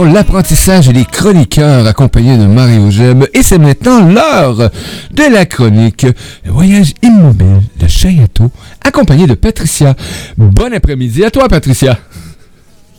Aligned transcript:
l'apprentissage 0.00 0.88
des 0.88 1.04
chroniqueurs 1.04 1.86
accompagnés 1.86 2.38
de 2.38 2.46
Mario 2.46 2.90
Gem. 2.90 3.26
Et 3.34 3.42
c'est 3.42 3.58
maintenant 3.58 4.08
l'heure 4.08 4.70
de 5.10 5.32
la 5.32 5.44
chronique 5.44 6.06
Voyage 6.46 6.94
immobile 7.02 7.60
de 7.78 7.86
Chayato, 7.86 8.50
accompagné 8.82 9.26
de 9.26 9.34
Patricia. 9.34 9.94
Bon 10.38 10.72
après-midi 10.72 11.24
à 11.24 11.30
toi, 11.30 11.48
Patricia. 11.48 11.98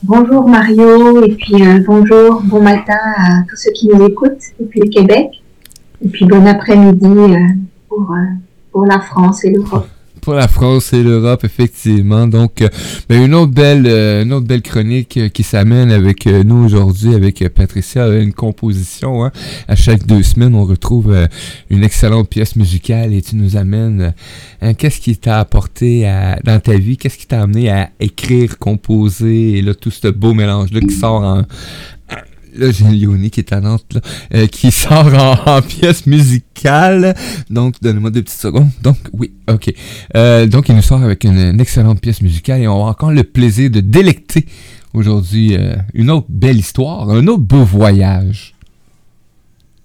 Bonjour 0.03 0.47
Mario, 0.47 1.23
et 1.25 1.33
puis 1.33 1.65
euh, 1.65 1.79
bonjour, 1.85 2.41
bon 2.43 2.61
matin 2.61 2.99
à 3.17 3.41
tous 3.49 3.55
ceux 3.55 3.71
qui 3.71 3.87
nous 3.87 4.05
écoutent 4.05 4.43
depuis 4.59 4.81
le 4.81 4.89
Québec. 4.89 5.41
Et 6.05 6.09
puis 6.09 6.25
bon 6.25 6.45
après-midi 6.45 7.05
euh, 7.05 7.37
euh, 7.91 8.15
pour 8.71 8.85
la 8.85 8.99
France 8.99 9.43
et 9.45 9.51
l'Europe 9.51 9.87
pour 10.23 10.33
la 10.33 10.47
France 10.47 10.93
et 10.93 11.03
l'Europe, 11.03 11.43
effectivement. 11.43 12.27
Donc, 12.27 12.61
euh, 12.61 12.69
ben, 13.09 13.25
une 13.25 13.35
autre 13.35 13.51
belle, 13.51 13.85
euh, 13.85 14.23
une 14.23 14.31
autre 14.31 14.47
belle 14.47 14.61
chronique 14.61 15.17
euh, 15.17 15.29
qui 15.29 15.43
s'amène 15.43 15.91
avec 15.91 16.25
nous 16.25 16.63
aujourd'hui, 16.65 17.13
avec 17.13 17.47
Patricia, 17.49 18.07
une 18.07 18.33
composition. 18.33 19.25
Hein. 19.25 19.31
À 19.67 19.75
chaque 19.75 20.05
deux 20.05 20.23
semaines, 20.23 20.55
on 20.55 20.65
retrouve 20.65 21.15
une 21.69 21.83
excellente 21.83 22.29
pièce 22.29 22.55
musicale 22.55 23.13
et 23.13 23.21
tu 23.21 23.35
nous 23.35 23.57
amènes. 23.57 24.13
Hein, 24.61 24.73
qu'est-ce 24.73 25.01
qui 25.01 25.17
t'a 25.17 25.39
apporté 25.39 26.09
dans 26.43 26.59
ta 26.59 26.77
vie? 26.77 26.97
Qu'est-ce 26.97 27.17
qui 27.17 27.27
t'a 27.27 27.41
amené 27.41 27.69
à 27.69 27.89
écrire, 27.99 28.57
composer? 28.57 29.57
Et 29.57 29.61
là 29.61 29.73
tout 29.73 29.91
ce 29.91 30.07
beau 30.07 30.33
mélange 30.33 30.71
là 30.71 30.79
qui 30.79 30.93
sort 30.93 31.21
en, 31.21 31.43
là, 32.55 32.71
j'ai 32.71 32.85
Léonie 32.85 33.29
qui 33.29 33.39
est 33.39 33.49
talente, 33.49 33.93
là, 33.93 34.01
euh, 34.33 34.47
qui 34.47 34.71
sort 34.71 35.11
en, 35.45 35.61
pièce 35.61 36.05
musicale. 36.05 37.15
Donc, 37.49 37.75
donnez-moi 37.81 38.11
deux 38.11 38.21
petites 38.21 38.39
secondes. 38.39 38.69
Donc, 38.81 38.97
oui, 39.13 39.33
ok. 39.51 39.73
Euh, 40.15 40.47
donc, 40.47 40.69
il 40.69 40.75
nous 40.75 40.81
sort 40.81 41.03
avec 41.03 41.23
une, 41.23 41.59
excellente 41.59 41.99
pièce 41.99 42.21
musicale 42.21 42.61
et 42.61 42.67
on 42.67 42.85
a 42.85 42.89
encore 42.89 43.11
le 43.11 43.23
plaisir 43.23 43.69
de 43.69 43.79
délecter 43.79 44.45
aujourd'hui 44.93 45.55
euh, 45.55 45.75
une 45.93 46.11
autre 46.11 46.27
belle 46.29 46.57
histoire, 46.57 47.09
un 47.09 47.25
autre 47.27 47.43
beau 47.43 47.63
voyage. 47.63 48.55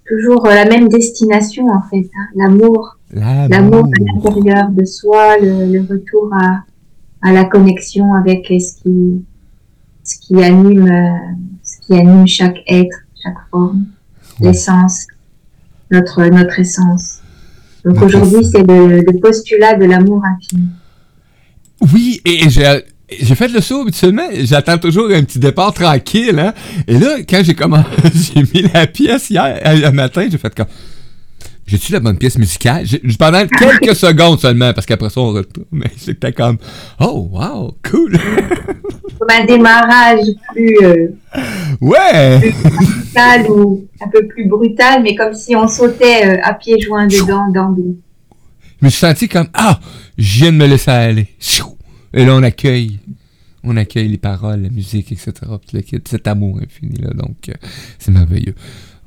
Toujours 0.06 0.46
la 0.46 0.64
même 0.64 0.88
destination, 0.88 1.66
en 1.68 1.82
fait. 1.82 2.08
Hein. 2.18 2.26
L'amour. 2.34 2.96
L'amour 3.10 3.86
à 3.86 4.28
l'intérieur 4.28 4.70
de 4.70 4.84
soi, 4.84 5.38
le, 5.38 5.80
retour 5.80 6.30
à, 6.34 6.60
à, 7.22 7.32
la 7.32 7.44
connexion 7.44 8.12
avec 8.12 8.46
ce 8.48 8.82
qui, 8.82 9.24
ce 10.04 10.18
qui 10.20 10.42
anime 10.42 10.90
qui 11.88 11.94
anime 11.94 12.26
chaque 12.26 12.58
être, 12.66 12.96
chaque 13.22 13.38
forme, 13.50 13.86
l'essence, 14.40 15.06
notre, 15.90 16.22
notre 16.26 16.58
essence. 16.60 17.20
Donc 17.84 18.02
aujourd'hui, 18.02 18.44
c'est 18.44 18.62
le, 18.62 19.20
postulat 19.20 19.74
de 19.74 19.86
l'amour 19.86 20.22
infini. 20.24 20.68
Oui, 21.92 22.20
et 22.24 22.50
j'ai 22.50 22.82
j'ai 23.10 23.34
fait 23.34 23.48
le 23.48 23.62
saut 23.62 23.80
habituellement, 23.80 24.28
j'attends 24.42 24.76
toujours 24.76 25.10
un 25.10 25.22
petit 25.22 25.38
départ 25.38 25.72
tranquille, 25.72 26.38
hein. 26.38 26.52
Et 26.86 26.98
là, 26.98 27.16
quand 27.26 27.40
j'ai 27.42 27.54
commencé, 27.54 27.88
j'ai 28.34 28.42
mis 28.42 28.68
la 28.70 28.86
pièce 28.86 29.30
hier, 29.30 29.58
un 29.64 29.90
matin, 29.92 30.28
j'ai 30.30 30.36
fait 30.36 30.54
comme, 30.54 30.66
j'ai-tu 31.66 31.92
la 31.92 32.00
bonne 32.00 32.18
pièce 32.18 32.36
musicale? 32.36 32.84
Pendant 33.18 33.46
quelques 33.58 33.96
secondes 33.96 34.38
seulement, 34.38 34.74
parce 34.74 34.84
qu'après 34.86 35.08
ça, 35.08 35.22
on 35.22 35.32
retourne. 35.32 35.66
Mais 35.72 35.90
c'était 35.96 36.32
comme, 36.32 36.58
oh, 37.00 37.30
wow, 37.32 37.74
cool! 37.90 38.18
comme 39.18 39.28
un 39.30 39.44
démarrage 39.44 40.26
plus. 40.52 40.76
Euh, 40.82 41.08
ouais! 41.80 42.52
brutal 42.52 43.50
ou 43.50 43.86
un 44.00 44.08
peu 44.08 44.26
plus 44.26 44.46
brutal, 44.48 45.02
mais 45.02 45.14
comme 45.14 45.34
si 45.34 45.54
on 45.56 45.68
sautait 45.68 46.26
euh, 46.26 46.40
à 46.42 46.54
pieds 46.54 46.80
joints 46.80 47.06
dedans, 47.06 47.50
d'angle. 47.50 47.96
Je 48.80 48.86
me 48.86 48.90
suis 48.90 49.00
senti 49.00 49.28
comme, 49.28 49.48
ah, 49.54 49.80
je 50.16 50.40
viens 50.40 50.52
de 50.52 50.56
me 50.56 50.66
laisser 50.66 50.90
aller. 50.90 51.28
Et 52.14 52.24
là, 52.24 52.34
on 52.34 52.42
accueille. 52.42 53.00
On 53.64 53.76
accueille 53.76 54.08
les 54.08 54.18
paroles, 54.18 54.62
la 54.62 54.70
musique, 54.70 55.10
etc. 55.10 55.32
Cet 56.06 56.28
amour 56.28 56.60
infini, 56.62 56.96
là. 57.00 57.10
Donc, 57.12 57.48
euh, 57.48 57.54
c'est 57.98 58.12
merveilleux. 58.12 58.54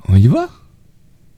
On 0.08 0.16
y 0.16 0.28
va? 0.28 0.48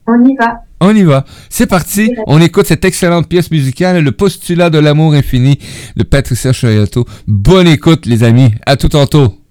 On 0.05 0.23
y 0.23 0.35
va. 0.35 0.63
On 0.81 0.95
y 0.95 1.03
va. 1.03 1.25
C'est 1.49 1.65
parti. 1.65 2.13
On 2.27 2.41
écoute 2.41 2.67
cette 2.67 2.85
excellente 2.85 3.27
pièce 3.27 3.49
musicale, 3.49 4.03
Le 4.03 4.11
postulat 4.11 4.69
de 4.69 4.77
l'amour 4.77 5.13
infini 5.13 5.57
de 5.95 6.03
Patricia 6.03 6.51
Chayato. 6.51 7.05
Bonne 7.25 7.67
écoute, 7.67 8.05
les 8.05 8.23
amis. 8.23 8.51
À 8.65 8.75
tout 8.75 8.89
tantôt. 8.89 9.44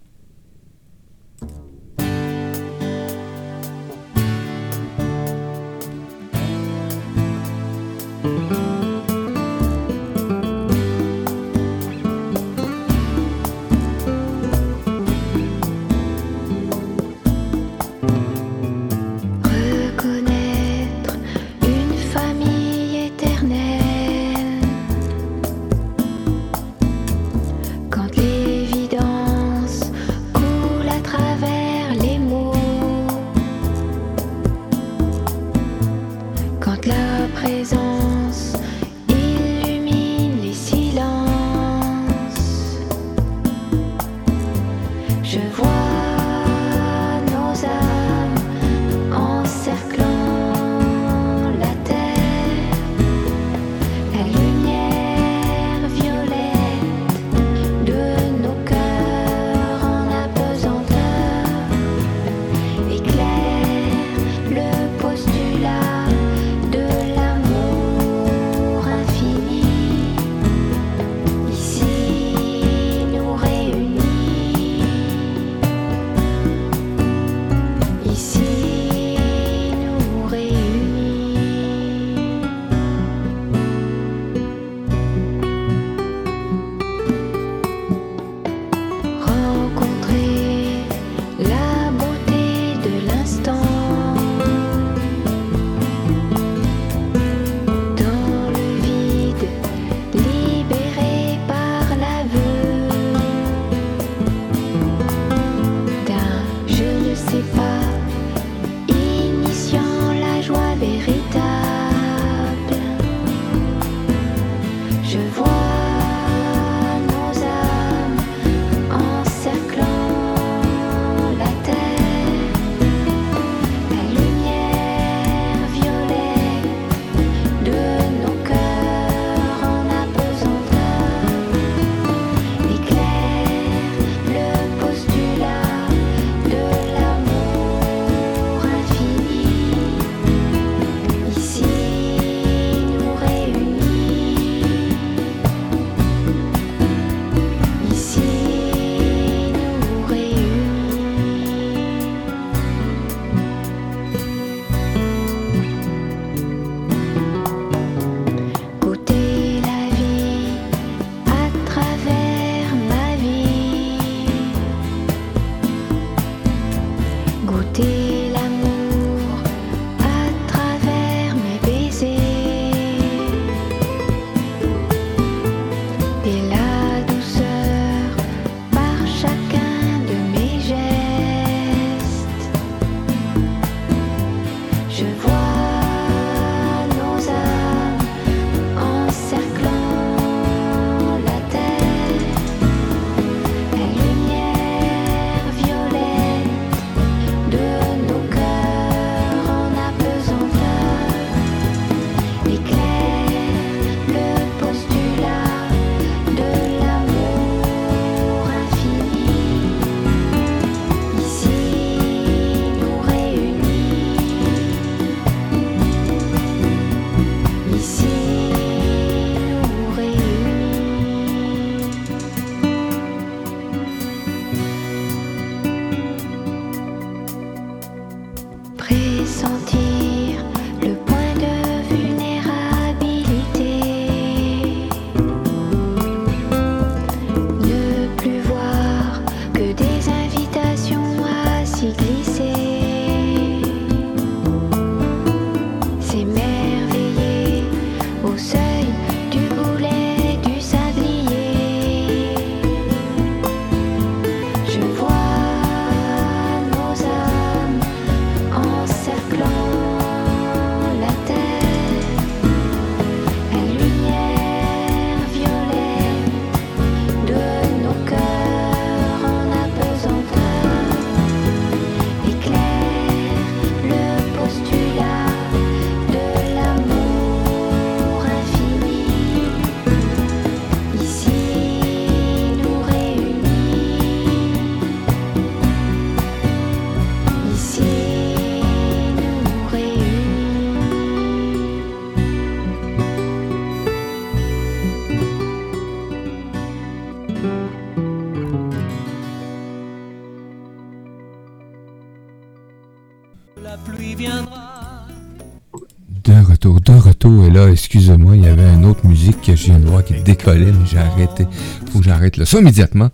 Musique 309.34 309.46
que 309.46 309.56
je 309.56 309.64
viens 309.64 309.78
de 309.78 309.86
voir 309.86 310.04
qui 310.04 310.14
décollait, 310.22 310.72
mais 310.72 310.86
j'ai 310.86 310.98
arrêté. 310.98 311.46
Faut 311.90 311.98
que 312.00 312.04
j'arrête 312.04 312.36
le 312.36 312.44
son 312.44 312.58
immédiatement. 312.58 313.10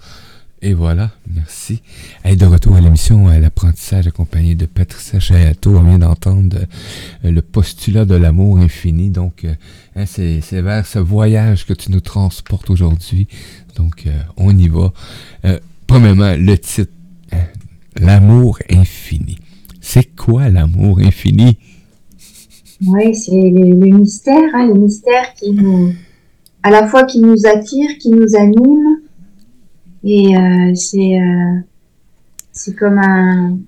Et 0.62 0.75
voilà, 0.75 1.11
merci. 1.34 1.81
Et 2.25 2.37
de 2.37 2.44
retour 2.44 2.76
à 2.76 2.81
l'émission 2.82 3.28
L'apprentissage 3.28 4.06
accompagné 4.06 4.55
de 4.55 4.67
Patricia 4.67 5.19
Chayato. 5.19 5.75
On 5.75 5.82
vient 5.82 5.99
d'entendre 5.99 6.58
euh, 7.25 7.31
le 7.31 7.40
postulat 7.40 8.05
de 8.05 8.14
l'amour 8.14 8.58
infini. 8.58 9.08
Donc, 9.08 9.44
euh, 9.44 9.55
hein, 9.96 10.05
c'est 10.06 10.40
vers 10.52 10.87
ce 10.87 10.99
voyage 10.99 11.64
que 11.64 11.72
tu 11.72 11.90
nous 11.90 12.00
transportes 12.00 12.69
aujourd'hui. 12.69 13.26
Donc, 13.76 14.05
euh, 14.06 14.11
on 14.37 14.56
y 14.56 14.69
va. 14.69 14.93
premièrement, 15.87 16.34
le 16.37 16.58
titre, 16.58 16.93
hein, 17.32 17.38
L'amour 17.99 18.58
infini. 18.70 19.38
C'est 19.81 20.14
quoi 20.14 20.49
l'amour 20.49 21.00
infini? 21.00 21.58
Oui, 22.87 23.14
c'est 23.14 23.32
le, 23.32 23.75
mystère, 23.75 24.55
hein, 24.55 24.69
le 24.69 24.75
mystère 24.75 25.34
qui 25.34 25.52
nous, 25.52 25.93
à 26.62 26.71
la 26.71 26.87
fois 26.87 27.05
qui 27.05 27.21
nous 27.21 27.47
attire, 27.47 27.97
qui 27.99 28.11
nous 28.11 28.37
anime, 28.37 29.01
et 30.05 30.37
euh, 30.37 30.75
c'est 30.75 31.21
euh, 31.21 31.61
c'est 32.53 32.75
comme 32.75 32.99
un, 32.99 33.59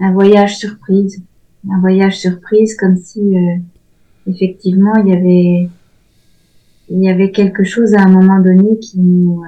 un 0.00 0.12
voyage 0.12 0.58
surprise, 0.58 1.22
un 1.70 1.80
voyage 1.80 2.18
surprise, 2.18 2.76
comme 2.76 2.96
si 2.96 3.20
euh, 3.20 3.56
effectivement 4.28 4.94
il 4.96 5.08
y 5.08 5.12
avait 5.12 5.68
il 6.90 7.02
y 7.02 7.08
avait 7.08 7.30
quelque 7.30 7.64
chose 7.64 7.94
à 7.94 8.02
un 8.02 8.08
moment 8.08 8.40
donné 8.40 8.78
qui 8.78 8.98
nous 8.98 9.42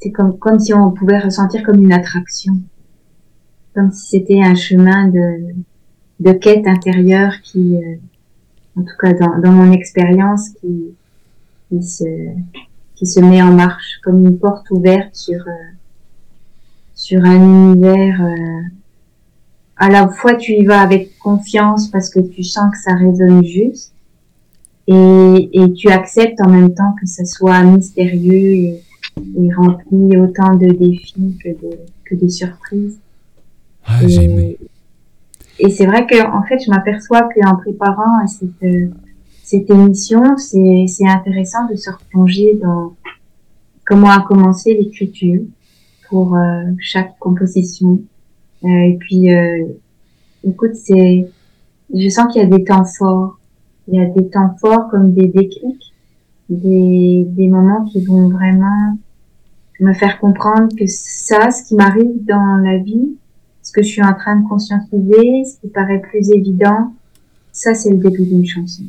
c'est 0.00 0.10
comme 0.10 0.38
comme 0.38 0.58
si 0.58 0.74
on 0.74 0.90
pouvait 0.90 1.18
ressentir 1.18 1.62
comme 1.62 1.82
une 1.82 1.92
attraction, 1.92 2.60
comme 3.74 3.92
si 3.92 4.08
c'était 4.08 4.42
un 4.42 4.54
chemin 4.54 5.08
de 5.08 5.54
de 6.20 6.32
quête 6.32 6.66
intérieure 6.66 7.40
qui, 7.42 7.76
en 8.78 8.82
tout 8.82 8.96
cas 9.00 9.12
dans, 9.12 9.38
dans 9.40 9.52
mon 9.52 9.72
expérience, 9.72 10.50
qui, 10.60 10.94
qui, 11.68 11.82
se, 11.82 12.04
qui 12.94 13.06
se 13.06 13.20
met 13.20 13.42
en 13.42 13.52
marche 13.52 13.98
comme 14.02 14.24
une 14.24 14.38
porte 14.38 14.70
ouverte 14.70 15.14
sur, 15.14 15.40
euh, 15.40 15.70
sur 16.94 17.24
un 17.24 17.36
univers. 17.36 18.22
Euh, 18.22 18.62
à 19.76 19.88
la 19.88 20.08
fois 20.08 20.34
tu 20.34 20.52
y 20.52 20.64
vas 20.64 20.80
avec 20.80 21.18
confiance 21.18 21.88
parce 21.88 22.10
que 22.10 22.20
tu 22.20 22.42
sens 22.42 22.72
que 22.72 22.78
ça 22.78 22.94
résonne 22.94 23.44
juste 23.44 23.92
et, 24.88 25.50
et 25.52 25.72
tu 25.72 25.88
acceptes 25.88 26.40
en 26.40 26.48
même 26.48 26.74
temps 26.74 26.94
que 27.00 27.06
ça 27.06 27.24
soit 27.24 27.62
mystérieux 27.62 28.32
et, 28.32 28.82
et 29.38 29.54
rempli 29.54 30.16
autant 30.16 30.56
de 30.56 30.68
défis 30.72 31.36
que 31.42 31.50
de, 31.50 31.78
que 32.04 32.14
de 32.16 32.28
surprises. 32.28 32.98
Ah, 33.84 34.00
et 35.58 35.70
c'est 35.70 35.86
vrai 35.86 36.06
que 36.06 36.26
en 36.26 36.42
fait, 36.44 36.58
je 36.58 36.70
m'aperçois 36.70 37.28
qu'en 37.34 37.56
préparant 37.56 38.26
cette, 38.26 38.90
cette 39.42 39.70
émission, 39.70 40.36
c'est, 40.36 40.84
c'est 40.88 41.08
intéressant 41.08 41.66
de 41.70 41.76
se 41.76 41.90
replonger 41.90 42.54
dans 42.62 42.94
comment 43.86 44.10
a 44.10 44.20
commencé 44.20 44.74
l'écriture 44.74 45.40
pour 46.08 46.36
euh, 46.36 46.64
chaque 46.78 47.18
composition. 47.18 48.00
Euh, 48.64 48.68
et 48.68 48.96
puis, 49.00 49.32
euh, 49.32 49.64
écoute, 50.44 50.74
c'est, 50.74 51.26
je 51.94 52.08
sens 52.08 52.32
qu'il 52.32 52.42
y 52.42 52.44
a 52.44 52.48
des 52.48 52.64
temps 52.64 52.84
forts. 52.84 53.38
Il 53.88 53.94
y 53.94 54.00
a 54.00 54.06
des 54.06 54.28
temps 54.28 54.54
forts 54.60 54.88
comme 54.90 55.14
des 55.14 55.28
déclics, 55.28 55.94
des, 56.50 57.24
des 57.26 57.48
moments 57.48 57.84
qui 57.86 58.04
vont 58.04 58.28
vraiment 58.28 58.98
me 59.80 59.94
faire 59.94 60.20
comprendre 60.20 60.68
que 60.76 60.86
ça, 60.86 61.50
ce 61.50 61.68
qui 61.68 61.74
m'arrive 61.74 62.24
dans 62.26 62.56
la 62.62 62.78
vie, 62.78 63.16
ce 63.68 63.72
que 63.72 63.82
je 63.82 63.88
suis 63.88 64.02
en 64.02 64.14
train 64.14 64.36
de 64.36 64.48
conscientiser, 64.48 65.44
ce 65.44 65.60
qui 65.60 65.68
paraît 65.68 66.00
plus 66.00 66.30
évident, 66.30 66.94
ça 67.52 67.74
c'est 67.74 67.90
le 67.90 67.98
début 67.98 68.24
d'une 68.24 68.46
chanson. 68.46 68.84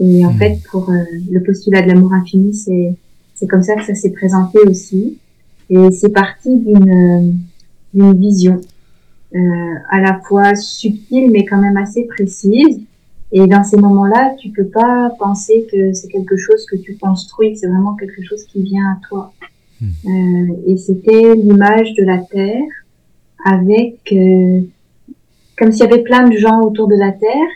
Et 0.00 0.24
en 0.24 0.32
hmm. 0.32 0.38
fait, 0.38 0.62
pour 0.70 0.88
euh, 0.88 0.94
le 1.30 1.42
postulat 1.42 1.82
de 1.82 1.88
l'amour 1.88 2.14
infini, 2.14 2.54
c'est 2.54 2.94
c'est 3.34 3.46
comme 3.46 3.62
ça 3.62 3.74
que 3.74 3.84
ça 3.84 3.94
s'est 3.94 4.12
présenté 4.12 4.60
aussi. 4.66 5.18
Et 5.68 5.90
c'est 5.90 6.08
parti 6.08 6.56
d'une 6.56 7.36
d'une 7.92 8.18
vision 8.18 8.62
euh, 9.34 9.74
à 9.90 10.00
la 10.00 10.20
fois 10.20 10.54
subtile 10.54 11.30
mais 11.30 11.44
quand 11.44 11.60
même 11.60 11.76
assez 11.76 12.04
précise. 12.04 12.80
Et 13.30 13.46
dans 13.46 13.62
ces 13.62 13.76
moments-là, 13.76 14.36
tu 14.38 14.48
peux 14.48 14.68
pas 14.68 15.10
penser 15.18 15.66
que 15.70 15.92
c'est 15.92 16.08
quelque 16.08 16.38
chose 16.38 16.64
que 16.64 16.76
tu 16.76 16.96
construis, 16.96 17.58
c'est 17.58 17.66
vraiment 17.66 17.94
quelque 17.94 18.22
chose 18.24 18.42
qui 18.44 18.62
vient 18.62 18.92
à 18.92 18.96
toi. 19.06 19.34
Hmm. 19.82 19.86
Euh, 20.06 20.54
et 20.66 20.78
c'était 20.78 21.34
l'image 21.34 21.92
de 21.92 22.04
la 22.04 22.16
terre 22.16 22.64
avec 23.48 23.98
euh, 24.12 24.60
comme 25.56 25.72
s'il 25.72 25.84
y 25.84 25.92
avait 25.92 26.02
plein 26.02 26.28
de 26.28 26.36
gens 26.36 26.60
autour 26.60 26.86
de 26.86 26.96
la 26.96 27.12
terre 27.12 27.50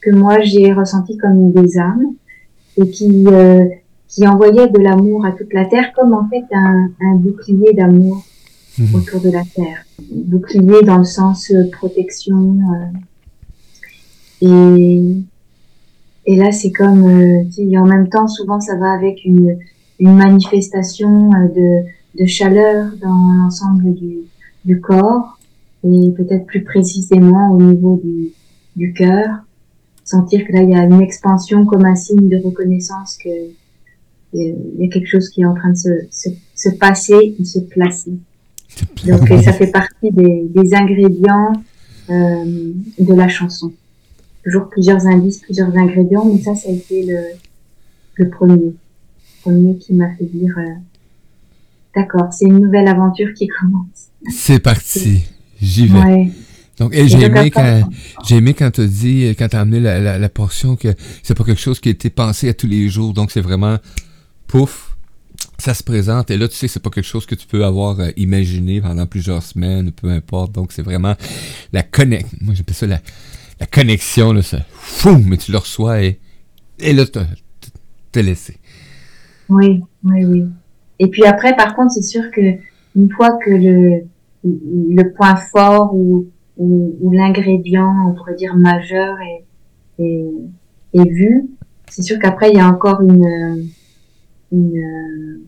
que 0.00 0.10
moi 0.10 0.40
j'ai 0.40 0.72
ressenti 0.72 1.16
comme 1.18 1.52
des 1.52 1.78
âmes 1.78 2.14
et 2.76 2.88
qui 2.88 3.26
euh, 3.26 3.66
qui 4.08 4.26
envoyaient 4.26 4.68
de 4.68 4.78
l'amour 4.78 5.24
à 5.26 5.32
toute 5.32 5.52
la 5.52 5.64
terre 5.64 5.92
comme 5.94 6.12
en 6.12 6.28
fait 6.28 6.44
un, 6.52 6.90
un 7.00 7.14
bouclier 7.14 7.72
d'amour 7.72 8.22
mhm. 8.78 8.94
autour 8.94 9.20
de 9.20 9.30
la 9.30 9.42
Terre. 9.54 9.86
Bouclier 10.10 10.82
dans 10.82 10.98
le 10.98 11.04
sens 11.04 11.50
euh, 11.50 11.70
protection. 11.70 12.58
et, 14.42 15.16
et 16.26 16.36
là, 16.36 16.52
c'est 16.52 16.72
comme, 16.72 17.08
et 17.56 17.78
en 17.78 17.86
même 17.86 18.08
temps, 18.10 18.28
souvent, 18.28 18.60
ça 18.60 18.76
va 18.76 18.92
avec 18.92 19.24
une, 19.24 19.56
une 19.98 20.14
manifestation 20.14 21.30
de, 21.30 21.84
de 22.20 22.26
chaleur 22.26 22.90
dans 23.00 23.32
l'ensemble 23.38 23.94
du, 23.94 24.18
du 24.64 24.80
corps 24.80 25.38
et 25.84 26.10
peut-être 26.16 26.46
plus 26.46 26.62
précisément 26.64 27.52
au 27.52 27.60
niveau 27.60 28.00
du, 28.02 28.32
du 28.76 28.92
cœur. 28.92 29.28
Sentir 30.04 30.46
que 30.46 30.52
là, 30.52 30.62
il 30.62 30.70
y 30.70 30.74
a 30.74 30.82
une 30.84 31.00
expansion 31.00 31.64
comme 31.64 31.84
un 31.84 31.94
signe 31.94 32.28
de 32.28 32.36
reconnaissance 32.36 33.16
que 33.16 33.28
il 34.34 34.56
y 34.78 34.86
a 34.86 34.88
quelque 34.88 35.08
chose 35.08 35.28
qui 35.28 35.42
est 35.42 35.44
en 35.44 35.54
train 35.54 35.70
de 35.70 35.76
se, 35.76 35.90
se, 36.10 36.30
se 36.54 36.70
passer 36.70 37.36
et 37.38 37.44
se 37.44 37.58
placer. 37.58 38.12
Donc 39.06 39.28
ça 39.28 39.52
fait 39.52 39.70
partie 39.70 40.10
des, 40.10 40.46
des 40.48 40.74
ingrédients 40.74 41.52
euh, 42.08 42.72
de 42.98 43.14
la 43.14 43.28
chanson. 43.28 43.72
Toujours 44.42 44.68
plusieurs 44.70 45.06
indices, 45.06 45.38
plusieurs 45.40 45.76
ingrédients, 45.76 46.24
mais 46.24 46.40
ça, 46.40 46.54
ça 46.54 46.70
a 46.70 46.72
été 46.72 47.04
le, 47.04 47.18
le 48.14 48.30
premier. 48.30 48.72
Le 48.72 49.42
premier 49.42 49.76
qui 49.76 49.92
m'a 49.92 50.10
fait 50.16 50.24
dire, 50.24 50.54
euh, 50.56 50.62
d'accord, 51.94 52.32
c'est 52.32 52.46
une 52.46 52.60
nouvelle 52.60 52.88
aventure 52.88 53.32
qui 53.34 53.48
commence. 53.48 54.08
C'est 54.30 54.58
parti, 54.60 55.24
j'y 55.60 55.86
vais. 55.86 55.98
Ouais. 55.98 56.30
Donc, 56.78 56.92
j'ai 56.94 57.20
aimé 57.20 57.50
quand, 57.50 57.88
j'ai 58.24 58.36
aimé 58.36 58.54
quand 58.54 58.70
t'as 58.70 58.86
dit, 58.86 59.34
quand 59.38 59.48
t'as 59.48 59.60
amené 59.60 59.80
la, 59.80 60.00
la, 60.00 60.18
la 60.18 60.28
portion 60.28 60.74
que 60.74 60.94
c'est 61.22 61.34
pas 61.36 61.44
quelque 61.44 61.60
chose 61.60 61.80
qui 61.80 61.88
a 61.88 61.92
été 61.92 62.10
pensé 62.10 62.48
à 62.48 62.54
tous 62.54 62.66
les 62.66 62.88
jours. 62.88 63.12
Donc, 63.12 63.30
c'est 63.30 63.40
vraiment 63.40 63.78
pouf, 64.46 64.96
ça 65.58 65.74
se 65.74 65.82
présente 65.82 66.30
et 66.30 66.36
là 66.36 66.48
tu 66.48 66.56
sais 66.56 66.68
c'est 66.68 66.80
pas 66.80 66.90
quelque 66.90 67.06
chose 67.06 67.24
que 67.24 67.34
tu 67.34 67.46
peux 67.46 67.64
avoir 67.64 68.00
euh, 68.00 68.10
imaginé 68.16 68.80
pendant 68.80 69.06
plusieurs 69.06 69.42
semaines 69.42 69.92
peu 69.92 70.08
importe 70.10 70.52
donc 70.52 70.72
c'est 70.72 70.82
vraiment 70.82 71.14
la 71.72 71.82
connexion 71.82 72.36
moi 72.40 72.54
j'appelle 72.54 72.74
ça 72.74 72.86
la, 72.86 73.00
la 73.60 73.66
connexion 73.66 74.32
là 74.32 74.42
ça 74.42 74.58
fou 74.72 75.22
mais 75.24 75.36
tu 75.36 75.52
le 75.52 75.58
reçois 75.58 76.02
et, 76.02 76.18
et 76.80 76.92
là 76.92 77.04
t'es 78.10 78.22
laissé 78.22 78.56
oui 79.48 79.82
oui 80.04 80.24
oui 80.24 80.44
et 81.02 81.08
puis 81.08 81.24
après 81.24 81.54
par 81.56 81.74
contre 81.74 81.92
c'est 81.92 82.02
sûr 82.02 82.30
que 82.30 82.40
une 82.96 83.10
fois 83.10 83.38
que 83.44 83.50
le 83.50 84.04
le 84.44 85.12
point 85.12 85.36
fort 85.36 85.94
ou, 85.94 86.26
ou, 86.56 87.10
l'ingrédient 87.12 87.92
on 88.08 88.12
pourrait 88.14 88.34
dire 88.34 88.56
majeur 88.56 89.16
est, 89.20 90.02
est, 90.02 90.32
est 90.94 91.08
vu 91.08 91.48
c'est 91.88 92.02
sûr 92.02 92.18
qu'après 92.18 92.50
il 92.50 92.56
y 92.56 92.60
a 92.60 92.68
encore 92.68 93.00
une 93.02 93.68
une 94.50 95.42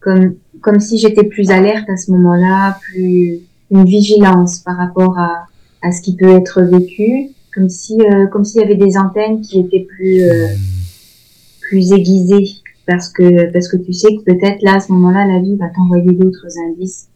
comme 0.00 0.34
comme 0.60 0.80
si 0.80 0.98
j'étais 0.98 1.24
plus 1.24 1.50
alerte 1.50 1.88
à 1.88 1.96
ce 1.96 2.10
moment-là, 2.12 2.78
plus 2.80 3.40
une 3.70 3.84
vigilance 3.84 4.58
par 4.58 4.76
rapport 4.76 5.18
à, 5.18 5.46
à 5.82 5.92
ce 5.92 6.02
qui 6.02 6.16
peut 6.16 6.30
être 6.30 6.62
vécu, 6.62 7.28
comme 7.54 7.68
si 7.68 8.00
euh, 8.00 8.26
comme 8.26 8.44
s'il 8.44 8.60
y 8.60 8.64
avait 8.64 8.74
des 8.74 8.96
antennes 8.96 9.40
qui 9.40 9.60
étaient 9.60 9.86
plus 9.88 10.22
euh, 10.22 10.48
plus 11.60 11.92
aiguisées 11.92 12.46
parce 12.88 13.08
que 13.10 13.52
parce 13.52 13.68
que 13.68 13.76
tu 13.76 13.92
sais 13.92 14.08
que 14.16 14.22
peut-être 14.24 14.62
là 14.62 14.76
à 14.76 14.80
ce 14.80 14.90
moment-là 14.92 15.26
la 15.26 15.38
vie 15.38 15.54
va 15.54 15.68
t'envoyer 15.68 16.12
d'autres 16.12 16.46
indices 16.68 17.08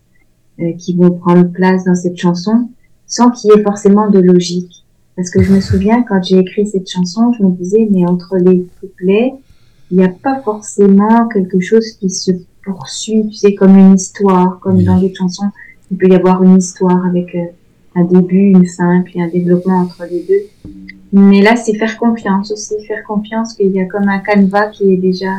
euh, 0.61 0.73
qui 0.79 0.95
vont 0.95 1.11
prendre 1.11 1.51
place 1.51 1.85
dans 1.85 1.97
cette 1.97 2.17
chanson 2.17 2.69
sans 3.07 3.31
qu'il 3.31 3.51
y 3.51 3.59
ait 3.59 3.63
forcément 3.63 4.09
de 4.09 4.21
logique. 4.21 4.85
Parce 5.17 5.29
que 5.31 5.43
je 5.43 5.53
me 5.53 5.61
souviens 5.61 6.05
quand 6.09 6.23
j'ai 6.23 6.39
écrit 6.39 6.67
cette 6.67 6.89
chanson 6.89 7.33
je 7.33 7.43
me 7.43 7.51
disais 7.51 7.89
mais 7.91 8.07
entre 8.07 8.37
les 8.37 8.67
couplets 8.81 9.33
il 9.91 9.99
n'y 9.99 10.05
a 10.05 10.09
pas 10.09 10.41
forcément 10.43 11.29
quelque 11.29 11.61
chose 11.61 11.87
qui 12.01 12.09
se 12.09 12.33
poursuit, 12.65 13.27
tu 13.29 13.35
sais, 13.35 13.55
comme 13.55 13.77
une 13.77 13.95
histoire, 13.95 14.59
comme 14.61 14.83
dans 14.83 14.97
les 14.97 15.15
chansons, 15.15 15.51
il 15.91 15.99
peut 15.99 16.09
y 16.09 16.15
avoir 16.15 16.43
une 16.43 16.57
histoire 16.57 17.05
avec 17.05 17.35
euh, 17.35 17.45
un 17.95 18.05
début, 18.05 18.53
une 18.53 18.67
fin, 18.67 19.03
puis 19.03 19.21
un 19.21 19.29
développement 19.29 19.81
entre 19.81 20.07
les 20.11 20.25
deux. 20.27 20.71
Mais 21.13 21.43
là, 21.43 21.57
c'est 21.57 21.75
faire 21.75 21.99
confiance 21.99 22.51
aussi, 22.51 22.75
faire 22.87 23.05
confiance 23.05 23.55
qu'il 23.55 23.73
y 23.73 23.81
a 23.81 23.85
comme 23.85 24.09
un 24.09 24.19
canevas 24.19 24.69
qui 24.69 24.93
est 24.93 24.97
déjà 24.97 25.31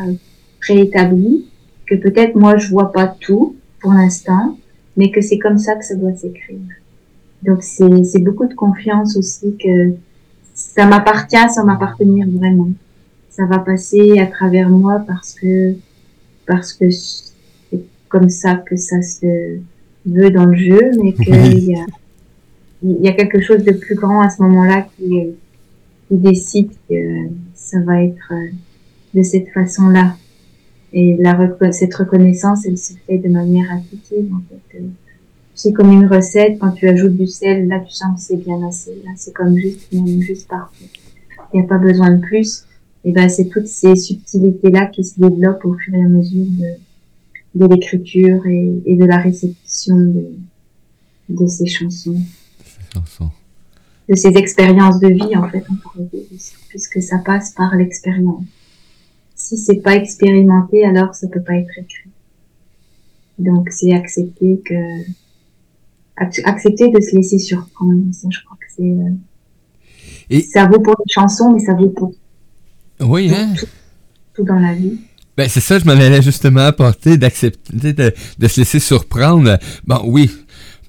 préétabli, 0.62 1.46
que 1.88 1.96
peut-être 1.96 2.36
moi 2.36 2.58
je 2.58 2.70
vois 2.70 2.92
pas 2.92 3.08
tout 3.08 3.56
pour 3.82 3.94
l'instant, 3.94 4.58
mais 4.96 5.12
que 5.12 5.22
c'est 5.22 5.40
comme 5.40 5.58
ça 5.58 5.76
que 5.76 5.84
ça 5.84 5.96
doit 5.96 6.16
s'écrire. 6.16 6.60
Donc 7.42 7.64
c'est 7.64 8.20
beaucoup 8.20 8.46
de 8.46 8.54
confiance 8.54 9.18
aussi 9.18 9.58
que 9.58 9.94
ça 10.54 10.86
m'appartient 10.86 11.50
sans 11.50 11.66
m'appartenir 11.66 12.28
vraiment 12.30 12.70
ça 13.36 13.46
va 13.46 13.58
passer 13.58 14.20
à 14.20 14.28
travers 14.28 14.70
moi 14.70 15.04
parce 15.08 15.34
que 15.34 15.74
parce 16.46 16.72
que 16.72 16.92
c'est 16.92 17.84
comme 18.08 18.30
ça 18.30 18.56
que 18.56 18.76
ça 18.76 19.02
se 19.02 19.58
veut 20.06 20.30
dans 20.30 20.46
le 20.46 20.56
jeu, 20.56 20.92
mais 21.02 21.14
qu'il 21.14 21.70
y 21.70 21.76
a 21.76 21.86
il 22.84 23.02
y 23.02 23.08
a 23.08 23.14
quelque 23.14 23.42
chose 23.42 23.64
de 23.64 23.72
plus 23.72 23.96
grand 23.96 24.22
à 24.22 24.30
ce 24.30 24.42
moment-là 24.44 24.86
qui, 24.96 25.30
qui 26.14 26.20
décide 26.20 26.70
que 26.88 27.30
ça 27.56 27.80
va 27.80 28.04
être 28.04 28.32
de 29.14 29.24
cette 29.24 29.50
façon-là. 29.50 30.16
Et 30.94 31.18
cette 31.72 31.96
reconnaissance, 31.96 32.68
elle 32.68 32.78
se 32.78 32.94
fait 33.08 33.18
de 33.18 33.30
manière 33.30 33.72
intuitive, 33.72 34.32
en 34.32 34.42
fait. 34.48 34.80
C'est 35.56 35.74
comme 35.74 35.92
une 35.92 36.06
recette, 36.06 36.60
quand 36.60 36.72
tu 36.72 36.88
ajoutes 36.88 37.18
du 37.18 37.26
sel, 37.26 37.68
là, 37.68 37.80
tu 37.80 37.92
sens 37.92 38.16
que 38.16 38.22
c'est 38.22 38.38
bien 38.38 38.62
assez. 38.68 38.92
Là, 39.04 39.12
c'est 39.16 39.34
comme 39.34 39.58
juste, 39.58 39.88
juste 40.20 40.48
parfait. 40.48 40.86
Il 41.52 41.60
n'y 41.60 41.66
a 41.66 41.68
pas 41.68 41.78
besoin 41.80 42.12
de 42.12 42.22
plus 42.22 42.66
et 43.06 43.12
ben 43.12 43.30
c'est 43.30 43.50
toutes 43.50 43.68
ces 43.68 43.96
subtilités 43.96 44.72
là 44.72 44.86
qui 44.88 45.04
se 45.04 45.20
développent 45.20 45.66
au 45.66 45.76
fur 45.76 45.94
et 45.94 46.02
à 46.02 46.08
mesure 46.08 46.48
de, 47.54 47.68
l'écriture 47.68 48.46
et, 48.48 48.96
de 48.96 49.06
la 49.06 49.18
réception 49.18 49.98
de, 51.30 51.48
ces 51.48 51.68
chansons. 51.68 52.18
chansons. 52.92 53.30
De 54.10 54.16
ces 54.16 54.30
expériences 54.30 55.00
de 55.00 55.08
vie 55.08 55.36
en 55.38 55.48
fait, 55.50 55.64
on 55.70 55.76
pourrait 55.76 56.10
dire, 56.14 56.24
puisque 56.70 57.02
ça 57.02 57.20
passe 57.20 57.52
par 57.52 57.76
l'expérience. 57.76 58.44
Si 59.36 59.58
c'est 59.58 59.82
pas 59.82 59.96
expérimenté, 59.96 60.86
alors 60.86 61.16
ça 61.16 61.28
peut 61.28 61.42
pas 61.42 61.56
être 61.56 61.78
écrit. 61.78 62.10
Donc 63.40 63.70
c'est 63.72 63.94
accepter 63.94 64.62
que 64.64 64.74
accepter 66.16 66.92
de 66.92 67.00
se 67.00 67.16
laisser 67.16 67.40
surprendre. 67.40 68.04
Ça, 68.12 68.28
je 68.30 68.44
crois 68.44 68.58
que 68.60 68.68
c'est 68.76 68.84
euh, 68.84 69.16
et... 70.30 70.42
ça 70.42 70.68
vaut 70.68 70.80
pour 70.80 70.96
les 71.00 71.12
chansons, 71.12 71.52
mais 71.54 71.60
ça 71.60 71.74
vaut 71.74 71.90
pour 71.90 72.14
oui, 73.00 73.32
hein? 73.34 73.54
Tout, 74.34 74.44
dans 74.44 74.60
la 74.60 74.74
vie. 74.74 75.00
Ben, 75.36 75.50
c'est 75.50 75.60
ça, 75.60 75.80
je 75.80 75.86
m'en 75.86 75.92
allais 75.92 76.22
justement 76.22 76.62
apporter, 76.62 77.18
d'accepter, 77.18 77.94
de, 77.94 78.14
de, 78.38 78.48
se 78.48 78.62
laisser 78.62 78.80
surprendre. 78.80 79.58
Bon, 79.86 80.02
oui, 80.06 80.32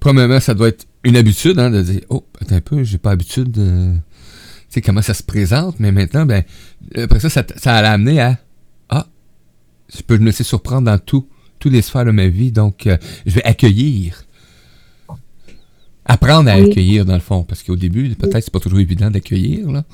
premièrement, 0.00 0.40
ça 0.40 0.54
doit 0.54 0.68
être 0.68 0.86
une 1.04 1.16
habitude, 1.16 1.58
hein, 1.58 1.70
de 1.70 1.82
dire, 1.82 2.00
oh, 2.08 2.24
attends 2.40 2.56
un 2.56 2.60
peu, 2.60 2.82
j'ai 2.82 2.98
pas 2.98 3.10
l'habitude 3.10 3.50
de, 3.50 3.92
tu 3.94 4.00
sais, 4.70 4.80
comment 4.80 5.02
ça 5.02 5.14
se 5.14 5.22
présente, 5.22 5.78
mais 5.80 5.92
maintenant, 5.92 6.26
ben, 6.26 6.42
après 6.96 7.20
ça, 7.20 7.28
ça, 7.28 7.44
ça 7.56 7.74
a 7.74 7.90
amené 7.90 8.20
à, 8.20 8.38
ah, 8.88 9.06
je 9.94 10.02
peux 10.02 10.18
me 10.18 10.26
laisser 10.26 10.44
surprendre 10.44 10.86
dans 10.86 10.98
tout, 10.98 11.26
tous 11.58 11.68
les 11.68 11.82
sphères 11.82 12.04
de 12.04 12.10
ma 12.10 12.28
vie, 12.28 12.52
donc, 12.52 12.86
euh, 12.86 12.96
je 13.26 13.34
vais 13.34 13.44
accueillir. 13.44 14.24
Apprendre 16.06 16.50
à 16.50 16.54
accueillir, 16.54 17.06
dans 17.06 17.14
le 17.14 17.20
fond, 17.20 17.44
parce 17.44 17.62
qu'au 17.62 17.76
début, 17.76 18.14
peut-être, 18.14 18.44
c'est 18.44 18.52
pas 18.52 18.60
toujours 18.60 18.80
évident 18.80 19.10
d'accueillir, 19.10 19.70
là. 19.70 19.84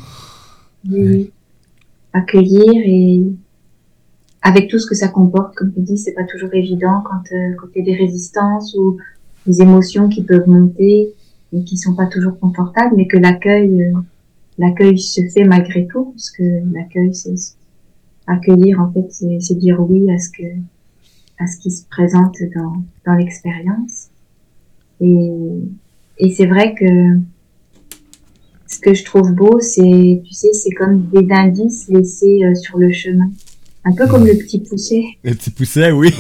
Oui 0.89 1.31
accueillir 2.13 2.73
et 2.85 3.23
avec 4.43 4.69
tout 4.69 4.79
ce 4.79 4.87
que 4.87 4.95
ça 4.95 5.09
comporte, 5.09 5.55
comme 5.55 5.73
tu 5.73 5.81
dis, 5.81 5.99
c'est 5.99 6.15
pas 6.15 6.25
toujours 6.25 6.53
évident 6.55 7.03
quand, 7.05 7.23
euh, 7.33 7.55
quand 7.59 7.69
il 7.75 7.79
y 7.81 7.83
a 7.83 7.85
des 7.85 8.03
résistances 8.03 8.75
ou 8.75 8.97
des 9.47 9.63
émotions 9.63 10.09
qui 10.09 10.23
peuvent 10.23 10.49
monter 10.49 11.11
et 11.53 11.65
qui 11.65 11.77
sont 11.77 11.95
pas 11.95 12.07
toujours 12.07 12.39
confortables, 12.39 12.95
mais 12.97 13.07
que 13.07 13.17
l'accueil, 13.17 13.83
euh, 13.83 13.93
l'accueil 14.59 14.99
se 14.99 15.23
fait 15.29 15.45
malgré 15.45 15.87
tout, 15.87 16.13
parce 16.13 16.31
que 16.31 16.43
l'accueil, 16.73 17.15
c'est 17.15 17.35
accueillir 18.27 18.81
en 18.81 18.93
fait, 18.93 19.07
c'est 19.41 19.59
dire 19.59 19.81
oui 19.81 20.11
à 20.11 20.19
ce 20.19 20.31
que 20.31 20.45
à 21.39 21.47
ce 21.47 21.57
qui 21.57 21.71
se 21.71 21.85
présente 21.87 22.37
dans, 22.55 22.85
dans 23.07 23.15
l'expérience. 23.15 24.09
Et, 25.01 25.31
et 26.19 26.31
c'est 26.31 26.47
vrai 26.47 26.75
que 26.75 27.19
ce 28.67 28.79
que 28.79 28.95
je 28.95 29.05
trouve 29.05 29.33
beau, 29.33 29.59
c'est, 29.59 30.23
tu 30.25 30.33
sais, 30.33 30.53
c'est 30.53 30.71
comme 30.71 31.09
des 31.09 31.27
indices 31.33 31.89
laissés 31.89 32.45
euh, 32.45 32.55
sur 32.55 32.79
le 32.79 32.93
chemin. 32.93 33.31
Un 33.85 33.95
peu 33.95 34.07
comme 34.07 34.27
le 34.27 34.37
petit 34.37 34.61
pousset. 34.61 35.03
Le 35.25 35.35
petit 35.35 35.51
pousset, 35.51 35.91
oui. 35.91 36.13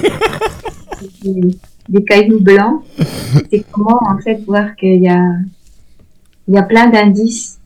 des, 1.90 2.04
cailloux 2.04 2.40
blancs. 2.40 2.82
C'est 3.50 3.64
comment, 3.70 3.98
en 4.06 4.18
fait, 4.18 4.42
voir 4.46 4.76
qu'il 4.76 5.02
y 5.02 5.08
a, 5.08 5.22
il 6.48 6.54
y 6.54 6.58
a 6.58 6.62
plein 6.62 6.88
d'indices. 6.88 7.58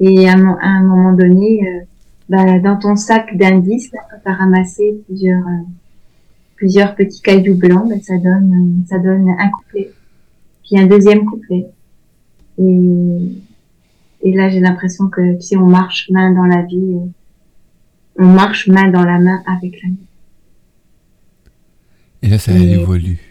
Et 0.00 0.28
à, 0.28 0.34
un 0.34 0.82
moment 0.82 1.12
donné, 1.12 1.60
euh, 1.66 1.80
bah, 2.28 2.58
dans 2.58 2.76
ton 2.76 2.96
sac 2.96 3.36
d'indices, 3.36 3.90
quand 3.90 4.16
tu 4.22 4.28
as 4.28 4.34
ramassé 4.34 5.00
plusieurs, 5.06 5.46
euh, 5.46 5.64
plusieurs 6.56 6.94
petits 6.94 7.22
cailloux 7.22 7.56
blancs, 7.56 7.88
bah, 7.88 7.96
ça 8.02 8.18
donne, 8.18 8.84
ça 8.88 8.98
donne 8.98 9.28
un 9.28 9.48
couplet. 9.48 9.90
Puis 10.64 10.78
un 10.78 10.86
deuxième 10.86 11.24
couplet. 11.24 11.66
Et, 12.58 13.18
et 14.22 14.32
là, 14.32 14.48
j'ai 14.50 14.60
l'impression 14.60 15.08
que, 15.08 15.36
tu 15.36 15.42
sais, 15.42 15.56
on 15.56 15.66
marche 15.66 16.10
main 16.10 16.32
dans 16.32 16.46
la 16.46 16.62
vie, 16.62 16.96
on 18.18 18.26
marche 18.26 18.66
main 18.66 18.88
dans 18.88 19.04
la 19.04 19.18
main 19.18 19.42
avec 19.46 19.80
la 19.82 19.88
vie. 19.88 19.96
Et 22.22 22.28
là, 22.28 22.38
ça 22.38 22.52
évolue. 22.52 23.25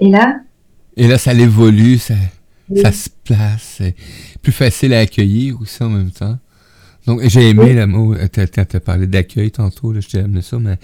Et 0.00 0.10
là? 0.10 0.40
Et 0.96 1.06
là, 1.06 1.18
ça 1.18 1.34
évolue, 1.34 1.98
ça, 1.98 2.14
ça 2.74 2.92
se 2.92 3.08
place. 3.24 3.76
C'est 3.78 3.94
plus 4.42 4.52
facile 4.52 4.94
à 4.94 5.00
accueillir 5.00 5.60
aussi 5.60 5.82
en 5.82 5.90
même 5.90 6.10
temps. 6.10 6.38
Donc, 7.06 7.20
j'ai 7.22 7.50
aimé 7.50 7.72
le 7.72 7.86
mot, 7.86 8.14
euh, 8.14 8.26
tu 8.32 8.40
as, 8.40 8.80
parlé 8.80 9.06
d'accueil 9.06 9.52
tantôt, 9.52 9.92
là, 9.92 10.00
je 10.00 10.08
t'ai 10.08 10.18
amené 10.18 10.42
ça, 10.42 10.58
mais 10.58 10.76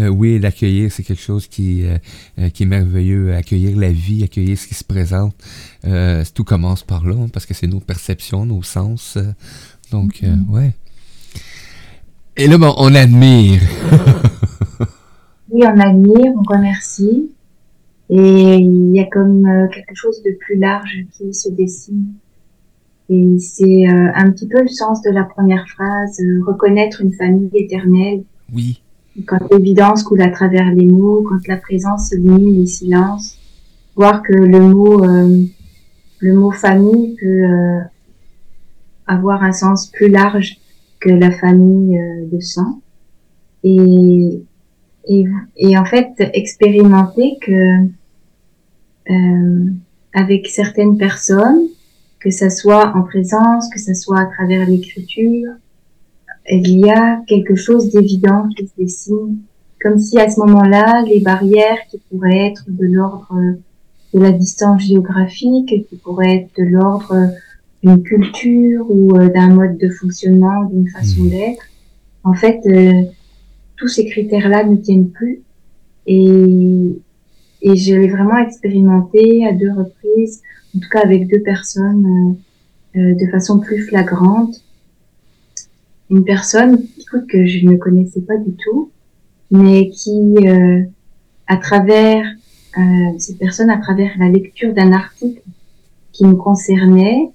euh, 0.00 0.08
oui, 0.08 0.40
l'accueillir, 0.40 0.90
c'est 0.90 1.04
quelque 1.04 1.22
chose 1.22 1.46
qui, 1.46 1.84
euh, 1.84 2.50
qui 2.50 2.64
est 2.64 2.66
merveilleux. 2.66 3.32
Accueillir 3.34 3.78
la 3.78 3.90
vie, 3.90 4.24
accueillir 4.24 4.58
ce 4.58 4.66
qui 4.66 4.74
se 4.74 4.82
présente. 4.82 5.36
tout 6.34 6.44
commence 6.44 6.82
par 6.82 7.06
là, 7.06 7.14
hein, 7.14 7.28
parce 7.32 7.46
que 7.46 7.54
c'est 7.54 7.68
nos 7.68 7.78
perceptions, 7.78 8.44
nos 8.44 8.62
sens. 8.64 9.16
donc, 9.92 10.22
mm-hmm. 10.22 10.48
ouais. 10.48 10.72
Et 12.36 12.48
là, 12.48 12.58
bon, 12.58 12.74
on 12.76 12.92
admire. 12.94 13.60
oui, 15.50 15.62
on 15.64 15.80
admire, 15.80 16.32
on 16.36 16.42
remercie. 16.42 17.30
Et 18.10 18.56
il 18.56 18.90
y 18.94 19.00
a 19.00 19.04
comme 19.04 19.46
quelque 19.72 19.94
chose 19.94 20.22
de 20.22 20.32
plus 20.40 20.56
large 20.56 21.04
qui 21.12 21.34
se 21.34 21.50
dessine. 21.50 22.14
Et 23.10 23.38
c'est 23.38 23.88
euh, 23.88 24.10
un 24.14 24.30
petit 24.30 24.46
peu 24.46 24.60
le 24.60 24.68
sens 24.68 25.00
de 25.02 25.10
la 25.10 25.24
première 25.24 25.66
phrase, 25.68 26.20
euh, 26.20 26.42
reconnaître 26.46 27.00
une 27.00 27.12
famille 27.12 27.50
éternelle. 27.54 28.22
Oui. 28.52 28.82
Quand 29.26 29.38
l'évidence 29.50 30.02
coule 30.02 30.20
à 30.20 30.30
travers 30.30 30.72
les 30.74 30.84
mots, 30.84 31.24
quand 31.26 31.46
la 31.48 31.56
présence 31.56 32.12
illumine 32.12 32.60
les 32.60 32.66
silences, 32.66 33.38
voir 33.96 34.22
que 34.22 34.34
le 34.34 34.60
mot, 34.60 35.04
euh, 35.04 35.44
le 36.20 36.34
mot 36.34 36.50
famille 36.50 37.16
peut 37.18 37.44
avoir 39.06 39.42
un 39.42 39.52
sens 39.52 39.86
plus 39.86 40.08
large 40.08 40.58
que 41.00 41.08
la 41.08 41.32
famille 41.32 41.98
de 42.30 42.38
sang. 42.40 42.80
Et, 43.64 44.40
et, 45.08 45.24
et, 45.56 45.78
en 45.78 45.84
fait, 45.84 46.12
expérimenter 46.32 47.38
que 47.40 47.88
avec 50.12 50.48
certaines 50.48 50.98
personnes, 50.98 51.68
que 52.20 52.30
ça 52.30 52.50
soit 52.50 52.94
en 52.96 53.02
présence, 53.02 53.68
que 53.72 53.80
ça 53.80 53.94
soit 53.94 54.20
à 54.20 54.26
travers 54.26 54.68
l'écriture, 54.68 55.52
il 56.50 56.78
y 56.78 56.90
a 56.90 57.20
quelque 57.26 57.54
chose 57.54 57.90
d'évident 57.90 58.48
qui 58.56 58.66
se 58.66 58.72
dessine, 58.78 59.38
comme 59.80 59.98
si 59.98 60.18
à 60.18 60.28
ce 60.28 60.40
moment-là, 60.40 61.02
les 61.02 61.20
barrières 61.20 61.78
qui 61.90 62.00
pourraient 62.10 62.48
être 62.48 62.64
de 62.68 62.86
l'ordre 62.86 63.34
de 64.14 64.20
la 64.20 64.32
distance 64.32 64.82
géographique, 64.82 65.86
qui 65.88 65.96
pourraient 65.96 66.36
être 66.36 66.50
de 66.58 66.64
l'ordre 66.64 67.30
d'une 67.82 68.02
culture 68.02 68.86
ou 68.88 69.16
euh, 69.16 69.28
d'un 69.28 69.50
mode 69.50 69.76
de 69.78 69.88
fonctionnement, 69.90 70.64
d'une 70.64 70.88
façon 70.88 71.22
mmh. 71.22 71.30
d'être, 71.30 71.62
en 72.24 72.34
fait, 72.34 72.60
euh, 72.66 73.02
tous 73.76 73.88
ces 73.88 74.06
critères-là 74.06 74.64
ne 74.64 74.76
tiennent 74.76 75.10
plus. 75.10 75.42
Et, 76.06 76.98
et 77.62 77.76
je 77.76 77.94
l'ai 77.94 78.08
vraiment 78.08 78.38
expérimenté 78.38 79.46
à 79.46 79.52
deux 79.52 79.72
reprises 79.72 80.42
en 80.76 80.80
tout 80.80 80.88
cas 80.90 81.00
avec 81.00 81.28
deux 81.28 81.40
personnes 81.40 82.38
euh, 82.96 83.00
euh, 83.00 83.14
de 83.14 83.26
façon 83.30 83.58
plus 83.58 83.82
flagrante. 83.86 84.62
Une 86.10 86.24
personne 86.24 86.82
que 87.28 87.46
je 87.46 87.66
ne 87.66 87.76
connaissais 87.76 88.20
pas 88.20 88.36
du 88.36 88.52
tout, 88.52 88.90
mais 89.50 89.90
qui, 89.90 90.36
euh, 90.46 90.82
à 91.46 91.56
travers 91.56 92.24
cette 93.18 93.38
personne, 93.38 93.70
à 93.70 93.78
travers 93.78 94.12
la 94.20 94.28
lecture 94.28 94.72
d'un 94.72 94.92
article 94.92 95.42
qui 96.12 96.24
me 96.24 96.34
concernait, 96.34 97.28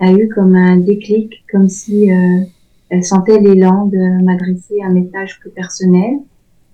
a 0.00 0.10
eu 0.10 0.28
comme 0.28 0.56
un 0.56 0.78
déclic, 0.78 1.44
comme 1.48 1.68
si 1.68 2.08
elle 2.88 3.04
sentait 3.04 3.38
l'élan 3.38 3.86
de 3.86 4.24
m'adresser 4.24 4.82
un 4.82 4.88
message 4.88 5.38
plus 5.38 5.50
personnel. 5.50 6.18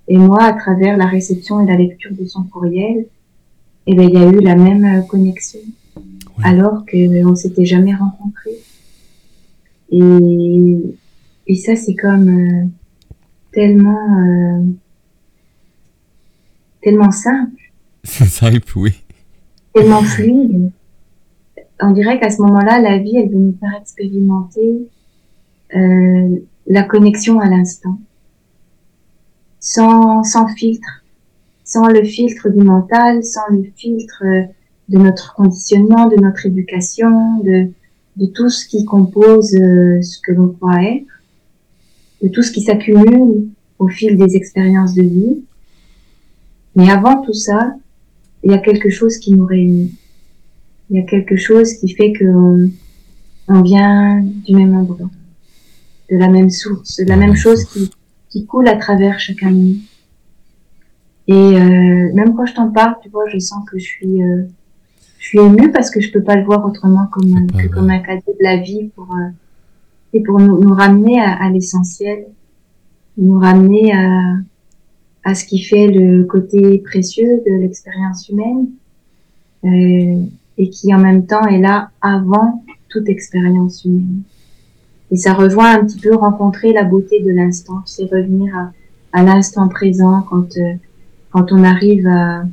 Et 0.09 0.17
moi, 0.17 0.43
à 0.43 0.53
travers 0.53 0.97
la 0.97 1.07
réception 1.07 1.61
et 1.61 1.67
la 1.67 1.77
lecture 1.77 2.13
de 2.13 2.25
son 2.27 2.45
courriel, 2.45 3.07
eh 3.87 3.95
ben 3.95 4.09
il 4.09 4.15
y 4.15 4.19
a 4.19 4.29
eu 4.29 4.41
la 4.41 4.57
même 4.57 4.85
euh, 4.85 5.03
connexion, 5.03 5.61
alors 6.43 6.85
qu'on 6.87 7.35
s'était 7.35 7.65
jamais 7.65 7.95
rencontrés. 7.95 8.59
Et, 9.91 10.79
et 11.47 11.55
ça, 11.55 11.77
c'est 11.77 11.95
comme 11.95 12.29
euh, 12.29 12.67
tellement, 13.53 14.19
euh, 14.19 14.65
tellement 16.83 17.11
simple. 17.11 17.73
C'est 18.05 18.27
simple, 18.27 18.73
oui. 18.77 18.93
Tellement 19.73 20.03
fluide. 20.03 20.71
On 21.81 21.91
dirait 21.91 22.19
qu'à 22.19 22.31
ce 22.31 22.41
moment-là, 22.43 22.81
la 22.81 22.99
vie, 22.99 23.17
elle 23.17 23.29
veut 23.29 23.39
nous 23.39 23.57
faire 23.61 23.79
expérimenter 23.81 24.89
euh, 25.75 26.39
la 26.67 26.83
connexion 26.83 27.39
à 27.39 27.49
l'instant, 27.49 27.99
sans, 29.67 30.23
sans 30.23 30.47
filtre, 30.47 31.03
sans 31.65 31.89
le 31.89 32.05
filtre 32.05 32.49
du 32.51 32.63
mental, 32.63 33.25
sans 33.25 33.49
le 33.51 33.65
filtre 33.75 34.23
euh, 34.25 34.43
de 34.89 34.99
notre 34.99 35.35
conditionnement, 35.35 36.07
de 36.07 36.15
notre 36.15 36.47
éducation, 36.47 37.41
de, 37.43 37.69
de 38.15 38.27
tout 38.27 38.49
ce 38.49 38.69
qui 38.69 38.85
compose 38.85 39.53
euh, 39.57 40.01
ce 40.03 40.21
que 40.21 40.31
l'on 40.31 40.51
croit 40.51 40.85
être, 40.85 41.21
de 42.23 42.29
tout 42.29 42.45
ce 42.45 42.53
qui 42.53 42.61
s'accumule 42.61 43.49
au 43.81 43.89
fil 43.89 44.17
des 44.17 44.37
expériences 44.37 44.95
de 44.95 45.03
vie. 45.03 45.43
Mais 46.77 46.89
avant 46.89 47.21
tout 47.23 47.35
ça, 47.35 47.75
il 48.45 48.53
y 48.53 48.55
a 48.55 48.59
quelque 48.59 48.89
chose 48.89 49.19
qui 49.19 49.33
nous 49.35 49.47
réunit. 49.47 49.93
Il 50.91 50.97
y 50.97 51.01
a 51.01 51.03
quelque 51.03 51.37
chose 51.37 51.73
qui 51.75 51.93
fait 51.93 52.13
qu'on 52.13 52.71
on 53.49 53.63
vient 53.63 54.23
du 54.23 54.55
même 54.55 54.77
endroit, 54.77 55.11
de 56.09 56.17
la 56.17 56.29
même 56.29 56.51
source, 56.51 56.99
de 56.99 57.09
la 57.09 57.17
même 57.17 57.35
chose 57.35 57.65
qui, 57.65 57.91
qui 58.37 58.45
coule 58.45 58.69
à 58.69 58.77
travers 58.77 59.19
chacun 59.19 59.51
de 59.51 59.57
nous. 59.57 59.77
Et 61.29 61.33
euh, 61.33 62.13
même 62.15 62.35
quand 62.37 62.45
je 62.45 62.55
t'en 62.55 62.71
parle, 62.71 62.97
tu 63.03 63.09
vois, 63.09 63.27
je 63.29 63.39
sens 63.39 63.65
que 63.69 63.79
je 63.79 63.85
suis, 63.85 64.23
euh, 64.23 64.43
je 65.19 65.27
suis 65.27 65.39
émue 65.39 65.73
parce 65.73 65.91
que 65.91 66.01
je 66.01 66.13
peux 66.13 66.23
pas 66.23 66.37
le 66.37 66.45
voir 66.45 66.65
autrement 66.67 67.07
comme 67.07 67.47
que 67.51 67.67
comme 67.69 67.89
un 67.89 67.99
cadeau 67.99 68.33
de 68.39 68.45
la 68.45 68.59
vie 68.59 68.91
pour 68.95 69.11
euh, 69.11 69.31
et 70.13 70.21
pour 70.23 70.39
nous, 70.39 70.61
nous 70.61 70.75
ramener 70.75 71.19
à, 71.19 71.33
à 71.33 71.49
l'essentiel, 71.49 72.27
nous 73.17 73.39
ramener 73.39 73.93
à 73.95 74.35
à 75.25 75.35
ce 75.35 75.45
qui 75.45 75.61
fait 75.61 75.89
le 75.89 76.25
côté 76.25 76.79
précieux 76.79 77.43
de 77.45 77.53
l'expérience 77.61 78.29
humaine 78.29 78.69
et 79.65 80.71
qui 80.71 80.95
en 80.95 81.01
même 81.01 81.27
temps 81.27 81.45
est 81.47 81.59
là 81.59 81.91
avant 82.01 82.63
toute 82.89 83.09
expérience 83.09 83.85
humaine. 83.85 84.23
Et 85.11 85.17
ça 85.17 85.35
rejoint 85.35 85.73
un 85.79 85.85
petit 85.85 86.01
peu 86.01 86.15
rencontrer 86.15 86.73
la 86.73 86.85
beauté 86.85 87.21
de 87.21 87.31
l'instant, 87.31 87.83
c'est 87.87 88.05
revenir 88.05 88.55
à, 88.57 88.73
à 89.13 89.23
l'instant 89.23 89.69
présent 89.69 90.23
quand 90.29 90.57
euh, 90.57 90.75
quand 91.31 91.53
on 91.53 91.65
arrive 91.65 92.07
à, 92.07 92.45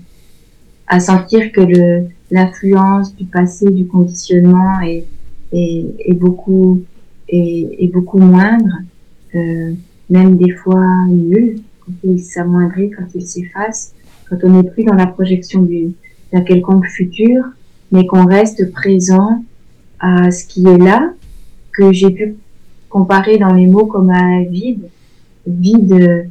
à 0.87 0.99
sentir 0.99 1.51
que 1.53 1.61
le, 1.61 2.07
l'influence 2.31 3.15
du 3.15 3.25
passé, 3.25 3.69
du 3.69 3.85
conditionnement 3.85 4.81
est, 4.81 5.05
est, 5.53 5.85
est 5.99 6.13
beaucoup, 6.13 6.81
est, 7.29 7.77
est, 7.79 7.87
beaucoup 7.87 8.17
moindre, 8.17 8.79
euh, 9.35 9.73
même 10.09 10.37
des 10.37 10.51
fois 10.51 10.85
nul, 11.07 11.61
quand 11.79 11.93
il 12.03 12.19
s'amoindrit, 12.19 12.91
quand 12.91 13.05
il 13.15 13.25
s'efface, 13.25 13.93
quand 14.29 14.37
on 14.43 14.49
n'est 14.49 14.69
plus 14.69 14.83
dans 14.83 14.95
la 14.95 15.07
projection 15.07 15.61
du, 15.61 15.93
d'un 16.33 16.41
quelconque 16.41 16.87
futur, 16.87 17.45
mais 17.91 18.05
qu'on 18.05 18.25
reste 18.25 18.71
présent 18.73 19.45
à 19.99 20.31
ce 20.31 20.45
qui 20.45 20.67
est 20.67 20.77
là, 20.77 21.13
que 21.71 21.93
j'ai 21.93 22.09
pu 22.09 22.35
comparer 22.93 23.39
dans 23.39 23.53
les 23.53 23.65
mots 23.65 23.87
comme 23.87 24.11
un 24.11 24.43
vide, 24.43 24.87
vide 25.47 26.29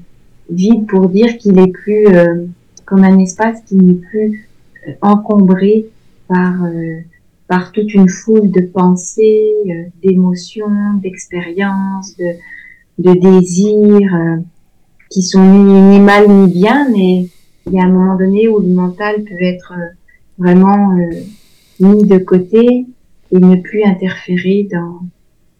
vide 0.49 0.87
pour 0.87 1.09
dire 1.09 1.37
qu'il 1.39 1.59
est 1.59 1.73
plus 1.73 2.07
euh, 2.07 2.47
comme 2.85 3.03
un 3.03 3.19
espace 3.19 3.61
qui 3.67 3.75
n'est 3.75 4.01
plus 4.11 4.49
euh, 4.87 4.93
encombré 5.03 5.87
par 6.29 6.65
euh, 6.65 7.01
par 7.49 7.73
toute 7.73 7.93
une 7.93 8.09
foule 8.09 8.51
de 8.51 8.61
pensées, 8.61 9.53
d'émotions, 10.03 10.95
d'expériences, 11.03 12.17
de, 12.17 12.31
de 12.99 13.13
désirs 13.13 14.17
qui 15.11 15.23
sont 15.23 15.45
ni, 15.45 15.81
ni, 15.91 16.01
mal 16.01 16.31
ni 16.31 16.51
bien, 16.51 16.89
mais 16.91 17.27
il 17.67 17.73
y 17.75 17.79
a 17.79 17.85
un 17.85 17.91
moment 17.91 18.17
donné 18.17 18.49
où 18.49 18.61
le 18.61 18.69
mental 18.69 19.23
peut 19.25 19.43
être 19.43 19.75
vraiment 20.39 20.97
mis 21.79 22.05
de 22.05 22.17
côté 22.17 22.87
et 23.33 23.39
ne 23.39 23.57
plus 23.57 23.83
interférer 23.85 24.67
dans 24.73 25.01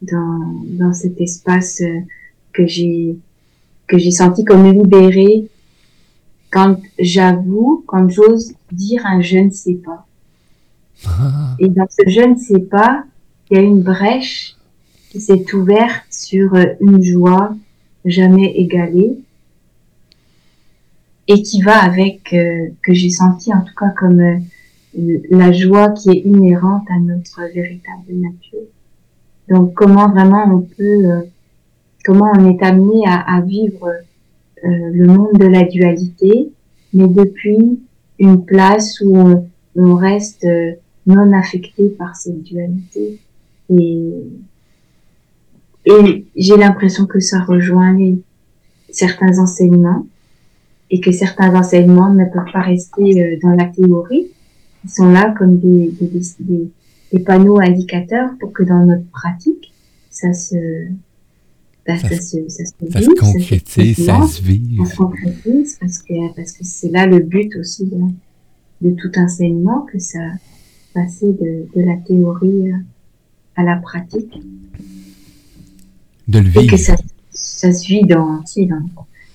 dans, 0.03 0.63
dans 0.65 0.93
cet 0.93 1.21
espace 1.21 1.83
que 2.53 2.67
j'ai 2.67 3.17
que 3.87 3.99
j'ai 3.99 4.11
senti 4.11 4.45
comme 4.45 4.71
libérée 4.71 5.49
quand 6.51 6.79
j'avoue, 6.99 7.85
quand 7.87 8.09
j'ose 8.09 8.55
dire 8.71 9.05
un 9.07 9.21
je 9.21 9.39
ne 9.39 9.51
sais 9.51 9.75
pas. 9.75 10.07
Ah. 11.07 11.57
Et 11.59 11.69
dans 11.69 11.87
ce 11.91 12.09
je 12.09 12.21
ne 12.21 12.37
sais 12.37 12.61
pas, 12.61 13.05
il 13.51 13.57
y 13.57 13.61
a 13.61 13.63
une 13.63 13.83
brèche 13.83 14.57
qui 15.11 15.21
s'est 15.21 15.55
ouverte 15.55 16.07
sur 16.11 16.57
une 16.81 17.03
joie 17.03 17.55
jamais 18.05 18.53
égalée 18.57 19.19
et 21.29 21.43
qui 21.43 21.63
va 21.63 21.79
avec, 21.83 22.33
euh, 22.33 22.69
que 22.83 22.93
j'ai 22.93 23.11
senti 23.11 23.53
en 23.53 23.61
tout 23.61 23.75
cas 23.79 23.91
comme 23.91 24.21
euh, 24.21 24.39
la 25.31 25.53
joie 25.53 25.91
qui 25.91 26.11
est 26.11 26.21
inhérente 26.25 26.87
à 26.91 26.99
notre 26.99 27.41
véritable 27.55 28.13
nature. 28.13 28.69
Donc 29.49 29.75
comment 29.75 30.09
vraiment 30.09 30.45
on 30.51 30.61
peut 30.61 31.05
euh, 31.11 31.21
comment 32.05 32.33
on 32.37 32.51
est 32.51 32.63
amené 32.63 33.05
à, 33.07 33.37
à 33.37 33.41
vivre 33.41 33.89
euh, 34.65 34.69
le 34.93 35.07
monde 35.07 35.33
de 35.35 35.47
la 35.47 35.65
dualité, 35.65 36.53
mais 36.95 37.09
depuis 37.09 37.81
une 38.19 38.45
place 38.45 39.01
où 39.05 39.45
on, 39.75 39.95
reste 39.97 40.45
euh, 40.45 40.73
non 41.07 41.33
affecté 41.33 41.89
par 41.89 42.15
cette 42.15 42.43
dualité. 42.43 43.19
Et, 43.71 44.13
et 45.87 46.25
j'ai 46.37 46.57
l'impression 46.57 47.07
que 47.07 47.19
ça 47.19 47.41
rejoint 47.41 47.99
certains 48.91 49.39
enseignements 49.39 50.07
et 50.91 51.01
que 51.01 51.11
certains 51.11 51.55
enseignements 51.57 52.13
ne 52.13 52.27
peuvent 52.27 52.53
pas 52.53 52.61
rester 52.61 53.21
euh, 53.21 53.39
dans 53.43 53.57
la 53.57 53.65
théorie. 53.65 54.29
Ils 54.85 54.91
sont 54.91 55.11
là 55.11 55.35
comme 55.37 55.59
des, 55.59 55.91
des, 56.01 56.21
des, 56.39 56.71
des 57.13 57.21
panneaux 57.21 57.61
indicateurs 57.61 58.31
pour 58.41 58.53
que 58.53 58.63
dans 58.63 58.85
notre 58.85 59.07
pratique, 59.11 59.73
ça 60.11 60.33
se, 60.33 60.57
bah, 61.87 61.99
ça, 61.99 62.09
se, 62.09 62.49
ça, 62.49 62.65
se, 62.65 62.91
ça 62.91 63.01
se 63.01 63.11
concrétise, 63.11 64.05
ça 64.05 64.27
se, 64.27 64.43
vit. 64.43 64.79
Ça 64.79 64.91
se 64.91 64.97
concrétise 64.97 65.77
parce 65.81 65.99
que 65.99 66.35
parce 66.35 66.53
que 66.53 66.65
c'est 66.65 66.91
là 66.91 67.07
le 67.07 67.21
but 67.21 67.55
aussi 67.57 67.87
de, 67.87 68.01
de, 68.81 68.95
tout 68.97 69.19
enseignement 69.19 69.87
que 69.93 69.99
ça 69.99 70.21
passer 70.95 71.33
de, 71.33 71.67
de 71.75 71.87
la 71.87 71.97
théorie 71.97 72.71
à 73.57 73.63
la 73.63 73.77
pratique. 73.77 74.41
De 76.29 76.39
le 76.39 76.45
vivre. 76.45 76.63
Et 76.63 76.67
que 76.67 76.77
ça, 76.77 76.97
ça 77.31 77.73
se 77.73 77.87
vit 77.87 78.03
dans, 78.03 78.43
dans 78.57 78.89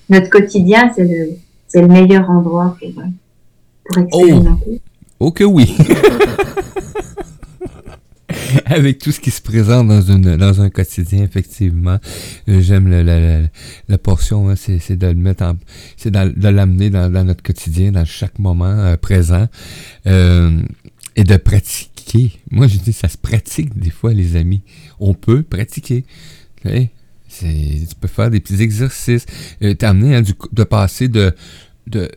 notre 0.08 0.30
quotidien, 0.30 0.92
c'est 0.94 1.04
le 1.04 1.36
c'est 1.68 1.82
le 1.82 1.88
meilleur 1.88 2.28
endroit 2.30 2.76
pour, 2.80 3.02
pour 3.84 3.98
oh! 3.98 4.00
expérimenter. 4.00 4.80
Oh, 5.20 5.26
oh 5.26 5.30
que 5.30 5.44
oui. 5.44 5.76
avec 8.70 8.98
tout 8.98 9.12
ce 9.12 9.20
qui 9.20 9.30
se 9.30 9.40
présente 9.40 9.88
dans 9.88 10.02
une 10.02 10.36
dans 10.36 10.60
un 10.60 10.70
quotidien 10.70 11.22
effectivement. 11.24 11.98
Euh, 12.48 12.60
j'aime 12.60 12.88
la, 12.88 13.02
la, 13.88 13.98
portion 13.98 14.48
hein, 14.48 14.54
c'est 14.56 14.96
de 14.96 15.06
le 15.06 15.14
mettre 15.14 15.44
en 15.44 15.56
c'est 15.96 16.10
de 16.10 16.48
l'amener 16.48 16.90
dans, 16.90 17.10
notre 17.24 17.42
quotidien 17.42 17.92
dans 17.92 18.04
chaque 18.04 18.38
moment 18.38 18.66
euh, 18.66 18.96
présent 18.96 19.48
euh, 20.06 20.60
et 21.16 21.24
de 21.24 21.36
pratiquer. 21.36 22.32
Moi 22.50 22.66
je 22.66 22.78
dis 22.78 22.92
ça 22.92 23.08
se 23.08 23.16
pratique 23.16 23.78
des 23.78 23.90
fois 23.90 24.12
les 24.12 24.36
amis. 24.36 24.62
On 25.00 25.14
peut 25.14 25.42
pratiquer. 25.42 26.04
Tu 26.62 27.94
peux 28.00 28.08
faire 28.08 28.30
des 28.30 28.40
petits 28.40 28.62
exercices. 28.62 29.26
T'amener 29.78 30.16
hein, 30.16 30.22
de 30.52 30.64
passer 30.64 31.08
de 31.08 31.34
de 31.86 32.10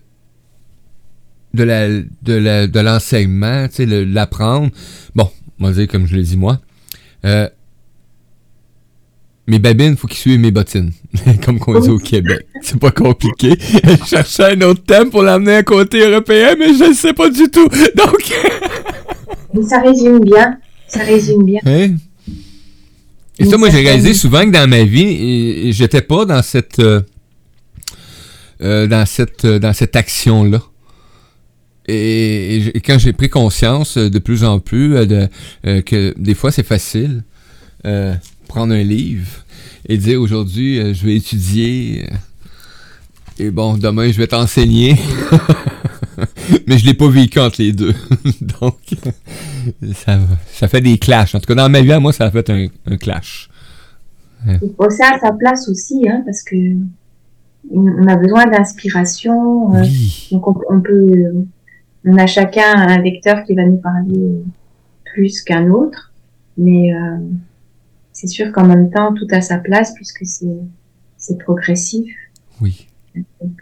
de 1.54 1.64
la 1.64 1.88
de 1.90 2.66
de 2.66 2.80
l'enseignement, 2.80 3.68
tu 3.68 3.76
sais, 3.76 3.86
l'apprendre. 3.86 4.72
Bon, 5.16 5.30
on 5.62 5.68
va 5.68 5.74
dire 5.74 5.88
comme 5.88 6.08
je 6.08 6.16
l'ai 6.16 6.24
dit 6.24 6.38
moi. 6.38 6.60
Euh, 7.24 7.48
mes 9.48 9.60
babines, 9.60 9.98
faut 9.98 10.08
qu'ils 10.08 10.18
suivent 10.18 10.40
mes 10.40 10.52
bottines. 10.52 10.92
comme 11.46 11.60
qu'on 11.60 11.80
dit 11.80 11.90
au 11.90 11.98
Québec. 11.98 12.46
C'est 12.62 12.80
pas 12.80 12.92
compliqué. 12.92 13.56
je 13.84 14.06
cherchais 14.06 14.56
un 14.56 14.62
autre 14.62 14.84
thème 14.84 15.10
pour 15.10 15.24
l'amener 15.24 15.56
à 15.56 15.64
côté 15.64 16.00
européen, 16.00 16.56
mais 16.58 16.74
je 16.74 16.90
ne 16.90 16.94
sais 16.94 17.14
pas 17.14 17.30
du 17.30 17.50
tout. 17.50 17.68
Donc. 17.96 18.34
ça 19.68 19.82
résume 19.82 20.20
bien. 20.20 20.58
Ça 20.88 21.04
résume 21.04 21.44
bien. 21.44 21.60
Hein? 21.66 21.96
Et 23.40 23.46
ça, 23.46 23.58
moi, 23.58 23.70
j'ai 23.70 23.82
réalisé 23.82 24.14
souvent 24.14 24.46
que 24.46 24.52
dans 24.52 24.70
ma 24.70 24.84
vie, 24.84 25.72
j'étais 25.74 26.02
pas 26.02 26.26
dans 26.26 26.42
cette. 26.44 26.80
Euh, 26.80 27.02
euh, 28.62 28.86
dans 28.86 29.08
cette, 29.08 29.48
dans 29.48 29.74
cette 29.74 29.96
action-là. 29.96 30.62
Et, 31.88 32.74
quand 32.86 33.00
j'ai 33.00 33.14
pris 33.14 33.30
conscience 33.30 33.98
euh, 33.98 34.10
de 34.10 34.20
plus 34.20 34.44
en 34.44 34.60
plus 34.60 34.96
euh, 34.96 35.06
de, 35.06 35.28
euh, 35.66 35.82
que 35.82 36.14
des 36.18 36.36
fois 36.36 36.52
c'est 36.52 36.66
facile 36.66 37.24
prendre 38.48 38.74
un 38.74 38.84
livre 38.84 39.32
et 39.90 39.98
dire 39.98 40.22
aujourd'hui 40.22 40.94
je 40.94 41.06
vais 41.06 41.16
étudier 41.16 42.06
et 43.40 43.50
bon 43.50 43.76
demain 43.76 44.12
je 44.12 44.18
vais 44.18 44.28
t'enseigner. 44.28 44.96
Mais 46.68 46.78
je 46.78 46.86
l'ai 46.86 46.94
pas 46.94 47.10
vécu 47.10 47.40
entre 47.40 47.60
les 47.60 47.72
deux. 47.72 47.96
Donc 48.42 48.78
ça, 49.94 50.20
ça 50.52 50.68
fait 50.68 50.82
des 50.82 51.00
clashs. 51.00 51.34
En 51.34 51.40
tout 51.40 51.48
cas 51.48 51.56
dans 51.56 51.70
ma 51.70 51.82
vie 51.82 51.98
moi 52.00 52.14
ça 52.14 52.26
a 52.26 52.32
fait 52.32 52.48
un, 52.52 52.98
clash. 52.98 53.50
Il 54.46 54.60
faut 54.78 54.90
ça 54.92 55.14
à 55.16 55.20
sa 55.20 55.32
place 55.32 55.68
aussi 55.68 56.08
hein, 56.08 56.22
parce 56.24 56.44
que 56.44 56.56
on 57.72 58.08
a 58.08 58.16
besoin 58.16 58.46
d'inspiration 58.46 59.72
donc 60.32 60.72
on 60.72 60.82
peut 60.82 61.46
on 62.06 62.18
a 62.18 62.28
chacun 62.28 62.74
un 62.76 63.02
vecteur 63.02 63.44
qui 63.44 63.54
va 63.56 63.66
nous 63.66 63.78
parler 63.78 64.44
plus 65.06 65.42
qu'un 65.42 65.70
autre, 65.70 66.14
mais 66.58 66.94
euh, 66.94 67.18
c'est 68.12 68.28
sûr 68.28 68.52
qu'en 68.52 68.66
même 68.66 68.90
temps, 68.90 69.14
tout 69.14 69.28
a 69.32 69.42
sa 69.42 69.58
place 69.58 69.94
puisque 69.94 70.26
c'est 70.26 70.58
c'est 71.18 71.38
progressif. 71.38 72.16
Oui. 72.62 72.88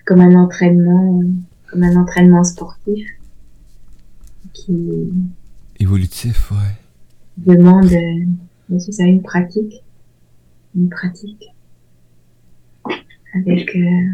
Comme 0.06 0.22
un 0.22 0.36
entraînement, 0.36 1.22
comme 1.70 1.84
un 1.84 1.96
entraînement 1.98 2.44
sportif 2.44 3.08
qui 4.54 5.12
évolutif, 5.80 6.52
ouais. 6.52 6.58
Demande, 7.38 7.92
euh, 7.92 8.80
ça 8.80 9.04
une 9.04 9.22
pratique, 9.22 9.84
une 10.76 10.90
pratique 10.90 11.54
avec 13.34 13.76
euh, 13.76 14.08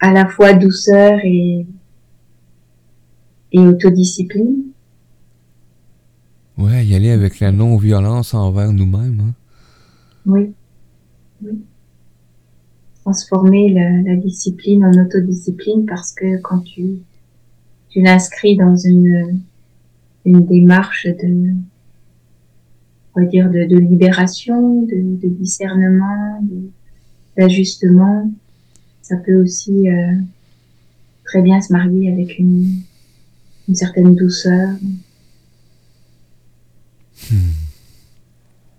à 0.00 0.12
la 0.12 0.26
fois 0.26 0.52
douceur 0.52 1.18
et 1.24 1.66
et 3.52 3.58
autodiscipline. 3.58 4.70
Ouais, 6.58 6.84
y 6.84 6.94
aller 6.94 7.10
avec 7.10 7.40
la 7.40 7.52
non-violence 7.52 8.34
envers 8.34 8.72
nous-mêmes. 8.72 9.20
Hein? 9.20 9.34
Oui. 10.26 10.52
oui. 11.42 11.52
Transformer 13.02 13.72
la, 13.72 14.16
discipline 14.16 14.84
en 14.84 14.92
autodiscipline 14.92 15.86
parce 15.86 16.12
que 16.12 16.38
quand 16.42 16.60
tu, 16.60 16.98
tu 17.88 18.02
l'inscris 18.02 18.56
dans 18.56 18.76
une, 18.76 19.40
une 20.26 20.44
démarche 20.44 21.06
de, 21.06 21.54
on 23.14 23.20
va 23.20 23.26
dire, 23.26 23.50
de, 23.50 23.64
de 23.64 23.78
libération, 23.78 24.82
de, 24.82 25.16
de 25.22 25.28
discernement, 25.28 26.44
d'ajustement, 27.38 28.30
ça 29.00 29.16
peut 29.16 29.42
aussi 29.42 29.88
euh, 29.88 30.12
très 31.24 31.42
bien 31.42 31.60
se 31.60 31.72
marier 31.72 32.12
avec 32.12 32.38
une, 32.38 32.82
une 33.68 33.74
certaine 33.74 34.14
douceur. 34.14 34.70
Hmm. 37.30 37.50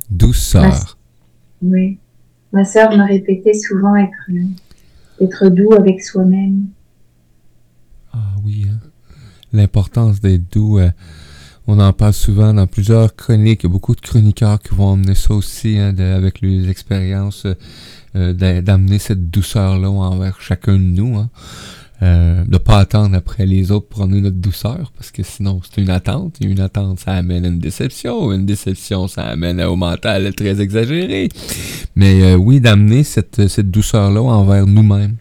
Douceur. 0.10 0.98
oui. 1.62 1.98
Ma 2.54 2.66
sœur 2.66 2.92
me 2.92 3.08
répétait 3.08 3.54
souvent 3.54 3.96
être, 3.96 4.30
être 5.22 5.48
doux 5.48 5.74
avec 5.74 6.04
soi-même. 6.04 6.66
Ah 8.12 8.36
oui, 8.44 8.68
hein. 8.70 8.80
l'importance 9.54 10.20
d'être 10.20 10.52
doux. 10.52 10.80
Euh, 10.80 10.90
on 11.68 11.80
en 11.80 11.94
parle 11.94 12.14
souvent 12.14 12.54
dans 12.54 12.68
plusieurs 12.68 13.16
chroniques. 13.16 13.64
Il 13.64 13.68
y 13.68 13.70
a 13.70 13.72
beaucoup 13.72 13.96
de 13.96 14.02
chroniqueurs 14.02 14.60
qui 14.60 14.76
vont 14.76 14.88
emmener 14.88 15.16
ça 15.16 15.34
aussi 15.34 15.78
hein, 15.78 15.98
avec 15.98 16.42
les 16.42 16.70
expériences, 16.70 17.48
euh, 18.16 18.34
d'amener 18.62 19.00
cette 19.00 19.30
douceur-là 19.30 19.90
envers 19.90 20.42
chacun 20.42 20.74
de 20.74 20.80
nous. 20.80 21.18
Hein. 21.18 21.30
Euh, 22.04 22.44
de 22.48 22.58
pas 22.58 22.80
attendre 22.80 23.16
après 23.16 23.46
les 23.46 23.72
autres 23.72 23.88
pour 23.88 24.02
amener 24.02 24.22
notre 24.22 24.38
douceur, 24.38 24.92
parce 24.98 25.12
que 25.12 25.22
sinon 25.22 25.62
c'est 25.64 25.80
une 25.80 25.92
attente, 25.92 26.38
une 26.42 26.60
attente 26.60 27.00
ça 27.00 27.12
amène 27.12 27.46
à 27.46 27.50
une 27.50 27.60
déception, 27.60 28.32
une 28.34 28.48
déception 28.48 29.08
ça 29.08 29.22
amène 29.22 29.62
au 29.62 29.76
mental 29.76 30.34
très 30.34 30.60
exagéré. 30.62 31.30
Mais 31.96 32.24
euh, 32.24 32.36
oui, 32.38 32.60
d'amener 32.60 33.04
cette, 33.04 33.48
cette 33.48 33.70
douceur-là 33.70 34.20
envers 34.20 34.66
nous-mêmes. 34.66 35.18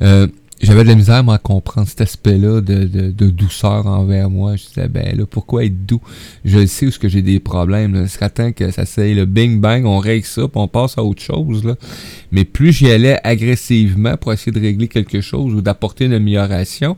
Euh, 0.00 0.28
j'avais 0.62 0.84
de 0.84 0.88
la 0.88 0.94
misère 0.94 1.28
à 1.28 1.38
comprendre 1.38 1.86
cet 1.86 2.00
aspect-là 2.00 2.62
de, 2.62 2.84
de, 2.84 3.10
de, 3.10 3.30
douceur 3.30 3.86
envers 3.86 4.30
moi. 4.30 4.56
Je 4.56 4.64
disais, 4.66 4.88
ben 4.88 5.16
là, 5.16 5.26
pourquoi 5.26 5.64
être 5.64 5.84
doux? 5.84 6.00
Je 6.44 6.64
sais 6.64 6.86
où 6.86 6.90
ce 6.90 6.98
que 6.98 7.08
j'ai 7.08 7.20
des 7.20 7.40
problèmes. 7.40 7.94
Là. 7.94 8.08
Ce 8.08 8.18
temps 8.24 8.52
que 8.52 8.70
ça 8.70 8.86
c'est 8.86 9.12
le 9.12 9.26
bing 9.26 9.60
bang, 9.60 9.84
on 9.84 9.98
règle 9.98 10.24
ça, 10.24 10.42
puis 10.48 10.52
on 10.54 10.66
passe 10.66 10.96
à 10.96 11.04
autre 11.04 11.22
chose. 11.22 11.64
Là. 11.64 11.76
Mais 12.32 12.44
plus 12.44 12.72
j'y 12.72 12.90
allais 12.90 13.18
agressivement 13.22 14.16
pour 14.16 14.32
essayer 14.32 14.52
de 14.52 14.60
régler 14.60 14.88
quelque 14.88 15.20
chose 15.20 15.54
ou 15.54 15.60
d'apporter 15.60 16.06
une 16.06 16.14
amélioration, 16.14 16.96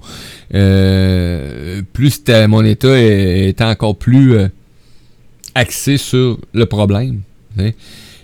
euh, 0.55 1.83
plus 1.93 2.23
mon 2.49 2.65
état 2.65 2.99
était 2.99 3.65
encore 3.65 3.97
plus 3.97 4.35
euh, 4.35 4.49
axé 5.55 5.97
sur 5.97 6.39
le 6.53 6.67
problème. 6.67 7.21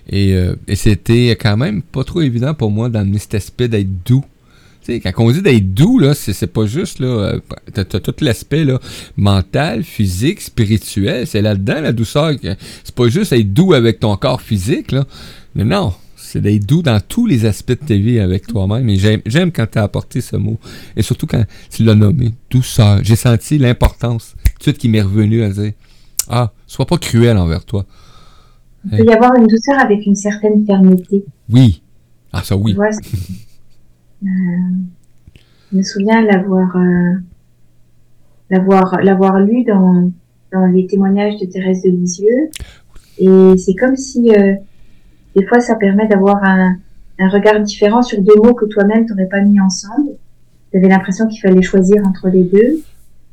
Et, 0.09 0.35
euh, 0.35 0.55
et 0.69 0.77
c'était 0.77 1.31
quand 1.31 1.57
même 1.57 1.83
pas 1.83 2.05
trop 2.05 2.21
évident 2.21 2.55
pour 2.55 2.71
moi 2.71 2.89
d'amener 2.89 3.19
cet 3.19 3.35
aspect 3.35 3.67
d'être 3.67 4.05
doux 4.05 4.25
sais, 4.85 5.01
quand 5.01 5.13
on 5.19 5.31
dit 5.31 5.43
d'être 5.43 5.75
doux, 5.75 5.99
là, 5.99 6.15
c'est, 6.15 6.47
pas 6.47 6.67
juste, 6.67 6.99
là, 6.99 7.07
euh, 7.07 7.41
t'as, 7.73 7.85
tout 7.85 8.15
l'aspect, 8.21 8.65
là, 8.65 8.79
mental, 9.17 9.85
physique, 9.85 10.41
spirituel, 10.41 11.27
c'est 11.27 11.43
là-dedans, 11.43 11.81
la 11.81 11.93
douceur. 11.93 12.33
C'est 12.85 12.95
pas 12.95 13.09
juste 13.09 13.33
être 13.33 13.53
doux 13.53 13.73
avec 13.73 14.01
ton 14.01 14.17
corps 14.17 14.41
physique, 14.41 14.93
là. 14.93 15.05
Mais 15.55 15.65
non, 15.65 15.93
c'est 16.17 16.41
d'être 16.41 16.67
doux 16.67 16.83
dans 16.83 17.01
tous 17.01 17.27
les 17.27 17.47
aspects 17.47 17.81
de 17.81 17.87
ta 17.87 17.95
vie 17.95 18.19
avec 18.19 18.47
toi-même. 18.47 18.89
Et 18.89 18.97
j'aime, 18.97 19.53
quand 19.53 19.67
t'as 19.71 19.85
apporté 19.85 20.21
ce 20.21 20.37
mot. 20.37 20.59
Et 20.97 21.03
surtout 21.03 21.27
quand 21.27 21.45
tu 21.71 21.85
l'as 21.85 21.95
nommé, 21.95 22.35
douceur. 22.51 22.99
J'ai 23.03 23.17
senti 23.17 23.57
l'importance, 23.59 24.35
tout 24.45 24.59
de 24.59 24.63
suite 24.65 24.79
qui 24.79 24.89
m'est 24.89 25.03
revenu 25.03 25.45
à 25.45 25.51
dire, 25.51 25.73
ah, 26.29 26.53
sois 26.67 26.87
pas 26.87 26.99
cruel 26.99 27.37
envers 27.37 27.65
toi. 27.65 27.85
Il 28.91 28.99
peut 28.99 29.05
y 29.05 29.13
avoir 29.13 29.35
une 29.37 29.47
douceur 29.47 29.79
avec 29.79 30.05
une 30.07 30.17
certaine 30.17 30.67
fermeté. 30.67 31.25
Oui. 31.49 31.83
Ah, 32.33 32.43
ça 32.43 32.57
oui. 32.57 32.77
je 34.25 35.77
me 35.77 35.83
souviens 35.83 36.23
l'avoir 36.23 36.77
euh, 36.77 37.15
l'avoir 38.51 39.01
l'avoir 39.03 39.41
lu 39.41 39.65
dans 39.65 40.11
dans 40.53 40.67
les 40.67 40.87
témoignages 40.87 41.39
de 41.41 41.47
Thérèse 41.47 41.83
de 41.83 41.91
Lisieux 41.91 42.51
et 43.19 43.57
c'est 43.59 43.75
comme 43.75 43.97
si 43.97 44.35
euh, 44.35 44.55
des 45.37 45.47
fois 45.47 45.61
ça 45.61 45.75
permet 45.75 46.07
d'avoir 46.07 46.43
un, 46.45 46.77
un 47.19 47.29
regard 47.29 47.61
différent 47.61 48.03
sur 48.03 48.21
deux 48.23 48.37
mots 48.37 48.55
que 48.55 48.67
toi-même 48.67 49.07
t'aurais 49.07 49.29
pas 49.29 49.41
mis 49.41 49.61
ensemble. 49.61 50.11
Tu 50.73 50.81
l'impression 50.81 51.29
qu'il 51.29 51.41
fallait 51.41 51.63
choisir 51.63 52.03
entre 52.07 52.29
les 52.29 52.43
deux. 52.43 52.83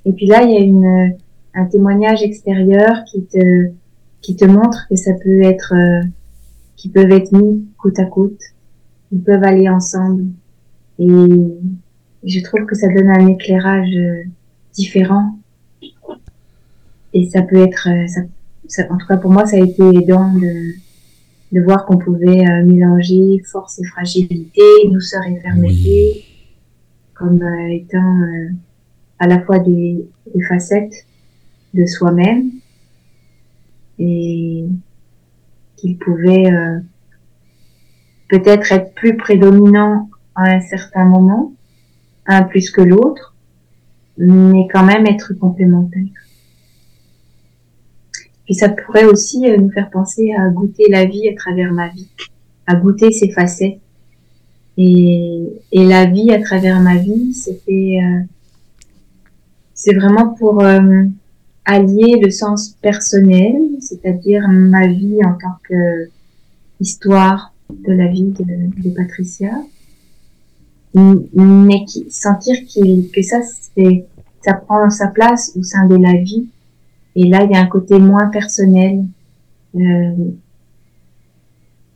Et 0.05 0.13
puis 0.13 0.27
là, 0.27 0.43
il 0.43 0.51
y 0.51 0.57
a 0.57 0.59
une, 0.59 1.15
un 1.55 1.65
témoignage 1.65 2.21
extérieur 2.21 3.03
qui 3.05 3.23
te, 3.25 3.69
qui 4.21 4.35
te 4.35 4.45
montre 4.45 4.87
que 4.89 4.95
ça 4.95 5.13
peut 5.13 5.41
être, 5.41 5.73
euh, 5.73 6.07
qui 6.75 6.89
peuvent 6.89 7.11
être 7.11 7.31
mis 7.31 7.65
côte 7.77 7.97
à 7.97 8.05
côte. 8.05 8.39
Ils 9.11 9.21
peuvent 9.21 9.43
aller 9.43 9.67
ensemble. 9.69 10.25
Et 11.01 11.57
je 12.23 12.39
trouve 12.41 12.65
que 12.65 12.75
ça 12.75 12.87
donne 12.87 13.09
un 13.09 13.27
éclairage 13.27 13.95
euh, 13.95 14.23
différent. 14.73 15.37
Et 17.13 17.29
ça 17.29 17.41
peut 17.41 17.57
être, 17.57 17.89
euh, 17.89 18.07
ça, 18.67 18.83
en 18.89 18.97
tout 18.97 19.07
cas 19.07 19.17
pour 19.17 19.31
moi, 19.31 19.45
ça 19.45 19.57
a 19.57 19.59
été 19.59 19.83
aidant 19.83 20.33
de, 20.33 20.73
de 21.51 21.61
voir 21.61 21.85
qu'on 21.85 21.97
pouvait 21.97 22.63
mélanger 22.63 23.41
force 23.51 23.79
et 23.79 23.85
fragilité, 23.85 24.61
douceur 24.89 25.21
et 25.27 25.39
fermeté, 25.41 26.23
comme 27.13 27.43
étant 27.69 28.21
à 29.19 29.27
la 29.27 29.41
fois 29.41 29.59
des, 29.59 30.05
des 30.33 30.41
facettes 30.43 31.05
de 31.73 31.85
soi-même 31.85 32.51
et 33.99 34.65
qu'il 35.77 35.97
pouvait 35.97 36.51
euh, 36.51 36.79
peut-être 38.29 38.71
être 38.71 38.93
plus 38.93 39.17
prédominant 39.17 40.09
à 40.35 40.43
un 40.43 40.61
certain 40.61 41.05
moment, 41.05 41.53
un 42.25 42.43
plus 42.43 42.71
que 42.71 42.81
l'autre, 42.81 43.35
mais 44.17 44.67
quand 44.71 44.83
même 44.83 45.05
être 45.05 45.33
complémentaire. 45.33 46.01
Puis 48.45 48.55
ça 48.55 48.69
pourrait 48.69 49.05
aussi 49.05 49.49
euh, 49.49 49.57
nous 49.57 49.71
faire 49.71 49.89
penser 49.89 50.33
à 50.33 50.49
goûter 50.49 50.85
la 50.89 51.05
vie 51.05 51.29
à 51.29 51.35
travers 51.35 51.71
ma 51.71 51.89
vie, 51.89 52.09
à 52.67 52.75
goûter 52.75 53.11
ses 53.11 53.31
facettes. 53.31 53.79
Et, 54.77 55.43
et 55.71 55.85
la 55.85 56.05
vie 56.05 56.31
à 56.31 56.41
travers 56.41 56.79
ma 56.79 56.97
vie, 56.97 57.33
c'était, 57.33 57.99
euh, 58.03 58.21
c'est 59.73 59.93
vraiment 59.93 60.29
pour 60.29 60.63
allier 61.65 62.19
le 62.21 62.29
sens 62.29 62.75
personnel, 62.81 63.55
c'est-à-dire 63.79 64.47
ma 64.47 64.87
vie 64.87 65.19
en 65.23 65.33
tant 65.33 65.57
que 65.63 66.09
histoire 66.79 67.53
de 67.69 67.93
la 67.93 68.07
vie 68.07 68.33
de, 68.33 68.89
Patricia, 68.89 69.51
mais 70.93 71.85
qui, 71.85 72.09
sentir 72.09 72.55
que 73.13 73.21
ça, 73.21 73.37
c'est, 73.43 74.05
ça 74.43 74.53
prend 74.53 74.89
sa 74.89 75.07
place 75.07 75.53
au 75.57 75.63
sein 75.63 75.85
de 75.87 75.95
la 75.95 76.13
vie. 76.13 76.47
Et 77.15 77.27
là, 77.27 77.43
il 77.43 77.51
y 77.51 77.55
a 77.55 77.61
un 77.61 77.67
côté 77.67 77.99
moins 77.99 78.27
personnel. 78.27 79.05
Euh, 79.75 80.31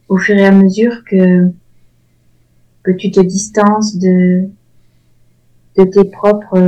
au 0.07 0.17
fur 0.17 0.35
et 0.35 0.45
à 0.45 0.51
mesure 0.51 1.03
que 1.03 1.49
que 2.83 2.91
tu 2.91 3.11
te 3.11 3.19
distances 3.19 3.97
de 3.97 4.47
de 5.77 5.83
tes 5.83 6.05
propres 6.05 6.59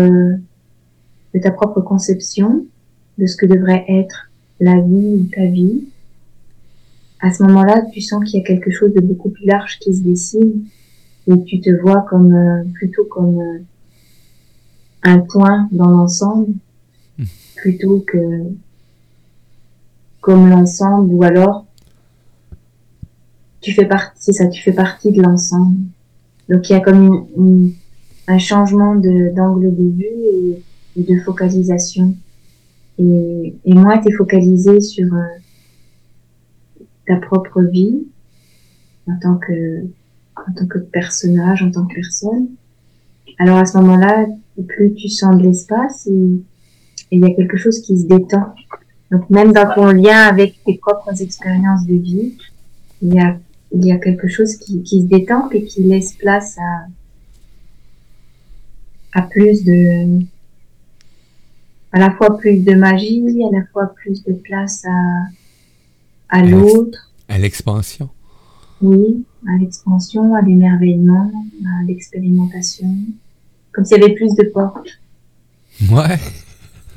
de 1.33 1.39
ta 1.39 1.51
propre 1.51 1.81
conception, 1.81 2.65
de 3.17 3.25
ce 3.25 3.37
que 3.37 3.45
devrait 3.45 3.85
être 3.87 4.29
la 4.59 4.81
vie 4.81 5.19
ou 5.21 5.29
ta 5.33 5.45
vie, 5.45 5.83
à 7.19 7.31
ce 7.31 7.43
moment-là, 7.43 7.83
tu 7.91 8.01
sens 8.01 8.23
qu'il 8.23 8.39
y 8.39 8.43
a 8.43 8.45
quelque 8.45 8.71
chose 8.71 8.93
de 8.93 9.01
beaucoup 9.01 9.29
plus 9.29 9.45
large 9.45 9.77
qui 9.79 9.93
se 9.93 10.01
dessine 10.01 10.65
et 11.27 11.43
tu 11.43 11.59
te 11.59 11.69
vois 11.69 12.01
comme 12.09 12.33
euh, 12.33 12.63
plutôt 12.73 13.05
comme 13.05 13.39
euh, 13.39 13.59
un 15.03 15.19
point 15.19 15.67
dans 15.71 15.89
l'ensemble 15.89 16.53
hmm. 17.17 17.25
plutôt 17.55 17.99
que 17.99 18.17
comme 20.21 20.49
l'ensemble 20.49 21.13
ou 21.13 21.23
alors 21.23 21.65
tu 23.61 23.73
fais 23.73 23.85
partie 23.85 24.17
c'est 24.21 24.33
ça 24.33 24.47
tu 24.47 24.61
fais 24.61 24.73
partie 24.73 25.11
de 25.11 25.21
l'ensemble 25.21 25.77
donc 26.49 26.69
il 26.69 26.73
y 26.73 26.75
a 26.75 26.79
comme 26.79 27.27
un 28.27 28.39
changement 28.39 28.95
de 28.95 29.33
d'angle 29.35 29.75
de 29.75 29.89
vue 29.89 30.63
et 30.95 31.03
de 31.03 31.19
focalisation 31.21 32.15
et, 32.99 33.55
et 33.65 33.73
moins 33.73 33.99
tu 33.99 34.09
es 34.09 34.11
focalisé 34.11 34.81
sur 34.81 35.13
euh, 35.13 36.81
ta 37.05 37.17
propre 37.17 37.61
vie 37.61 38.07
en 39.07 39.17
tant 39.19 39.35
que 39.35 39.83
en 40.47 40.53
tant 40.53 40.67
que 40.67 40.79
personnage, 40.79 41.63
en 41.63 41.71
tant 41.71 41.85
que 41.85 41.95
personne. 41.95 42.47
Alors 43.39 43.57
à 43.57 43.65
ce 43.65 43.77
moment-là, 43.77 44.25
plus 44.67 44.93
tu 44.93 45.09
sens 45.09 45.37
de 45.37 45.43
l'espace 45.43 46.07
et 46.07 46.41
il 47.11 47.19
y 47.21 47.25
a 47.25 47.35
quelque 47.35 47.57
chose 47.57 47.79
qui 47.81 47.99
se 47.99 48.05
détend. 48.05 48.53
Donc 49.11 49.29
même 49.29 49.53
dans 49.53 49.73
ton 49.73 49.87
lien 49.87 50.21
avec 50.23 50.61
tes 50.65 50.77
propres 50.77 51.21
expériences 51.21 51.85
de 51.85 51.95
vie, 51.95 52.37
il 53.01 53.13
y 53.13 53.19
a, 53.19 53.37
il 53.71 53.85
y 53.85 53.91
a 53.91 53.97
quelque 53.97 54.27
chose 54.27 54.57
qui, 54.57 54.83
qui 54.83 55.01
se 55.01 55.07
détend 55.07 55.49
et 55.51 55.63
qui 55.63 55.83
laisse 55.83 56.13
place 56.13 56.57
à, 56.57 56.87
à 59.19 59.21
plus 59.21 59.63
de, 59.63 60.21
à 61.91 61.99
la 61.99 62.11
fois 62.11 62.37
plus 62.37 62.63
de 62.63 62.73
magie, 62.73 63.23
à 63.51 63.55
la 63.55 63.65
fois 63.71 63.93
plus 63.95 64.23
de 64.23 64.33
place 64.33 64.83
à, 64.85 66.37
à 66.37 66.43
l'autre. 66.43 67.13
À 67.29 67.37
l'expansion. 67.37 68.09
Oui, 68.81 69.25
à 69.47 69.57
l'expansion, 69.59 70.35
à 70.35 70.41
l'émerveillement, 70.41 71.31
à 71.65 71.83
l'expérimentation. 71.85 72.93
Comme 73.71 73.85
s'il 73.85 73.99
y 73.99 74.03
avait 74.03 74.13
plus 74.13 74.35
de 74.35 74.43
portes. 74.43 74.99
Ouais. 75.91 76.17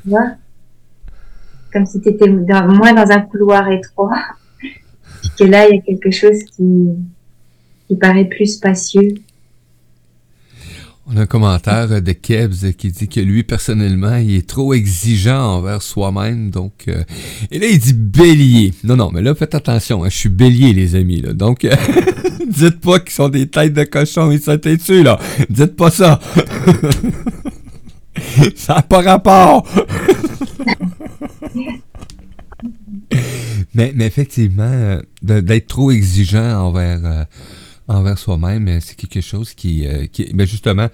Tu 0.03 0.09
vois? 0.09 0.31
Comme 1.71 1.85
si 1.85 2.01
tu 2.01 2.09
étais 2.09 2.29
moins 2.29 2.93
dans 2.93 3.09
un 3.11 3.21
couloir 3.21 3.69
étroit. 3.71 4.21
Puis 4.59 5.31
que 5.37 5.43
là, 5.45 5.67
il 5.69 5.75
y 5.75 5.79
a 5.79 5.81
quelque 5.81 6.11
chose 6.11 6.43
qui, 6.43 6.89
qui 7.87 7.95
paraît 7.95 8.25
plus 8.25 8.57
spacieux. 8.57 9.15
On 11.07 11.17
a 11.17 11.21
un 11.21 11.25
commentaire 11.25 11.99
de 12.01 12.11
Kebs 12.11 12.73
qui 12.77 12.91
dit 12.91 13.07
que 13.07 13.19
lui, 13.19 13.41
personnellement, 13.43 14.17
il 14.17 14.35
est 14.35 14.47
trop 14.47 14.75
exigeant 14.75 15.57
envers 15.57 15.81
soi-même. 15.81 16.51
Donc, 16.51 16.83
euh, 16.87 17.03
et 17.49 17.57
là, 17.57 17.65
il 17.67 17.79
dit 17.79 17.93
bélier. 17.93 18.71
Non, 18.83 18.95
non, 18.95 19.09
mais 19.11 19.23
là, 19.23 19.33
faites 19.33 19.55
attention. 19.55 20.03
Hein, 20.03 20.09
je 20.09 20.17
suis 20.17 20.29
bélier, 20.29 20.73
les 20.73 20.93
amis. 20.95 21.21
Donc, 21.21 21.67
dites 22.47 22.79
pas 22.81 22.99
qu'ils 22.99 23.13
sont 23.13 23.29
des 23.29 23.47
têtes 23.47 23.73
de 23.73 23.83
cochon 23.83 24.29
et 24.29 24.37
ça 24.37 24.57
dessus, 24.57 25.01
là. 25.01 25.19
Dites 25.49 25.75
pas 25.75 25.89
ça. 25.89 26.19
ça 28.55 28.75
n'a 28.75 28.83
pas 28.83 29.01
rapport. 29.01 29.67
mais, 33.73 33.91
mais 33.95 34.05
effectivement, 34.05 34.63
euh, 34.63 35.01
d'être 35.23 35.67
trop 35.67 35.89
exigeant 35.89 36.67
envers... 36.67 37.25
Euh, 37.91 37.95
envers 37.95 38.17
soi-même, 38.17 38.67
euh, 38.67 38.79
c'est 38.81 38.95
quelque 38.95 39.21
chose 39.21 39.53
qui, 39.53 39.87
euh, 39.87 40.05
qui 40.11 40.31
ben 40.33 40.47
justement, 40.47 40.87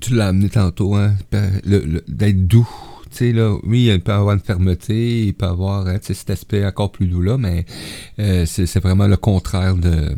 tu 0.00 0.14
l'as 0.14 0.28
amené 0.28 0.48
tantôt, 0.48 0.94
hein, 0.94 1.14
d'être 1.32 2.46
doux. 2.46 2.68
Tu 3.10 3.16
sais, 3.16 3.32
là, 3.32 3.56
oui, 3.64 3.90
il 3.92 4.00
peut 4.00 4.12
avoir 4.12 4.34
une 4.34 4.40
fermeté, 4.40 5.26
il 5.26 5.34
peut 5.34 5.46
avoir 5.46 5.86
hein, 5.86 5.98
cet 6.00 6.30
aspect 6.30 6.64
encore 6.64 6.92
plus 6.92 7.06
doux 7.06 7.22
là, 7.22 7.36
mais 7.36 7.64
euh, 8.18 8.46
c'est 8.46 8.78
vraiment 8.78 9.06
le 9.06 9.16
contraire 9.16 9.76
de 9.76 10.14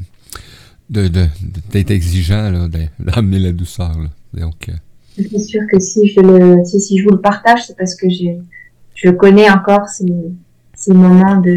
d'être 0.90 1.90
exigeant, 1.90 2.68
d'amener 2.98 3.38
la 3.38 3.52
douceur. 3.52 3.96
Là. 3.98 4.10
Donc, 4.42 4.70
C'est 5.16 5.38
sûr 5.38 5.62
que 5.72 5.80
si 5.80 6.06
je 6.08 6.20
le 6.20 6.62
si, 6.66 6.80
si 6.80 6.98
je 6.98 7.04
vous 7.04 7.12
le 7.12 7.20
partage, 7.20 7.66
c'est 7.66 7.76
parce 7.78 7.94
que 7.94 8.10
je, 8.10 8.26
je 8.94 9.08
connais 9.08 9.48
encore 9.48 9.88
ces, 9.88 10.12
ces 10.74 10.92
moments 10.92 11.40
de 11.40 11.56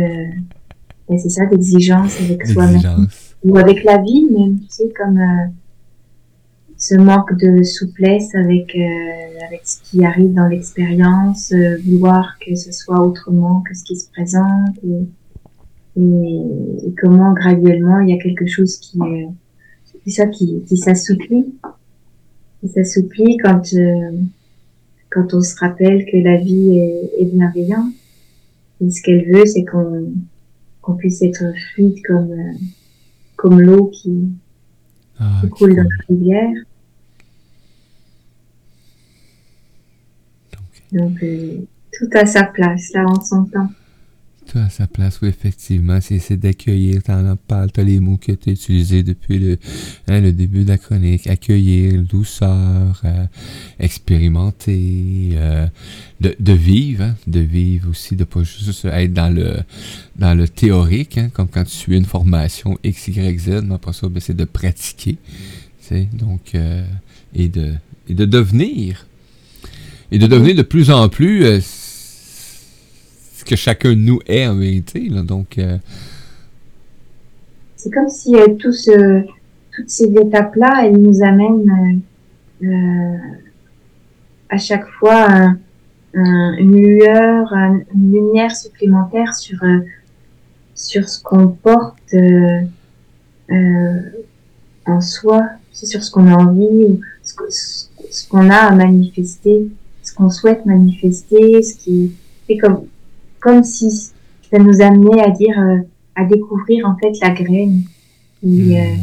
c'est 1.18 1.30
ça 1.30 1.46
d'exigence 1.48 2.18
avec 2.22 2.48
soi-même 2.48 3.10
ou 3.46 3.58
avec 3.58 3.84
la 3.84 4.00
vie 4.00 4.26
même, 4.26 4.60
tu 4.60 4.66
sais, 4.70 4.90
comme 4.90 5.20
euh, 5.20 5.48
ce 6.78 6.96
manque 6.96 7.38
de 7.38 7.62
souplesse 7.64 8.34
avec 8.34 8.76
euh, 8.76 9.46
avec 9.48 9.62
ce 9.64 9.82
qui 9.84 10.04
arrive 10.04 10.34
dans 10.34 10.48
l'expérience, 10.48 11.52
euh, 11.52 11.78
vouloir 11.86 12.38
que 12.40 12.56
ce 12.56 12.72
soit 12.72 13.00
autrement 13.00 13.62
que 13.62 13.76
ce 13.76 13.84
qui 13.84 13.96
se 13.96 14.10
présente 14.12 14.76
et, 14.84 16.02
et, 16.02 16.94
comment 17.00 17.34
graduellement 17.34 18.00
il 18.00 18.10
y 18.10 18.14
a 18.14 18.22
quelque 18.22 18.48
chose 18.48 18.78
qui 18.78 19.00
c'est 20.04 20.12
ça 20.12 20.28
qui, 20.28 20.62
qui 20.68 20.78
s'assouplit, 20.78 21.46
qui 22.62 22.68
s'assouplit 22.68 23.38
quand 23.38 23.62
quand 25.12 25.34
on 25.34 25.42
se 25.42 25.56
rappelle 25.58 26.04
que 26.06 26.18
la 26.18 26.38
vie 26.38 26.78
est, 26.78 27.22
est 27.22 27.26
bienveillante. 27.26 27.94
Et 28.82 28.90
ce 28.90 29.02
qu'elle 29.04 29.32
veut 29.32 29.46
c'est 29.46 29.64
qu'on 29.66 30.12
qu'on 30.82 30.96
puisse 30.96 31.22
être 31.22 31.46
fluide 31.74 32.02
comme 32.06 32.36
comme 33.36 33.62
l'eau 33.62 33.88
qui, 33.88 34.30
ah, 35.20 35.42
coule 35.52 35.76
dans 35.76 35.84
la 35.84 36.06
rivière. 36.08 36.56
Donc, 40.92 41.22
euh, 41.24 41.58
tout 41.92 42.10
à 42.14 42.26
sa 42.26 42.44
place, 42.44 42.92
là, 42.94 43.06
en 43.06 43.22
son 43.22 43.46
temps. 43.46 43.70
Tout 44.46 44.60
à 44.60 44.70
sa 44.70 44.88
place, 44.88 45.20
oui, 45.22 45.30
effectivement. 45.30 46.00
C'est 46.02 46.38
d'accueillir, 46.38 47.04
t'en 47.04 47.26
en 47.28 47.36
parles, 47.36 47.72
t'as 47.72 47.84
les 47.84 48.00
mots 48.00 48.18
que 48.18 48.32
tu 48.32 48.50
as 48.50 48.54
utilisés 48.54 49.04
depuis 49.04 49.40
le, 49.40 49.58
hein, 50.08 50.22
le 50.22 50.32
début 50.32 50.64
de 50.64 50.70
la 50.70 50.78
chronique. 50.78 51.28
Accueillir, 51.28 52.02
douceur, 52.04 53.02
euh, 53.04 53.26
expérimenter, 53.80 55.30
euh, 55.34 55.68
de, 56.22 56.36
de 56.40 56.54
vivre, 56.54 57.04
hein, 57.04 57.16
de 57.28 57.40
vivre 57.40 57.90
aussi, 57.90 58.16
de 58.16 58.24
pas 58.24 58.44
juste 58.44 58.86
être 58.86 59.14
dans 59.14 59.34
le 59.34 59.58
dans 60.18 60.34
le 60.34 60.48
théorique, 60.48 61.18
hein, 61.18 61.30
comme 61.34 61.48
quand 61.48 61.64
tu 61.64 61.76
suis 61.76 61.98
une 61.98 62.06
formation 62.06 62.78
X, 62.84 63.08
Y, 63.10 63.40
Z, 63.40 63.64
mais 63.66 63.76
après 63.76 63.94
ça, 63.94 64.08
ben, 64.08 64.20
c'est 64.20 64.36
de 64.36 64.46
pratiquer. 64.46 65.18
Donc, 66.14 66.56
euh, 66.56 66.84
et, 67.36 67.48
de, 67.48 67.74
et 68.10 68.14
de 68.14 68.26
devenir. 68.26 69.06
Et 70.12 70.20
de 70.20 70.28
devenir 70.28 70.56
de 70.56 70.62
plus 70.62 70.90
en 70.90 71.10
plus 71.10 71.46
que 73.46 73.56
chacun 73.56 73.92
de 73.92 73.96
nous 73.96 74.20
est 74.26 74.46
en 74.48 74.56
vérité. 74.56 75.08
Là, 75.10 75.22
donc, 75.22 75.58
euh, 75.58 75.78
C'est 77.76 77.92
comme 77.92 78.10
si 78.10 78.36
euh, 78.36 78.48
toutes 78.58 79.90
ces 79.90 80.12
étapes-là, 80.12 80.86
elles 80.86 80.98
nous 80.98 81.24
amènent 81.24 82.02
euh, 82.64 83.18
à 84.50 84.58
chaque 84.58 84.88
fois 85.00 85.56
une 86.14 86.78
lueur, 86.78 87.54
une 87.94 88.12
lumière 88.12 88.56
supplémentaire 88.56 89.34
sur, 89.34 89.60
sur 90.74 91.10
ce 91.10 91.22
qu'on 91.22 91.50
porte 91.50 92.16
en 94.86 95.02
soi, 95.02 95.44
sur 95.74 96.02
ce 96.02 96.10
qu'on 96.10 96.28
a 96.28 96.38
envie, 96.38 97.02
ce 97.22 98.28
qu'on 98.30 98.50
a 98.50 98.56
à 98.56 98.72
manifester, 98.74 99.68
ce 100.04 100.14
qu'on 100.14 100.30
souhaite 100.30 100.66
manifester, 100.66 101.62
ce 101.62 101.76
qui 101.76 102.14
est 102.48 102.58
comme 102.58 102.86
comme 103.46 103.64
si 103.64 103.92
ça 103.92 104.58
nous 104.58 104.82
amenait 104.82 105.22
à 105.22 105.30
dire, 105.30 105.60
euh, 105.60 105.78
à 106.16 106.26
découvrir 106.26 106.88
en 106.88 106.98
fait 106.98 107.12
la 107.22 107.30
graine 107.30 107.84
qui, 108.40 108.76
euh, 108.76 108.96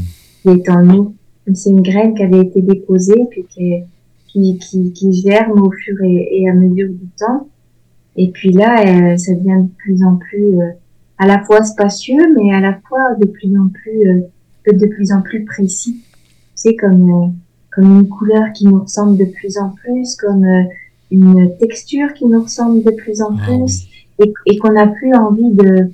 hmm. 0.44 0.50
est 0.50 0.68
en 0.68 0.82
nous. 0.82 1.14
C'est 1.54 1.70
une 1.70 1.82
graine 1.82 2.12
qui 2.14 2.24
avait 2.24 2.40
été 2.40 2.60
déposée 2.60 3.24
puis 3.30 3.44
qui, 3.48 3.84
qui, 4.26 4.92
qui, 4.92 5.12
germe 5.12 5.62
au 5.62 5.70
fur 5.70 5.96
et, 6.02 6.48
à 6.48 6.54
mesure 6.54 6.88
du 6.88 7.06
temps. 7.16 7.48
Et 8.16 8.30
puis 8.32 8.52
là, 8.52 8.80
euh, 8.80 9.16
ça 9.16 9.32
devient 9.32 9.62
de 9.62 9.70
plus 9.78 10.02
en 10.02 10.16
plus 10.16 10.56
à 11.18 11.26
la 11.26 11.42
fois 11.44 11.62
spacieux, 11.62 12.34
mais 12.36 12.52
à 12.52 12.60
la 12.60 12.80
fois 12.88 13.14
de 13.20 13.26
plus 13.26 13.56
en 13.56 13.68
plus 13.68 14.24
de 14.66 14.86
plus 14.86 15.12
en 15.12 15.22
plus 15.22 15.44
précis. 15.44 16.02
C'est 16.54 16.74
comme 16.74 17.34
comme 17.70 18.00
une 18.00 18.08
couleur 18.08 18.52
qui 18.52 18.66
nous 18.66 18.82
ressemble 18.82 19.16
de 19.16 19.24
plus 19.24 19.56
en 19.58 19.70
plus, 19.70 20.16
comme 20.16 20.46
une 21.10 21.56
texture 21.58 22.12
qui 22.14 22.26
nous 22.26 22.42
ressemble 22.42 22.82
de 22.82 22.90
plus 22.90 23.22
en 23.22 23.36
ah 23.36 23.46
plus 23.46 23.88
et, 24.46 24.58
qu'on 24.58 24.72
n'a 24.72 24.86
plus 24.86 25.14
envie 25.14 25.50
de, 25.50 25.90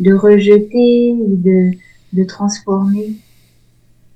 de 0.00 0.14
rejeter 0.14 1.12
ou 1.12 1.36
de, 1.36 1.70
de 2.12 2.24
transformer. 2.24 3.16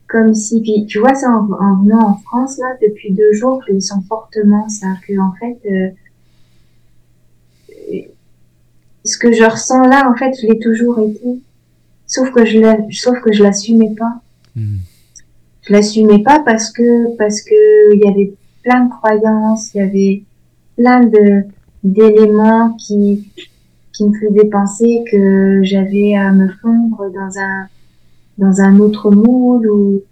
Comme 0.08 0.34
si, 0.34 0.60
puis 0.60 0.86
tu 0.86 0.98
vois 0.98 1.14
ça 1.14 1.28
en, 1.30 1.82
venant 1.82 2.08
en 2.08 2.16
France 2.16 2.58
là 2.58 2.76
depuis 2.82 3.12
deux 3.12 3.32
jours, 3.32 3.62
je 3.68 3.74
le 3.74 3.80
sens 3.80 4.04
fortement 4.08 4.68
ça 4.68 4.88
que 5.06 5.16
en 5.18 5.32
fait 5.38 5.58
euh, 5.70 5.90
ce 9.04 9.16
que 9.16 9.32
je 9.32 9.44
ressens 9.44 9.86
là 9.86 10.10
en 10.10 10.16
fait 10.16 10.32
je 10.40 10.48
l'ai 10.48 10.58
toujours 10.58 10.98
été, 10.98 11.40
sauf 12.06 12.32
que 12.32 12.44
je 12.44 12.58
la, 12.58 12.76
sauf 12.90 13.20
que 13.20 13.32
je 13.32 13.42
l'assumais 13.42 13.94
pas. 13.96 14.20
Hmm. 14.56 14.78
Je 15.62 15.72
l'assumais 15.72 16.22
pas 16.24 16.40
parce 16.40 16.72
que 16.72 17.16
parce 17.16 17.42
que 17.42 17.94
il 17.94 18.00
y 18.00 18.08
avait 18.08 18.32
plein 18.64 18.86
de 18.86 18.90
croyances, 18.90 19.72
il 19.74 19.78
y 19.78 19.80
avait 19.80 20.24
plein 20.76 21.04
de 21.04 21.44
d'éléments 21.84 22.72
qui 22.74 23.28
qui 24.00 24.08
me 24.08 24.18
faisaient 24.18 24.48
penser 24.48 25.04
que 25.10 25.60
j'avais 25.62 26.14
à 26.14 26.32
me 26.32 26.48
fondre 26.62 27.10
dans 27.12 27.38
un 27.38 27.66
dans 28.38 28.62
un 28.62 28.78
autre 28.78 29.10
ou 29.10 30.02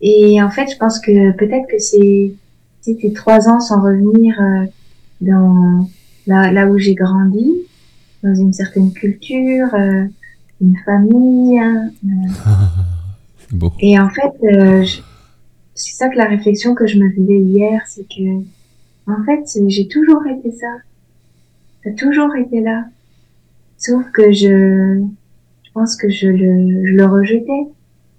et 0.00 0.40
en 0.40 0.50
fait 0.50 0.70
je 0.70 0.76
pense 0.76 1.00
que 1.00 1.32
peut-être 1.32 1.66
que 1.66 1.78
c'est 1.80 2.34
ces 2.82 3.12
trois 3.12 3.48
ans 3.48 3.58
sans 3.58 3.82
revenir 3.82 4.40
euh, 4.40 4.64
dans 5.20 5.88
là, 6.28 6.52
là 6.52 6.68
où 6.68 6.78
j'ai 6.78 6.94
grandi 6.94 7.52
dans 8.22 8.34
une 8.34 8.52
certaine 8.52 8.92
culture 8.92 9.74
euh, 9.74 10.04
une 10.60 10.76
famille 10.84 11.58
hein, 11.58 11.90
euh. 13.54 13.68
et 13.80 13.98
en 13.98 14.08
fait 14.08 14.32
c'est 15.74 15.94
ça 15.96 16.08
que 16.08 16.16
la 16.16 16.26
réflexion 16.26 16.76
que 16.76 16.86
je 16.86 16.96
me 16.98 17.10
faisais 17.10 17.40
hier 17.40 17.82
c'est 17.88 18.06
que 18.06 18.38
en 19.10 19.24
fait 19.24 19.42
j'ai 19.66 19.88
toujours 19.88 20.24
été 20.28 20.52
ça 20.52 20.68
ça 21.84 21.90
a 21.90 21.92
toujours 21.92 22.34
été 22.36 22.60
là. 22.60 22.84
Sauf 23.76 24.04
que 24.12 24.32
je, 24.32 25.00
je 25.64 25.70
pense 25.72 25.96
que 25.96 26.08
je 26.08 26.28
le, 26.28 26.86
je 26.86 26.92
le 26.94 27.06
rejetais. 27.06 27.72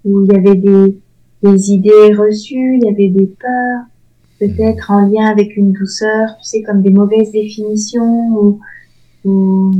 Où 0.04 0.24
il 0.24 0.32
y 0.32 0.34
avait 0.34 0.54
des, 0.54 0.96
des 1.42 1.72
idées 1.72 2.14
reçues, 2.14 2.78
il 2.78 2.84
y 2.84 2.88
avait 2.88 3.08
des 3.08 3.26
peurs, 3.26 3.82
peut-être 4.38 4.90
en 4.90 5.06
lien 5.06 5.26
avec 5.26 5.56
une 5.56 5.72
douceur, 5.72 6.28
tu 6.42 6.48
sais, 6.48 6.62
comme 6.62 6.80
des 6.80 6.90
mauvaises 6.90 7.30
définitions 7.32 8.28
ou, 8.30 8.60
ou, 9.24 9.74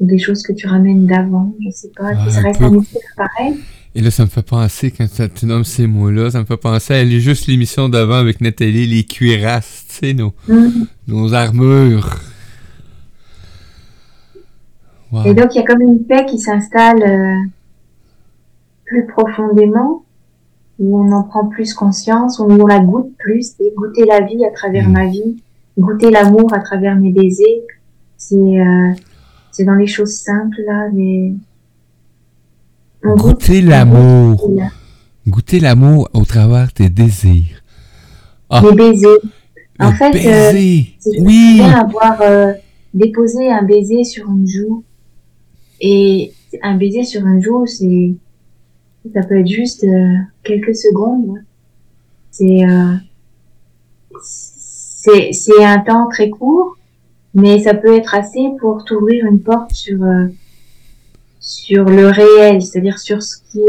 des 0.00 0.18
choses 0.18 0.42
que 0.42 0.52
tu 0.52 0.66
ramènes 0.66 1.06
d'avant, 1.06 1.54
je 1.64 1.70
sais 1.70 1.90
pas, 1.96 2.14
qui 2.14 2.30
ça 2.30 2.40
reste 2.40 2.62
un 2.62 2.70
pareil. 3.16 3.56
Et 3.94 4.02
là, 4.02 4.10
ça 4.10 4.24
me 4.24 4.28
fait 4.28 4.42
penser, 4.42 4.90
quand 4.90 5.06
tu 5.34 5.46
nommes 5.46 5.64
ces 5.64 5.86
mots-là, 5.86 6.30
ça 6.30 6.40
me 6.40 6.44
fait 6.44 6.58
penser 6.58 6.94
à 6.94 7.06
juste 7.06 7.46
l'émission 7.46 7.88
d'avant 7.88 8.16
avec 8.16 8.42
Nathalie, 8.42 8.86
les 8.86 9.04
cuirasses, 9.04 9.86
tu 9.88 9.94
sais, 9.94 10.14
nos, 10.14 10.34
mm-hmm. 10.48 10.86
nos 11.08 11.32
armures. 11.32 12.20
Et 15.24 15.34
donc, 15.34 15.54
il 15.54 15.58
y 15.58 15.60
a 15.60 15.64
comme 15.64 15.82
une 15.82 16.04
paix 16.04 16.26
qui 16.26 16.38
s'installe 16.38 17.02
euh, 17.02 17.36
plus 18.84 19.06
profondément, 19.06 20.04
où 20.78 20.98
on 20.98 21.12
en 21.12 21.22
prend 21.22 21.46
plus 21.46 21.74
conscience, 21.74 22.38
où 22.38 22.44
on 22.44 22.66
la 22.66 22.80
goûte 22.80 23.12
plus, 23.18 23.54
et 23.60 23.72
goûter 23.76 24.04
la 24.04 24.20
vie 24.20 24.44
à 24.44 24.50
travers 24.50 24.88
mm. 24.88 24.92
ma 24.92 25.06
vie, 25.06 25.42
goûter 25.78 26.10
l'amour 26.10 26.52
à 26.52 26.60
travers 26.60 26.96
mes 26.96 27.10
baisers. 27.10 27.62
C'est 28.16 28.36
euh, 28.36 28.92
c'est 29.56 29.64
dans 29.64 29.74
les 29.74 29.86
choses 29.86 30.12
simples, 30.12 30.60
là, 30.66 30.88
mais... 30.92 31.32
goûter 33.02 33.62
l'amour. 33.62 34.50
Goûter 35.26 35.60
l'amour 35.60 36.10
au 36.12 36.26
travers 36.26 36.70
tes 36.74 36.90
désirs. 36.90 37.62
Ah. 38.50 38.62
Les 38.62 38.76
baisers. 38.76 39.18
En 39.80 39.92
fait, 39.92 40.14
euh, 40.14 40.52
oui. 41.20 41.60
avoir 41.62 42.20
euh, 42.20 42.52
déposé 42.92 43.50
un 43.50 43.62
baiser 43.62 44.04
sur 44.04 44.28
une 44.28 44.46
joue, 44.46 44.84
et 45.80 46.32
un 46.62 46.76
baiser 46.76 47.04
sur 47.04 47.24
un 47.26 47.40
jour, 47.40 47.68
c'est, 47.68 48.14
ça 49.14 49.22
peut 49.22 49.38
être 49.38 49.48
juste 49.48 49.84
euh, 49.84 50.14
quelques 50.42 50.74
secondes. 50.74 51.42
C'est, 52.30 52.64
euh, 52.64 52.94
c'est, 54.22 55.32
c'est 55.32 55.64
un 55.64 55.80
temps 55.80 56.08
très 56.08 56.30
court, 56.30 56.76
mais 57.34 57.60
ça 57.60 57.74
peut 57.74 57.96
être 57.96 58.14
assez 58.14 58.50
pour 58.60 58.84
t'ouvrir 58.84 59.26
une 59.26 59.40
porte 59.40 59.72
sur, 59.72 60.02
euh, 60.02 60.26
sur 61.40 61.84
le 61.84 62.08
réel, 62.08 62.62
c'est-à-dire 62.62 62.98
sur 62.98 63.22
ce 63.22 63.36
qui 63.50 63.60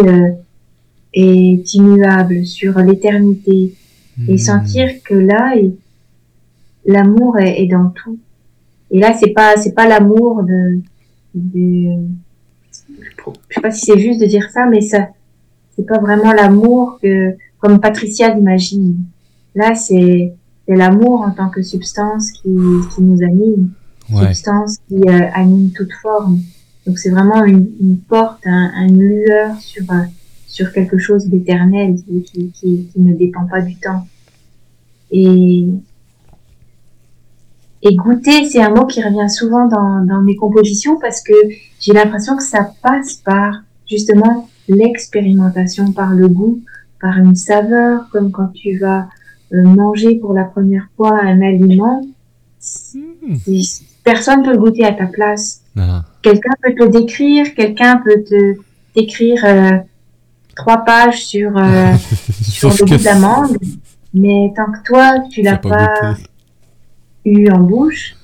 est 1.13 1.74
immuable, 1.74 2.46
sur 2.46 2.78
l'éternité, 2.80 3.74
et 4.28 4.34
hmm. 4.34 4.38
sentir 4.38 4.89
que 5.04 5.13
là, 5.13 5.54
l'amour 6.86 7.38
est, 7.38 7.62
est 7.62 7.67
dans 7.67 7.89
tout. 7.89 8.17
Et 8.89 9.00
là, 9.00 9.13
c'est 9.13 9.32
pas, 9.32 9.58
c'est 9.58 9.74
pas 9.74 9.88
l'amour 9.88 10.43
de, 10.43 10.80
je 11.36 11.96
sais 13.50 13.62
pas 13.62 13.72
si 13.72 13.86
c'est 13.86 14.00
juste 14.00 14.22
de 14.22 14.26
dire 14.26 14.50
ça, 14.52 14.66
mais 14.66 14.82
ça, 14.82 15.10
c'est 15.76 15.86
pas 15.86 16.00
vraiment 16.00 16.32
l'amour 16.32 17.00
que, 17.02 17.36
comme 17.60 17.80
Patricia 17.80 18.34
l'imagine. 18.34 18.98
Là, 19.56 19.76
c'est, 19.76 20.34
c'est 20.68 20.76
l'amour 20.76 21.22
en 21.22 21.32
tant 21.32 21.50
que 21.50 21.62
substance 21.62 22.32
qui, 22.32 22.56
qui 22.96 23.02
nous 23.02 23.24
anime, 23.24 23.72
substance 24.08 24.78
qui 24.88 24.96
euh, 25.08 25.30
anime 25.34 25.72
toute 25.72 25.94
forme. 26.02 26.40
Donc 26.86 27.00
c'est 27.00 27.10
vraiment 27.10 27.44
une, 27.44 27.70
une 27.82 27.98
porte, 27.98 28.46
un, 28.46 28.88
une 28.88 29.02
lueur 29.02 29.60
sur 29.60 29.84
euh, 29.92 30.04
sur 30.48 30.72
quelque 30.72 30.98
chose 30.98 31.28
d'éternel 31.28 31.96
qui, 31.96 32.23
qui, 32.23 32.52
qui, 32.52 32.90
qui, 32.92 33.00
ne 33.00 33.13
dépend 33.13 33.46
pas 33.46 33.62
du 33.62 33.75
temps. 33.75 34.08
Et 35.12 35.67
et 37.84 37.96
goûter, 37.96 38.46
c'est 38.46 38.62
un 38.62 38.69
mot 38.69 38.86
qui 38.86 39.04
revient 39.04 39.30
souvent 39.30 39.67
dans, 39.67 40.04
dans 40.04 40.21
mes 40.21 40.36
compositions 40.36 40.98
parce 41.00 41.21
que 41.21 41.34
j'ai 41.80 41.94
l'impression 41.94 42.36
que 42.36 42.44
ça 42.44 42.71
passe 42.82 43.15
par 43.15 43.62
justement 43.90 44.50
l'expérimentation, 44.67 45.92
par 45.92 46.13
le 46.13 46.28
goût, 46.28 46.62
par 47.00 47.17
une 47.17 47.36
saveur, 47.36 48.10
comme 48.12 48.32
quand 48.32 48.50
tu 48.54 48.78
vas 48.78 49.08
euh, 49.54 49.63
manger 49.63 50.15
pour 50.15 50.34
la 50.34 50.44
première 50.44 50.88
fois 50.96 51.19
un 51.21 51.42
aliment. 51.42 52.06
Hmm. 52.94 53.36
Personne 54.04 54.44
peut 54.44 54.52
le 54.52 54.58
goûter 54.58 54.84
à 54.84 54.94
ta 54.94 55.06
place. 55.06 55.62
Ah. 55.78 56.04
Quelqu'un 56.21 56.52
peut 56.62 56.73
te 56.73 56.84
le 56.84 56.90
décrire, 56.90 57.54
quelqu'un 57.54 58.02
peut 58.04 58.23
te 58.23 58.56
décrire 58.96 59.46
euh, 59.46 59.78
trois 60.56 60.80
pages 60.80 61.25
sur, 61.25 61.56
euh, 61.56 61.94
sur 62.42 62.69
le 62.69 62.86
goût 62.86 63.04
d'amande, 63.04 63.58
mais 64.13 64.52
tant 64.56 64.71
que 64.71 64.84
toi, 64.84 65.19
tu 65.30 65.44
l'as 65.44 65.58
pas, 65.58 66.15
eu 67.32 67.50
en 67.52 67.60
bouche, 67.60 68.15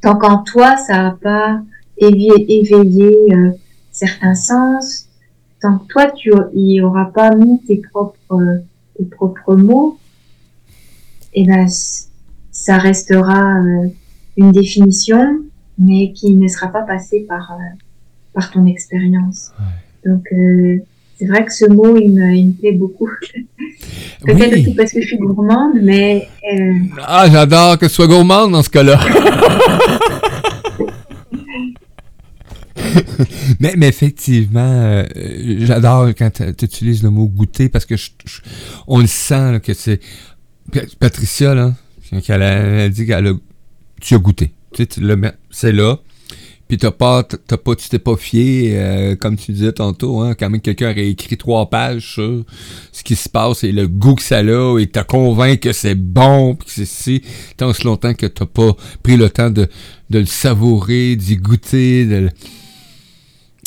tant 0.00 0.16
qu'en 0.16 0.38
toi, 0.38 0.76
ça 0.76 1.02
n'a 1.02 1.18
pas 1.20 1.62
éveiller 1.98 3.14
certains 3.90 4.34
sens. 4.34 5.08
Tant 5.60 5.78
que 5.78 5.86
toi, 5.86 6.10
tu 6.10 6.30
n'y 6.54 6.80
auras 6.80 7.06
pas 7.06 7.34
mis 7.34 7.60
tes 7.60 7.78
propres, 7.78 8.60
tes 8.96 9.04
propres 9.04 9.54
mots, 9.54 9.98
et 11.32 11.42
eh 11.42 11.46
ben, 11.46 11.66
ça 12.52 12.78
restera 12.78 13.60
une 14.36 14.52
définition, 14.52 15.40
mais 15.78 16.12
qui 16.12 16.34
ne 16.34 16.46
sera 16.46 16.68
pas 16.68 16.82
passée 16.82 17.20
par, 17.20 17.56
par 18.32 18.50
ton 18.52 18.66
expérience. 18.66 19.52
Donc, 20.04 20.32
c'est 21.24 21.30
vrai 21.30 21.44
que 21.46 21.52
ce 21.52 21.64
mot, 21.66 21.96
il 21.96 22.12
me, 22.12 22.34
il 22.34 22.48
me 22.48 22.52
plaît 22.52 22.72
beaucoup. 22.72 23.08
Peut-être 24.26 24.58
aussi 24.58 24.74
parce 24.74 24.92
que 24.92 25.00
je 25.00 25.06
suis 25.06 25.16
gourmande, 25.16 25.78
mais... 25.82 26.28
Euh... 26.52 26.74
Ah, 27.02 27.26
j'adore 27.30 27.78
que 27.78 27.86
tu 27.86 27.92
sois 27.92 28.06
gourmande 28.06 28.52
dans 28.52 28.62
ce 28.62 28.68
cas-là. 28.68 29.00
mais, 33.58 33.72
mais, 33.78 33.88
effectivement, 33.88 34.60
euh, 34.60 35.04
j'adore 35.60 36.08
quand 36.08 36.30
tu 36.30 36.64
utilises 36.64 37.02
le 37.02 37.08
mot 37.08 37.26
goûter 37.26 37.70
parce 37.70 37.86
que 37.86 37.96
je, 37.96 38.10
on 38.86 38.98
le 38.98 39.06
sent 39.06 39.60
que 39.64 39.72
c'est... 39.72 40.00
Patricia, 40.98 41.54
là, 41.54 41.72
quand 42.10 42.20
elle 42.28 42.42
a, 42.42 42.90
dit 42.90 43.06
qu'elle 43.06 43.28
a... 43.28 43.32
Tu 43.98 44.14
as 44.14 44.18
goûté. 44.18 44.52
Tu 44.74 44.84
sais, 44.84 45.00
c'est 45.50 45.72
là 45.72 45.96
puis 46.68 46.78
t'as 46.78 46.90
pas, 46.90 47.22
t'as 47.22 47.56
pas, 47.56 47.76
tu 47.76 47.88
t'es 47.88 47.98
pas 47.98 48.16
fié, 48.16 48.72
euh, 48.74 49.16
comme 49.16 49.36
tu 49.36 49.52
disais 49.52 49.72
tantôt, 49.72 50.20
hein, 50.20 50.34
quand 50.34 50.48
même 50.48 50.60
quelqu'un 50.60 50.90
aurait 50.90 51.08
écrit 51.08 51.36
trois 51.36 51.68
pages 51.68 52.14
sur 52.14 52.44
ce 52.92 53.02
qui 53.02 53.16
se 53.16 53.28
passe 53.28 53.64
et 53.64 53.72
le 53.72 53.86
goût 53.86 54.14
que 54.14 54.22
ça 54.22 54.38
a, 54.38 54.78
et 54.78 54.86
t'as 54.86 55.04
convaincu 55.04 55.58
que 55.58 55.72
c'est 55.72 55.94
bon, 55.94 56.54
puis 56.54 56.68
c'est 56.68 56.86
si, 56.86 57.22
tant 57.56 57.68
aussi 57.68 57.84
longtemps 57.84 58.14
que 58.14 58.26
t'as 58.26 58.46
pas 58.46 58.72
pris 59.02 59.16
le 59.16 59.28
temps 59.28 59.50
de, 59.50 59.68
de 60.10 60.18
le 60.18 60.26
savourer, 60.26 61.16
d'y 61.16 61.36
goûter, 61.36 62.06
de... 62.06 62.30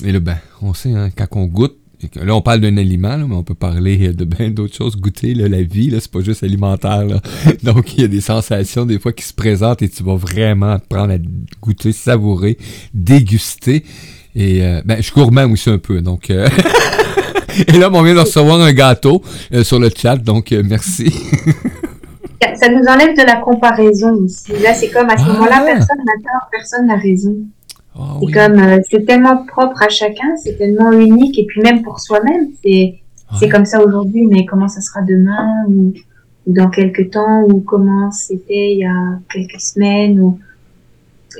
et 0.04 0.12
là, 0.12 0.20
ben, 0.20 0.38
on 0.62 0.74
sait, 0.74 0.94
hein, 0.94 1.10
quand 1.16 1.28
on 1.34 1.46
goûte, 1.46 1.78
Là, 2.16 2.36
on 2.36 2.42
parle 2.42 2.60
d'un 2.62 2.78
aliment, 2.78 3.18
mais 3.18 3.36
on 3.36 3.44
peut 3.44 3.56
parler 3.56 4.10
de 4.14 4.24
bien 4.24 4.52
d'autres 4.52 4.76
choses. 4.76 4.96
Goûter 4.98 5.34
la 5.34 5.62
vie, 5.64 5.96
c'est 6.00 6.12
pas 6.12 6.22
juste 6.22 6.44
alimentaire. 6.44 7.06
Donc, 7.64 7.96
il 7.96 8.02
y 8.02 8.04
a 8.04 8.08
des 8.08 8.22
sensations 8.22 8.86
des 8.86 9.00
fois 9.00 9.14
qui 9.14 9.24
se 9.24 9.34
présentent 9.34 9.82
et 9.82 9.90
tu 9.90 10.04
vas 10.04 10.16
vraiment 10.16 10.78
prendre 10.90 11.14
à 11.14 11.18
goûter, 11.62 11.92
savourer, 11.92 12.58
déguster. 12.94 13.84
Et 14.36 14.64
euh, 14.64 14.82
ben, 14.86 14.98
je 14.98 15.02
suis 15.04 15.14
gourmand 15.14 15.50
aussi 15.50 15.72
un 15.72 15.80
peu. 15.80 16.02
Donc, 16.02 16.30
euh, 16.30 16.48
et 17.68 17.78
là, 17.78 17.90
on 17.92 18.04
vient 18.04 18.14
de 18.14 18.20
recevoir 18.20 18.62
un 18.62 18.74
gâteau 18.74 19.24
euh, 19.52 19.64
sur 19.64 19.80
le 19.80 19.90
chat. 19.90 20.18
Donc, 20.18 20.52
merci. 20.64 21.12
Ça 22.60 22.70
nous 22.70 22.84
enlève 22.88 23.16
de 23.18 23.26
la 23.26 23.38
comparaison 23.38 24.14
aussi. 24.14 24.52
Là, 24.62 24.74
c'est 24.74 24.90
comme 24.90 25.10
à 25.10 25.18
ce 25.18 25.24
moment-là, 25.24 25.60
ah! 25.62 25.66
personne 25.66 25.98
n'a 25.98 26.14
tort, 26.24 26.48
personne 26.52 26.86
n'a 26.86 26.96
raison. 26.96 27.36
Ah 28.00 28.18
c'est 28.20 28.32
comme, 28.32 28.60
euh, 28.60 28.80
c'est 28.90 29.06
tellement 29.06 29.44
propre 29.46 29.82
à 29.82 29.90
chacun, 29.90 30.36
c'est 30.38 30.56
tellement 30.58 30.92
unique, 30.92 31.40
et 31.40 31.46
puis 31.46 31.62
même 31.62 31.82
pour 31.82 32.00
soi-même, 32.00 32.50
c'est, 32.64 33.00
c'est 33.40 33.50
comme 33.50 33.66
ça 33.66 33.84
aujourd'hui, 33.84 34.28
mais 34.28 34.46
comment 34.46 34.68
ça 34.68 34.82
sera 34.82 35.02
demain, 35.02 35.66
ou, 35.68 35.94
dans 36.46 36.70
quelques 36.70 37.10
temps, 37.10 37.44
ou 37.44 37.60
comment 37.60 38.12
c'était 38.12 38.74
il 38.74 38.80
y 38.80 38.86
a 38.86 39.20
quelques 39.34 39.60
semaines, 39.60 40.20
ou 40.20 40.40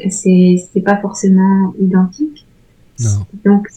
c'est, 0.10 0.58
c'est 0.74 0.82
pas 0.82 0.98
forcément 0.98 1.74
identique. 1.80 2.46
Non. 3.00 3.26
Donc, 3.46 3.68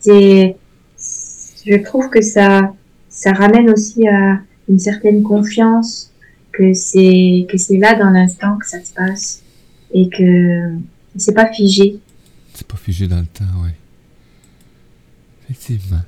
c'est, 0.00 0.56
je 0.96 1.84
trouve 1.84 2.08
que 2.08 2.22
ça, 2.22 2.72
ça 3.08 3.32
ramène 3.32 3.70
aussi 3.70 4.08
à 4.08 4.40
une 4.68 4.78
certaine 4.78 5.22
confiance 5.22 6.10
que 6.52 6.72
c'est, 6.72 7.46
que 7.50 7.58
c'est 7.58 7.76
là 7.76 7.94
dans 7.94 8.10
l'instant 8.10 8.56
que 8.56 8.66
ça 8.66 8.82
se 8.82 8.92
passe, 8.94 9.42
et 9.92 10.08
que 10.08 10.72
c'est 11.16 11.34
pas 11.34 11.52
figé. 11.52 12.00
C'est 12.60 12.66
pas 12.66 12.76
figé 12.76 13.08
dans 13.08 13.20
le 13.20 13.24
temps, 13.24 13.46
oui. 13.62 13.70
Effectivement. 15.48 16.02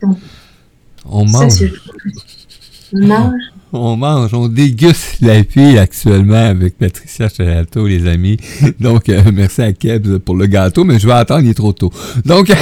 on 1.06 1.24
mange. 1.24 1.54
on 2.92 3.06
mange. 3.06 3.40
On 3.72 3.96
mange, 3.96 4.34
on 4.34 4.48
déguste 4.48 5.22
la 5.22 5.40
vie 5.40 5.78
actuellement 5.78 6.34
avec 6.34 6.76
Patricia 6.76 7.30
Chalato, 7.30 7.86
les 7.86 8.06
amis. 8.06 8.36
Donc, 8.80 9.08
euh, 9.08 9.22
merci 9.32 9.62
à 9.62 9.72
Kebs 9.72 10.18
pour 10.18 10.36
le 10.36 10.44
gâteau, 10.44 10.84
mais 10.84 10.98
je 10.98 11.06
vais 11.06 11.14
attendre, 11.14 11.40
il 11.40 11.48
est 11.48 11.54
trop 11.54 11.72
tôt. 11.72 11.90
Donc, 12.26 12.52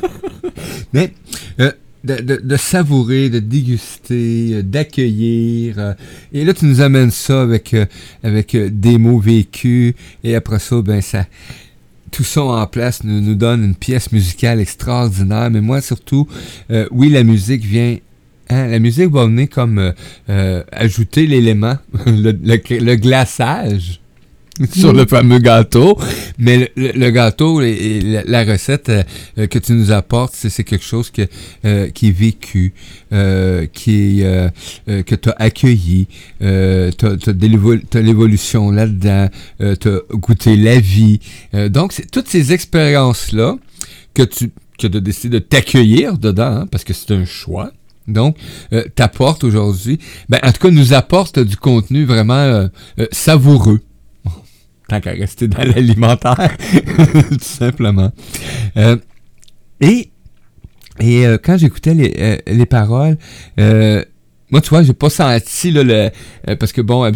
mais 0.92 1.12
euh, 1.58 1.72
de, 2.04 2.56
savourer, 2.56 3.28
de 3.28 3.40
déguster, 3.40 4.50
euh, 4.52 4.62
d'accueillir. 4.62 5.96
et 6.32 6.44
là, 6.44 6.54
tu 6.54 6.66
nous 6.66 6.80
amènes 6.80 7.10
ça 7.10 7.42
avec, 7.42 7.74
avec 8.22 8.56
des 8.56 8.98
mots 8.98 9.18
vécus. 9.18 9.94
Et 10.22 10.36
après 10.36 10.60
ça, 10.60 10.80
ben 10.80 11.00
ça 11.00 11.26
tout 12.10 12.24
ça 12.24 12.42
en 12.42 12.66
place 12.66 13.04
nous, 13.04 13.20
nous 13.20 13.34
donne 13.34 13.64
une 13.64 13.74
pièce 13.74 14.12
musicale 14.12 14.60
extraordinaire. 14.60 15.50
Mais 15.50 15.60
moi, 15.60 15.80
surtout, 15.80 16.26
euh, 16.70 16.86
oui, 16.90 17.08
la 17.10 17.24
musique 17.24 17.64
vient 17.64 17.96
Hein, 18.50 18.66
la 18.66 18.80
musique 18.80 19.10
va 19.10 19.26
venir 19.26 19.48
comme 19.48 19.78
euh, 19.78 19.92
euh, 20.28 20.64
ajouter 20.72 21.26
l'élément, 21.28 21.76
le, 22.06 22.94
glaçage 22.96 24.00
sur 24.72 24.92
le 24.92 25.06
fameux 25.06 25.38
gâteau. 25.38 25.98
Mais 26.38 26.70
le, 26.76 27.10
gâteau 27.10 27.60
et, 27.60 28.22
la, 28.26 28.44
recette 28.44 28.88
euh, 28.90 29.46
que 29.46 29.58
tu 29.58 29.72
nous 29.72 29.92
apportes, 29.92 30.34
c'est 30.34 30.64
quelque 30.64 30.84
chose 30.84 31.10
que, 31.10 31.26
qui 31.88 32.08
est 32.08 32.10
vécu, 32.10 32.74
qui 33.72 34.20
est, 34.20 34.52
que 34.86 35.14
tu 35.14 35.28
as 35.28 35.36
accueilli, 35.38 36.08
tu 36.40 36.46
as, 36.46 38.00
l'évolution 38.00 38.70
là-dedans, 38.70 39.28
tu 39.58 39.88
as 39.88 40.00
goûté 40.12 40.56
la 40.56 40.78
vie. 40.78 41.20
donc, 41.68 41.94
toutes 42.12 42.28
ces 42.28 42.52
expériences-là 42.52 43.56
que 44.14 44.22
tu 44.22 44.50
que 44.80 44.86
de 44.86 44.98
décider 44.98 45.40
de 45.40 45.44
t'accueillir 45.44 46.18
dedans, 46.18 46.62
hein, 46.62 46.66
parce 46.70 46.84
que 46.84 46.92
c'est 46.92 47.12
un 47.12 47.24
choix. 47.24 47.70
Donc, 48.08 48.36
euh, 48.72 48.84
t'apporte 48.94 49.44
aujourd'hui, 49.44 49.98
ben, 50.28 50.40
en 50.42 50.50
tout 50.50 50.60
cas, 50.60 50.70
nous 50.70 50.94
apporte 50.94 51.38
du 51.38 51.56
contenu 51.56 52.04
vraiment 52.04 52.34
euh, 52.34 52.66
euh, 52.98 53.06
savoureux. 53.12 53.80
Tant 54.90 55.00
qu'à 55.00 55.12
rester 55.12 55.48
dans 55.48 55.62
l'alimentaire, 55.62 56.56
tout 57.30 57.38
simplement. 57.40 58.12
et 59.80 60.10
et 61.00 61.24
quand 61.42 61.56
j'écoutais 61.56 61.94
les, 61.94 62.42
les 62.46 62.66
paroles, 62.66 63.16
moi, 63.56 64.60
tu 64.60 64.68
vois, 64.68 64.82
j'ai 64.82 64.92
pas 64.92 65.08
senti 65.08 65.70
le 65.70 66.10
parce 66.56 66.72
que 66.72 66.82
bon, 66.82 67.10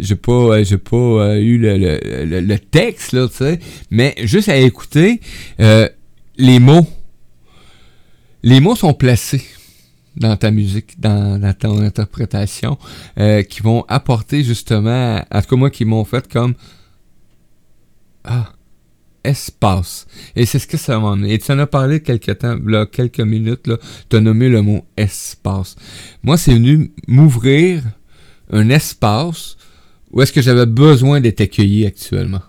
j'ai 0.00 0.16
pas 0.16 0.62
j'ai 0.64 0.78
pas 0.78 1.36
eu 1.38 1.58
le, 1.58 1.78
le, 1.78 2.40
le, 2.40 2.58
texte 2.58 3.12
là, 3.12 3.28
tu 3.28 3.36
sais, 3.36 3.60
mais 3.90 4.14
juste 4.24 4.48
à 4.48 4.56
écouter 4.56 5.20
les 5.58 6.58
mots. 6.58 6.86
Les 8.42 8.58
mots 8.58 8.74
sont 8.74 8.92
placés 8.92 9.44
dans 10.16 10.36
ta 10.36 10.50
musique, 10.50 11.00
dans, 11.00 11.40
dans 11.40 11.54
ton 11.54 11.80
interprétation, 11.80 12.78
euh, 13.18 13.42
qui 13.42 13.62
vont 13.62 13.84
apporter 13.88 14.42
justement, 14.42 15.24
en 15.30 15.42
tout 15.42 15.48
cas 15.48 15.56
moi, 15.56 15.70
qui 15.70 15.84
m'ont 15.84 16.04
fait 16.04 16.30
comme 16.30 16.54
Ah, 18.24 18.52
espace. 19.24 20.06
Et 20.36 20.46
c'est 20.46 20.58
ce 20.58 20.66
que 20.66 20.76
ça 20.76 20.98
m'a 20.98 21.12
amené. 21.12 21.34
Et 21.34 21.38
tu 21.38 21.50
en 21.52 21.58
as 21.58 21.66
parlé 21.66 22.00
quelques 22.00 22.38
temps, 22.38 22.56
là, 22.64 22.86
quelques 22.86 23.20
minutes, 23.20 23.66
là, 23.66 23.78
tu 24.08 24.16
as 24.16 24.20
nommé 24.20 24.48
le 24.48 24.62
mot 24.62 24.84
espace. 24.96 25.76
Moi, 26.22 26.36
c'est 26.36 26.54
venu 26.54 26.92
m'ouvrir 27.06 27.82
un 28.50 28.68
espace 28.70 29.56
où 30.10 30.20
est-ce 30.20 30.32
que 30.32 30.42
j'avais 30.42 30.66
besoin 30.66 31.20
d'être 31.20 31.40
accueilli 31.40 31.86
actuellement. 31.86 32.42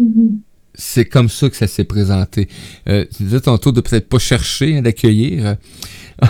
Mm-hmm. 0.00 0.38
C'est 0.76 1.04
comme 1.04 1.28
ça 1.28 1.48
que 1.48 1.56
ça 1.56 1.68
s'est 1.68 1.84
présenté. 1.84 2.48
Euh, 2.88 3.04
tu 3.16 3.24
disais 3.24 3.40
tantôt 3.40 3.70
de 3.70 3.80
peut-être 3.80 4.08
pas 4.08 4.18
chercher 4.18 4.80
d'accueillir. 4.80 5.56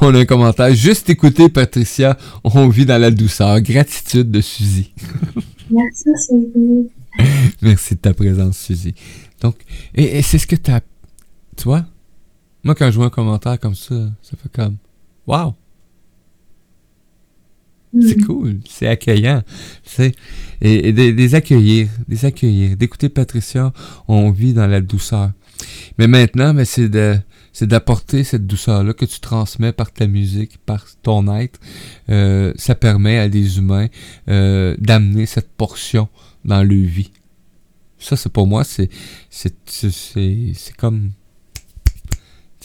on 0.00 0.14
a 0.14 0.18
un 0.20 0.24
commentaire. 0.24 0.72
Juste 0.74 1.10
écouter, 1.10 1.50
Patricia. 1.50 2.16
On 2.44 2.68
vit 2.68 2.86
dans 2.86 2.98
la 2.98 3.10
douceur. 3.10 3.60
Gratitude 3.60 4.30
de 4.30 4.40
Suzy. 4.40 4.94
Merci, 5.70 6.08
Suzy. 6.16 6.88
Merci 7.62 7.94
de 7.94 8.00
ta 8.00 8.14
présence, 8.14 8.58
Suzy. 8.58 8.94
Donc, 9.40 9.56
et, 9.94 10.22
c'est 10.22 10.38
ce 10.38 10.46
que 10.46 10.56
tu 10.56 10.70
as. 10.70 10.80
Tu 11.56 11.64
vois? 11.64 11.84
Moi, 12.64 12.74
quand 12.74 12.90
je 12.90 12.96
vois 12.96 13.06
un 13.06 13.10
commentaire 13.10 13.58
comme 13.58 13.74
ça, 13.74 13.94
ça 14.22 14.36
fait 14.36 14.50
comme. 14.52 14.76
Waouh! 15.26 15.54
C'est 18.00 18.18
mm. 18.18 18.24
cool, 18.26 18.60
c'est 18.68 18.86
accueillant. 18.86 19.42
Et, 19.98 20.12
et 20.60 20.92
des, 20.92 21.34
accueillir, 21.34 21.88
des 22.06 22.24
accueillir. 22.26 22.76
D'écouter 22.76 23.08
Patricia, 23.08 23.72
on 24.08 24.30
vit 24.30 24.52
dans 24.52 24.66
la 24.66 24.82
douceur. 24.82 25.32
Mais 25.98 26.06
maintenant, 26.06 26.52
mais 26.52 26.64
c'est 26.64 26.88
de 26.88 27.18
c'est 27.52 27.66
d'apporter 27.66 28.22
cette 28.22 28.46
douceur-là 28.46 28.92
que 28.92 29.04
tu 29.04 29.18
transmets 29.18 29.72
par 29.72 29.90
ta 29.90 30.06
musique, 30.06 30.58
par 30.58 30.86
ton 31.02 31.34
être. 31.34 31.58
Euh, 32.08 32.52
ça 32.54 32.76
permet 32.76 33.18
à 33.18 33.28
des 33.28 33.58
humains 33.58 33.88
euh, 34.28 34.76
d'amener 34.78 35.26
cette 35.26 35.50
portion 35.50 36.08
dans 36.48 36.62
leur 36.62 36.86
vie. 36.86 37.12
Ça, 37.98 38.16
c'est 38.16 38.32
pour 38.32 38.46
moi, 38.46 38.64
c'est 38.64 38.90
c'est 39.30 40.76
comme 40.76 41.10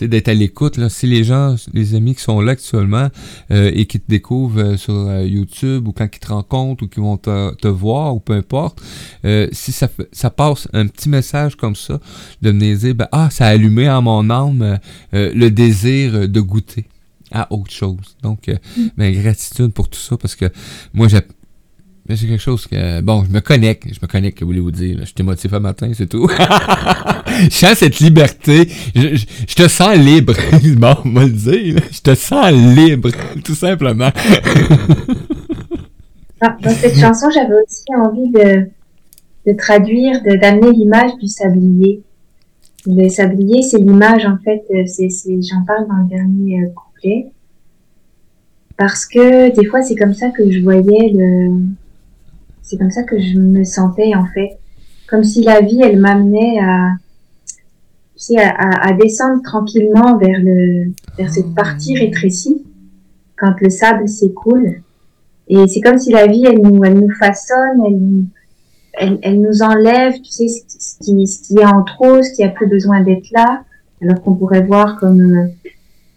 d'être 0.01 0.27
à 0.27 0.33
l'écoute. 0.33 0.79
Si 0.89 1.07
les 1.07 1.23
gens, 1.23 1.55
les 1.73 1.95
amis 1.95 2.15
qui 2.15 2.21
sont 2.21 2.41
là 2.41 2.53
actuellement 2.53 3.09
euh, 3.51 3.71
et 3.73 3.85
qui 3.85 3.99
te 3.99 4.09
découvrent 4.09 4.59
euh, 4.59 4.77
sur 4.77 4.93
euh, 4.93 5.23
YouTube 5.23 5.87
ou 5.87 5.91
quand 5.91 6.07
ils 6.11 6.19
te 6.19 6.27
rencontrent 6.27 6.83
ou 6.83 6.87
qui 6.87 6.99
vont 6.99 7.17
te, 7.17 7.67
voir 7.67 8.15
ou 8.15 8.19
peu 8.19 8.33
importe, 8.33 8.81
si 9.51 9.71
ça, 9.71 9.87
ça 10.11 10.29
passe 10.29 10.67
un 10.73 10.87
petit 10.87 11.09
message 11.09 11.55
comme 11.55 11.75
ça, 11.75 11.99
de 12.41 12.51
me 12.51 12.75
dire, 12.75 12.95
ben, 12.95 13.07
ah, 13.11 13.29
ça 13.31 13.47
a 13.47 13.49
allumé 13.49 13.89
en 13.89 14.01
mon 14.01 14.29
âme 14.29 14.79
le 15.11 15.49
désir 15.49 16.27
de 16.27 16.41
goûter 16.41 16.85
à 17.31 17.51
autre 17.51 17.71
chose. 17.71 18.17
Donc, 18.21 18.47
mm. 18.47 18.87
ben, 18.97 19.21
gratitude 19.21 19.73
pour 19.73 19.89
tout 19.89 19.99
ça 19.99 20.17
parce 20.17 20.35
que 20.35 20.51
moi, 20.93 21.07
j'ai 21.07 21.21
mais 22.07 22.17
c'est 22.17 22.27
quelque 22.27 22.41
chose 22.41 22.67
que. 22.67 22.99
Bon, 23.01 23.23
je 23.23 23.31
me 23.31 23.39
connecte. 23.39 23.87
Je 23.87 23.99
me 24.01 24.07
connecte, 24.07 24.37
que 24.37 24.43
voulez-vous 24.43 24.71
dire? 24.71 25.05
Je 25.05 25.13
t'ai 25.13 25.23
motivé 25.23 25.55
un 25.55 25.61
matin, 25.61 25.89
c'est 25.93 26.07
tout. 26.07 26.27
je 27.49 27.49
sens 27.49 27.77
cette 27.77 27.99
liberté. 27.99 28.67
Je, 28.93 29.55
te 29.55 29.69
sens 29.69 29.95
libre. 29.95 30.33
bon, 30.77 30.95
on 31.05 31.09
va 31.11 31.23
le 31.23 31.29
dire. 31.29 31.77
Je 31.91 32.01
te 32.01 32.13
sens 32.13 32.51
libre, 32.51 33.09
tout 33.45 33.55
simplement. 33.55 34.09
Ah, 36.41 36.57
dans 36.61 36.71
cette 36.71 36.97
chanson, 36.97 37.29
j'avais 37.29 37.53
aussi 37.53 37.85
envie 37.95 38.29
de, 38.31 38.67
de 39.47 39.57
traduire, 39.57 40.21
d'amener 40.23 40.71
l'image 40.71 41.15
du 41.21 41.27
sablier. 41.27 42.01
Le 42.85 43.07
sablier, 43.07 43.61
c'est 43.61 43.77
l'image, 43.77 44.25
en 44.25 44.37
fait, 44.43 44.61
euh, 44.71 44.83
c'est, 44.87 45.07
j'en 45.41 45.63
parle 45.65 45.87
dans 45.87 46.03
le 46.03 46.09
dernier 46.09 46.63
euh, 46.63 46.69
couplet. 46.75 47.27
Parce 48.75 49.05
que 49.05 49.55
des 49.57 49.65
fois, 49.67 49.81
c'est 49.83 49.95
comme 49.95 50.13
ça 50.13 50.31
que 50.31 50.51
je 50.51 50.59
voyais 50.59 51.13
le, 51.13 51.61
c'est 52.63 52.77
comme 52.77 52.91
ça 52.91 53.03
que 53.03 53.19
je 53.19 53.37
me 53.37 53.63
sentais 53.63 54.15
en 54.15 54.25
fait, 54.25 54.57
comme 55.07 55.23
si 55.23 55.43
la 55.43 55.61
vie 55.61 55.81
elle 55.83 55.99
m'amenait 55.99 56.59
à, 56.59 56.93
tu 58.17 58.37
à, 58.37 58.49
à, 58.49 58.93
descendre 58.93 59.41
tranquillement 59.43 60.17
vers 60.17 60.39
le 60.39 60.91
vers 61.17 61.31
cette 61.31 61.53
partie 61.53 61.95
rétrécie 61.97 62.63
quand 63.37 63.53
le 63.61 63.69
sable 63.69 64.07
s'écoule. 64.07 64.81
Et 65.49 65.67
c'est 65.67 65.81
comme 65.81 65.97
si 65.97 66.11
la 66.11 66.25
vie 66.25 66.45
elle 66.45 66.61
nous 66.61 66.83
elle 66.83 66.99
nous 66.99 67.13
façonne, 67.13 67.83
elle 67.85 68.23
elle, 68.93 69.19
elle 69.23 69.41
nous 69.41 69.61
enlève, 69.61 70.13
tu 70.21 70.31
sais, 70.31 70.47
ce 70.47 70.97
qui, 70.99 71.27
ce 71.27 71.47
qui 71.47 71.59
est 71.59 71.65
en 71.65 71.83
trop, 71.83 72.21
ce 72.21 72.31
qui 72.33 72.43
a 72.43 72.49
plus 72.49 72.67
besoin 72.67 73.01
d'être 73.01 73.29
là, 73.31 73.63
alors 74.01 74.21
qu'on 74.21 74.35
pourrait 74.35 74.61
voir 74.61 74.99
comme 74.99 75.21
euh, 75.21 75.47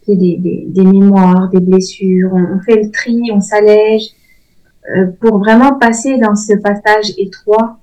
des, 0.07 0.37
des, 0.37 0.67
des, 0.69 0.85
mémoires, 0.85 1.49
des 1.51 1.61
blessures, 1.61 2.33
on 2.33 2.61
fait 2.61 2.83
le 2.83 2.91
tri, 2.91 3.31
on 3.33 3.41
s'allège, 3.41 4.09
pour 5.21 5.39
vraiment 5.39 5.75
passer 5.75 6.19
dans 6.19 6.37
ce 6.37 6.55
passage 6.55 7.13
étroit 7.19 7.79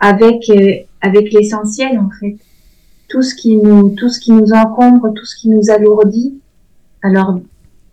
avec 0.00 0.48
euh, 0.48 0.74
avec 1.00 1.32
l'essentiel 1.32 1.98
en 1.98 2.10
fait. 2.18 2.36
Tout 3.08 3.22
ce 3.22 3.34
qui 3.34 3.56
nous 3.56 3.90
tout 3.90 4.08
ce 4.08 4.18
qui 4.18 4.32
nous 4.32 4.52
encombre 4.52 5.12
tout 5.14 5.26
ce 5.26 5.36
qui 5.36 5.48
nous 5.48 5.70
alourdit. 5.70 6.40
Alors 7.02 7.38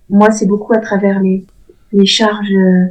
moi 0.09 0.31
c'est 0.31 0.47
beaucoup 0.47 0.73
à 0.73 0.79
travers 0.79 1.19
les 1.21 1.45
les 1.91 2.05
charges 2.05 2.51
euh, 2.51 2.85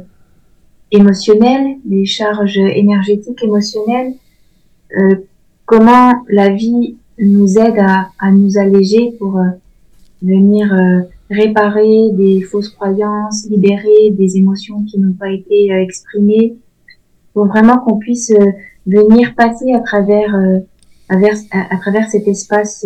émotionnelles 0.91 1.77
les 1.85 2.05
charges 2.05 2.57
énergétiques 2.57 3.43
émotionnelles. 3.43 4.13
Euh, 4.97 5.15
comment 5.65 6.13
la 6.29 6.49
vie 6.49 6.95
nous 7.19 7.57
aide 7.57 7.79
à, 7.79 8.09
à 8.19 8.31
nous 8.31 8.57
alléger 8.57 9.11
pour 9.17 9.41
venir 10.21 10.71
réparer 11.29 12.11
des 12.13 12.41
fausses 12.41 12.69
croyances, 12.69 13.47
libérer 13.49 14.11
des 14.11 14.37
émotions 14.37 14.83
qui 14.83 14.99
n'ont 14.99 15.13
pas 15.13 15.29
été 15.29 15.71
euh, 15.71 15.81
exprimées, 15.81 16.55
pour 17.33 17.45
vraiment 17.47 17.77
qu'on 17.79 17.97
puisse 17.97 18.31
euh, 18.31 18.51
venir 18.85 19.35
passer 19.35 19.73
à 19.73 19.81
travers, 19.81 20.33
euh, 20.35 20.59
à, 21.09 21.15
à, 21.15 21.77
travers 21.77 22.09
cet 22.09 22.27
espace 22.27 22.85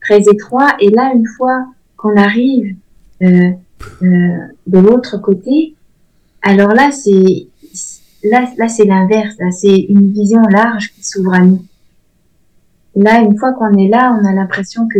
très 0.00 0.20
étroit. 0.22 0.74
Et 0.80 0.90
là, 0.90 1.12
une 1.14 1.26
fois 1.26 1.66
qu'on 1.96 2.16
arrive 2.16 2.76
de 3.20 4.78
l'autre 4.78 5.18
côté, 5.18 5.74
alors 6.42 6.72
là, 6.72 6.90
c'est 6.92 7.48
là, 8.22 8.48
là 8.56 8.68
c'est 8.68 8.84
l'inverse. 8.84 9.34
Là, 9.38 9.50
c'est 9.50 9.76
une 9.76 10.12
vision 10.12 10.42
large 10.42 10.92
qui 10.92 11.02
s'ouvre 11.02 11.34
à 11.34 11.40
nous. 11.40 11.64
Là, 12.94 13.20
une 13.20 13.36
fois 13.38 13.52
qu'on 13.52 13.76
est 13.76 13.88
là, 13.88 14.16
on 14.20 14.24
a 14.24 14.32
l'impression 14.32 14.86
que 14.88 14.98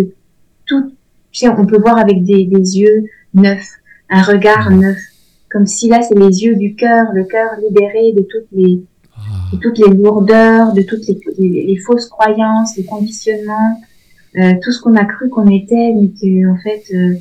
tout, 1.37 1.55
on 1.59 1.66
peut 1.66 1.78
voir 1.78 1.99
avec 1.99 2.24
des, 2.24 2.45
yeux 2.45 3.05
neufs, 3.34 3.68
un 4.09 4.22
regard 4.22 4.70
neuf, 4.70 4.99
comme 5.51 5.66
si 5.66 5.89
là, 5.89 6.03
c'est 6.03 6.18
les 6.18 6.45
yeux 6.45 6.57
du 6.57 6.74
cœur, 6.74 7.07
le 7.12 7.24
cœur 7.24 7.51
libéré 7.62 8.12
de 8.12 8.22
toutes 8.22 8.49
les, 8.53 8.82
ah. 9.16 9.20
toutes 9.61 9.78
les 9.78 9.93
lourdeurs, 9.95 10.72
de 10.72 10.82
toutes 10.82 11.07
les, 11.39 11.76
fausses 11.78 12.09
croyances, 12.09 12.76
les 12.76 12.84
conditionnements, 12.84 13.80
euh, 14.39 14.55
tout 14.62 14.72
ce 14.72 14.80
qu'on 14.80 14.97
a 14.97 15.05
cru 15.05 15.28
qu'on 15.28 15.49
était, 15.49 15.93
mais 15.95 16.09
que 16.09 16.51
en 16.51 16.57
fait, 16.59 16.82
euh, 16.95 17.14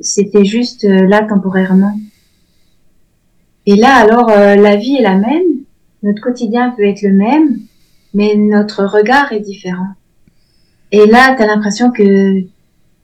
c'était 0.00 0.44
juste 0.44 0.84
euh, 0.84 1.06
là 1.06 1.22
temporairement. 1.22 1.98
Et 3.66 3.74
là, 3.74 3.96
alors, 3.96 4.28
la 4.28 4.76
vie 4.76 4.94
est 4.94 5.02
la 5.02 5.16
même, 5.16 5.64
notre 6.04 6.22
quotidien 6.22 6.70
peut 6.76 6.84
être 6.84 7.02
le 7.02 7.12
même, 7.12 7.58
mais 8.14 8.36
notre 8.36 8.84
regard 8.84 9.32
est 9.32 9.40
différent. 9.40 9.88
Et 10.92 11.04
là, 11.06 11.34
tu 11.36 11.42
as 11.42 11.46
l'impression 11.46 11.90
que 11.90 12.44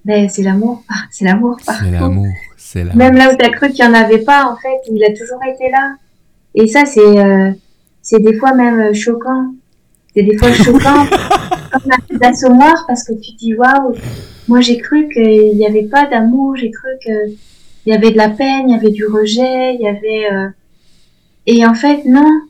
ben, 0.04 0.28
c'est 0.28 0.42
l'amour. 0.42 0.82
C'est 1.10 1.24
l'amour. 1.24 1.58
C'est 1.60 1.90
l'amour. 1.90 2.26
C'est 2.56 2.84
l'amour. 2.84 2.96
Même 2.96 3.14
là 3.14 3.32
où 3.32 3.36
tu 3.36 3.44
as 3.44 3.50
cru 3.50 3.70
qu'il 3.70 3.84
n'y 3.84 3.90
en 3.90 3.94
avait 3.94 4.18
pas, 4.18 4.46
en 4.50 4.56
fait, 4.56 4.90
il 4.90 5.02
a 5.04 5.10
toujours 5.10 5.40
été 5.44 5.70
là. 5.70 5.94
Et 6.54 6.66
ça, 6.66 6.84
c'est, 6.84 7.00
euh, 7.00 7.50
c'est 8.02 8.20
des 8.20 8.36
fois 8.36 8.52
même 8.54 8.80
euh, 8.80 8.94
choquant. 8.94 9.54
C'est 10.14 10.22
des 10.22 10.36
fois 10.36 10.52
choquant 10.52 11.06
comme 11.72 11.92
un 11.92 12.18
d'assommoir 12.18 12.84
parce 12.86 13.04
que 13.04 13.14
tu 13.14 13.32
te 13.32 13.38
dis, 13.38 13.54
waouh, 13.54 13.94
moi 14.48 14.60
j'ai 14.60 14.76
cru 14.76 15.08
qu'il 15.08 15.56
n'y 15.56 15.66
avait 15.66 15.84
pas 15.84 16.06
d'amour, 16.06 16.56
j'ai 16.56 16.70
cru 16.70 16.88
qu'il 17.02 17.36
y 17.86 17.94
avait 17.94 18.10
de 18.10 18.18
la 18.18 18.28
peine, 18.28 18.68
il 18.68 18.72
y 18.72 18.78
avait 18.78 18.90
du 18.90 19.06
rejet, 19.06 19.74
il 19.74 19.80
y 19.80 19.88
avait, 19.88 20.30
euh... 20.32 20.48
et 21.46 21.64
en 21.64 21.74
fait, 21.74 22.04
non. 22.04 22.42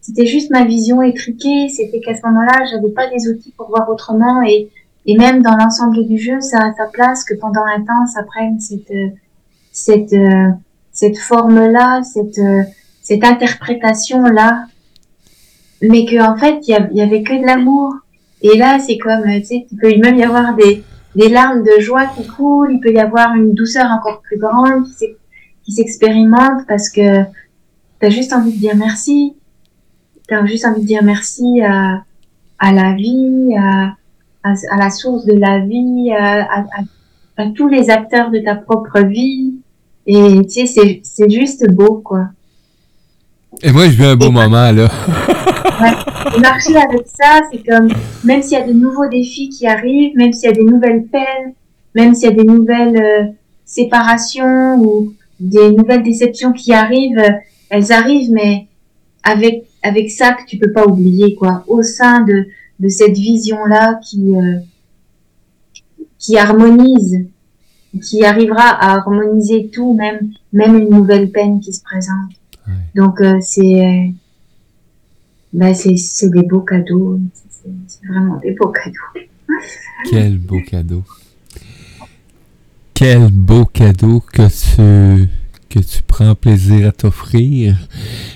C'était 0.00 0.26
juste 0.26 0.50
ma 0.50 0.64
vision 0.64 1.02
étriquée. 1.02 1.68
C'était 1.68 2.00
qu'à 2.00 2.16
ce 2.16 2.22
moment-là, 2.26 2.64
j'avais 2.70 2.88
pas 2.88 3.10
les 3.10 3.28
outils 3.28 3.52
pour 3.54 3.68
voir 3.68 3.86
autrement 3.90 4.42
et, 4.42 4.70
et 5.10 5.18
même 5.18 5.42
dans 5.42 5.56
l'ensemble 5.56 6.06
du 6.06 6.18
jeu, 6.18 6.40
ça 6.40 6.58
a 6.66 6.72
sa 6.72 6.86
place 6.86 7.24
que 7.24 7.34
pendant 7.34 7.64
un 7.64 7.80
temps, 7.80 8.06
ça 8.06 8.22
prenne 8.22 8.60
cette 8.60 8.92
cette 9.72 10.14
cette 10.92 11.18
forme-là, 11.18 12.04
cette 12.04 12.40
cette 13.02 13.24
interprétation-là, 13.24 14.66
mais 15.82 16.04
que 16.04 16.22
en 16.22 16.36
fait, 16.36 16.60
il 16.68 16.90
y, 16.92 17.02
avait 17.02 17.24
que 17.24 17.40
de 17.40 17.44
l'amour. 17.44 17.92
Et 18.42 18.56
là, 18.56 18.78
c'est 18.78 18.98
comme, 18.98 19.24
tu 19.24 19.44
sais, 19.44 19.66
il 19.68 19.78
peut 19.78 19.92
même 19.96 20.16
y 20.16 20.22
avoir 20.22 20.54
des 20.54 20.84
des 21.16 21.28
larmes 21.28 21.64
de 21.64 21.80
joie 21.80 22.06
qui 22.06 22.24
coulent, 22.24 22.70
il 22.70 22.78
peut 22.78 22.92
y 22.92 23.00
avoir 23.00 23.34
une 23.34 23.52
douceur 23.52 23.90
encore 23.90 24.22
plus 24.22 24.38
grande 24.38 24.84
qui 25.64 25.72
s'expérimente 25.72 26.68
parce 26.68 26.88
que 26.88 27.24
tu 27.24 28.06
as 28.06 28.10
juste 28.10 28.32
envie 28.32 28.52
de 28.52 28.58
dire 28.58 28.76
merci. 28.76 29.34
Tu 30.28 30.34
as 30.34 30.46
juste 30.46 30.64
envie 30.66 30.82
de 30.82 30.86
dire 30.86 31.02
merci 31.02 31.60
à, 31.62 32.04
à 32.60 32.72
la 32.72 32.92
vie, 32.94 33.56
à, 33.58 33.96
à, 34.42 34.54
la 34.76 34.90
source 34.90 35.24
de 35.24 35.34
la 35.34 35.60
vie, 35.60 36.10
à, 36.12 36.64
à, 37.36 37.46
tous 37.54 37.68
les 37.68 37.90
acteurs 37.90 38.30
de 38.30 38.38
ta 38.38 38.54
propre 38.54 39.00
vie. 39.00 39.54
Et 40.06 40.40
tu 40.46 40.66
sais, 40.66 41.00
c'est 41.02 41.30
juste 41.30 41.70
beau, 41.70 42.02
quoi. 42.04 42.28
Et 43.62 43.72
moi, 43.72 43.86
je 43.86 43.96
vis 43.96 44.04
un 44.04 44.16
beau 44.16 44.30
moment, 44.30 44.70
là. 44.72 44.88
ouais. 45.80 46.40
marcher 46.40 46.76
avec 46.76 47.06
ça, 47.06 47.40
c'est 47.50 47.64
comme, 47.66 47.88
même 48.24 48.42
s'il 48.42 48.58
y 48.58 48.60
a 48.60 48.66
de 48.66 48.72
nouveaux 48.72 49.08
défis 49.08 49.48
qui 49.48 49.66
arrivent, 49.66 50.16
même 50.16 50.32
s'il 50.32 50.48
y 50.48 50.52
a 50.52 50.54
des 50.54 50.64
nouvelles 50.64 51.04
peines, 51.04 51.54
même 51.94 52.14
s'il 52.14 52.30
y 52.30 52.32
a 52.32 52.36
des 52.36 52.44
nouvelles 52.44 52.96
euh, 52.96 53.24
séparations 53.64 54.76
ou 54.76 55.12
des 55.38 55.70
nouvelles 55.70 56.02
déceptions 56.02 56.52
qui 56.52 56.72
arrivent, 56.72 57.22
elles 57.70 57.92
arrivent, 57.92 58.30
mais 58.32 58.66
avec 59.22 59.64
avec 59.82 60.10
ça 60.10 60.32
que 60.32 60.44
tu 60.46 60.58
peux 60.58 60.72
pas 60.72 60.86
oublier, 60.86 61.34
quoi. 61.34 61.64
Au 61.66 61.82
sein 61.82 62.20
de 62.22 62.46
de 62.80 62.88
cette 62.88 63.16
vision-là 63.16 64.00
qui, 64.02 64.34
euh, 64.34 64.58
qui 66.18 66.36
harmonise, 66.36 67.26
qui 68.02 68.24
arrivera 68.24 68.68
à 68.68 68.96
harmoniser 68.96 69.70
tout, 69.72 69.94
même, 69.94 70.32
même 70.52 70.76
une 70.78 70.90
nouvelle 70.90 71.30
peine 71.30 71.60
qui 71.60 71.72
se 71.72 71.82
présente. 71.82 72.32
Donc, 72.94 73.20
euh, 73.20 73.38
c'est, 73.40 74.14
bah, 75.52 75.74
c'est, 75.74 75.96
c'est 75.96 76.30
des 76.30 76.42
beaux 76.42 76.60
cadeaux. 76.60 77.20
C'est 77.86 78.06
vraiment 78.06 78.36
des 78.38 78.52
beaux 78.52 78.72
cadeaux. 78.72 79.26
Quel 80.08 80.38
beau 80.38 80.60
cadeau. 80.66 81.02
Quel 82.94 83.30
beau 83.32 83.64
cadeau 83.64 84.20
que 84.20 84.48
ce 84.48 85.26
que 85.70 85.78
tu 85.78 86.02
prends 86.04 86.34
plaisir 86.34 86.88
à 86.88 86.92
t'offrir 86.92 87.76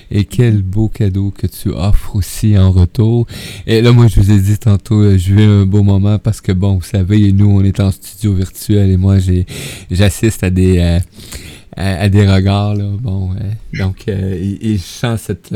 et 0.09 0.23
quel 0.23 0.61
beau 0.61 0.87
cadeau 0.87 1.31
que 1.37 1.47
tu 1.47 1.69
offres 1.69 2.15
aussi 2.15 2.57
en 2.57 2.71
retour. 2.71 3.27
Et 3.67 3.81
là, 3.81 3.91
moi, 3.91 4.07
je 4.07 4.21
vous 4.21 4.31
ai 4.31 4.39
dit 4.39 4.57
tantôt, 4.57 5.01
euh, 5.01 5.17
je 5.17 5.33
vis 5.33 5.43
un 5.43 5.65
beau 5.65 5.83
moment 5.83 6.17
parce 6.17 6.39
que, 6.39 6.53
bon, 6.53 6.75
vous 6.75 6.81
savez, 6.81 7.33
nous, 7.33 7.49
on 7.49 7.63
est 7.63 7.79
en 7.81 7.91
studio 7.91 8.33
virtuel 8.33 8.89
et 8.89 8.97
moi, 8.97 9.17
j'assiste 9.91 10.43
à 10.43 10.49
des, 10.49 10.79
euh, 10.79 10.99
à, 11.75 12.07
des 12.07 12.25
regards. 12.25 12.73
Là. 12.73 12.85
Bon, 13.01 13.31
donc, 13.73 14.05
il, 14.07 14.57
il, 14.61 14.79
sent 14.79 15.17
cette, 15.17 15.53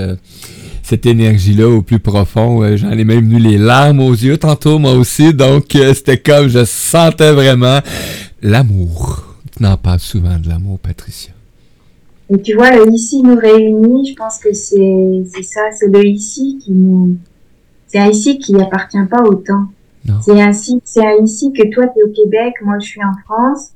cette 0.84 1.06
énergie-là 1.06 1.70
au 1.70 1.82
plus 1.82 2.00
profond. 2.00 2.76
J'en 2.76 2.92
ai 2.92 3.06
même 3.06 3.32
eu 3.32 3.40
les 3.40 3.58
larmes 3.58 4.02
aux 4.02 4.14
yeux 4.14 4.38
tantôt, 4.38 4.80
moi 4.80 4.94
aussi. 4.96 5.34
Donc, 5.34 5.68
c'était 5.72 6.18
comme 6.18 6.50
je 6.50 6.66
sentais 6.66 7.32
vraiment 7.32 7.80
l'amour. 8.42 9.38
Tu 9.56 9.64
n'en 9.64 9.78
parles 9.78 10.00
souvent 10.00 10.38
de 10.38 10.50
l'amour, 10.50 10.78
Patricia. 10.80 11.39
Et 12.32 12.42
tu 12.42 12.56
vois, 12.56 12.72
le 12.76 12.92
ici 12.92 13.24
nous 13.24 13.36
réunit, 13.36 14.06
je 14.06 14.16
pense 14.16 14.38
que 14.38 14.54
c'est 14.54 15.44
ça, 15.44 15.62
c'est 15.74 15.88
le 15.88 16.06
ici 16.06 16.60
qui 16.62 16.72
nous... 16.72 17.18
C'est 17.88 18.00
un 18.00 18.10
ici 18.10 18.38
qui 18.38 18.56
appartient 18.62 19.04
pas 19.10 19.24
au 19.24 19.34
temps. 19.36 19.66
C'est 20.22 20.42
ainsi, 20.42 20.82
c'est 20.84 21.06
un 21.06 21.24
ici 21.24 21.52
que 21.54 21.68
toi 21.70 21.88
tu 21.88 22.00
es 22.00 22.04
au 22.04 22.10
Québec, 22.10 22.56
moi 22.64 22.80
je 22.80 22.88
suis 22.88 23.04
en 23.04 23.14
France, 23.26 23.72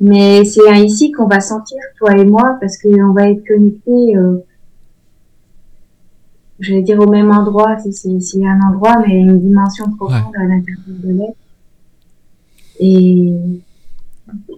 mais 0.00 0.44
c'est 0.44 0.68
un 0.68 0.76
ici 0.76 1.10
qu'on 1.12 1.26
va 1.26 1.40
sentir 1.40 1.78
toi 1.98 2.16
et 2.16 2.24
moi 2.24 2.56
parce 2.60 2.76
qu'on 2.78 3.12
va 3.12 3.30
être 3.30 3.46
connectés. 3.46 4.16
Euh, 4.16 4.38
je 6.60 6.74
vais 6.74 6.82
dire 6.82 7.00
au 7.00 7.10
même 7.10 7.30
endroit, 7.30 7.76
c'est 7.78 8.44
un 8.44 8.60
endroit, 8.60 9.02
mais 9.06 9.20
une 9.20 9.40
dimension 9.40 9.90
profonde 9.96 10.34
à 10.36 10.44
l'intérieur 10.44 10.84
de 10.86 11.08
l'être. 11.08 11.36
Et 12.78 13.32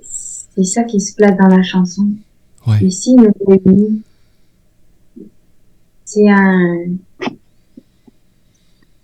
c'est 0.02 0.64
ça 0.64 0.84
qui 0.84 1.00
se 1.00 1.14
place 1.14 1.36
dans 1.38 1.48
la 1.48 1.62
chanson. 1.62 2.08
Ici, 2.80 3.14
nous 3.16 4.00
C'est 6.04 6.28
un. 6.28 6.86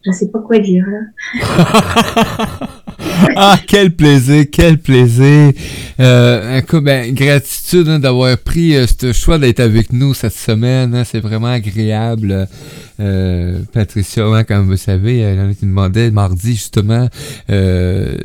Je 0.06 0.12
sais 0.12 0.28
pas 0.28 0.38
quoi 0.38 0.58
dire 0.58 0.86
là. 0.86 1.00
ah, 3.36 3.58
quel 3.66 3.94
plaisir, 3.94 4.46
quel 4.50 4.78
plaisir. 4.78 5.52
Euh, 6.00 6.60
coup, 6.62 6.80
ben, 6.80 7.12
gratitude 7.14 7.86
hein, 7.86 7.98
d'avoir 7.98 8.38
pris 8.38 8.74
euh, 8.74 8.86
ce 8.86 9.12
choix 9.12 9.38
d'être 9.38 9.60
avec 9.60 9.92
nous 9.92 10.14
cette 10.14 10.32
semaine. 10.32 10.94
Hein. 10.94 11.04
c'est 11.04 11.20
vraiment 11.20 11.48
agréable. 11.48 12.48
Euh, 13.00 13.62
Patricia, 13.72 14.44
comme 14.44 14.66
vous 14.66 14.76
savez, 14.76 15.18
elle 15.18 15.56
qui 15.56 15.64
demandait 15.64 16.10
mardi 16.10 16.52
justement, 16.52 17.08
euh, 17.48 18.18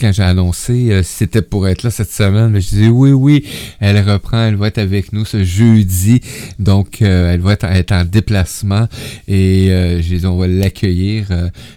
quand 0.00 0.10
j'ai 0.12 0.24
annoncé 0.24 0.90
euh, 0.90 1.02
si 1.04 1.12
c'était 1.14 1.42
pour 1.42 1.68
être 1.68 1.84
là 1.84 1.90
cette 1.90 2.10
semaine, 2.10 2.58
je 2.58 2.68
disais 2.68 2.88
oui, 2.88 3.12
oui, 3.12 3.46
elle 3.78 3.98
reprend, 3.98 4.46
elle 4.46 4.56
va 4.56 4.68
être 4.68 4.78
avec 4.78 5.12
nous 5.12 5.24
ce 5.24 5.44
jeudi, 5.44 6.20
donc 6.58 7.02
elle 7.02 7.40
va 7.40 7.52
être, 7.52 7.92
en 7.92 8.04
déplacement 8.04 8.88
et 9.28 9.68
je 10.00 10.16
dis 10.16 10.26
on 10.26 10.36
va 10.36 10.48
l'accueillir. 10.48 11.26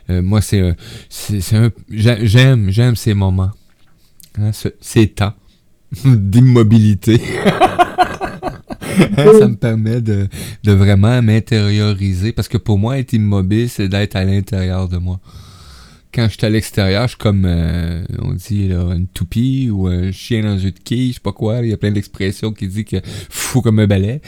moi, 0.10 0.42
c'est 0.42 0.76
c'est 1.10 1.56
un, 1.56 1.70
j'aime, 1.90 2.72
j'aime 2.72 2.96
ces 2.96 3.14
moments, 3.14 3.52
hein, 4.40 4.52
ces 4.82 5.08
temps 5.08 5.34
d'immobilité. 6.06 7.22
ça 9.40 9.48
me 9.48 9.56
permet 9.56 10.02
de, 10.02 10.28
vraiment 10.66 11.22
m'intérioriser. 11.22 12.32
Parce 12.32 12.48
que 12.48 12.58
pour 12.58 12.78
moi, 12.78 12.98
être 13.00 13.14
immobile, 13.14 13.70
c'est 13.70 13.88
d'être 13.88 14.16
à 14.16 14.24
l'intérieur 14.24 14.88
de 14.88 14.98
moi 14.98 15.20
quand 16.14 16.28
je 16.28 16.38
suis 16.38 16.46
à 16.46 16.50
l'extérieur, 16.50 17.04
je 17.04 17.10
suis 17.10 17.18
comme, 17.18 17.44
euh, 17.46 18.04
on 18.20 18.34
dit, 18.34 18.68
là, 18.70 18.82
une 18.96 19.08
toupie 19.08 19.70
ou 19.72 19.88
un 19.88 20.12
chien 20.12 20.42
dans 20.42 20.58
une 20.58 20.72
quille, 20.72 21.10
je 21.10 21.16
sais 21.16 21.20
pas 21.20 21.32
quoi. 21.32 21.60
Il 21.62 21.70
y 21.70 21.74
a 21.74 21.78
plein 21.78 21.92
d'expressions 21.92 22.52
qui 22.52 22.68
disent 22.68 22.86
que 22.86 22.98
fou 23.30 23.62
comme 23.62 23.80
un 23.80 23.88
balai. 23.88 24.22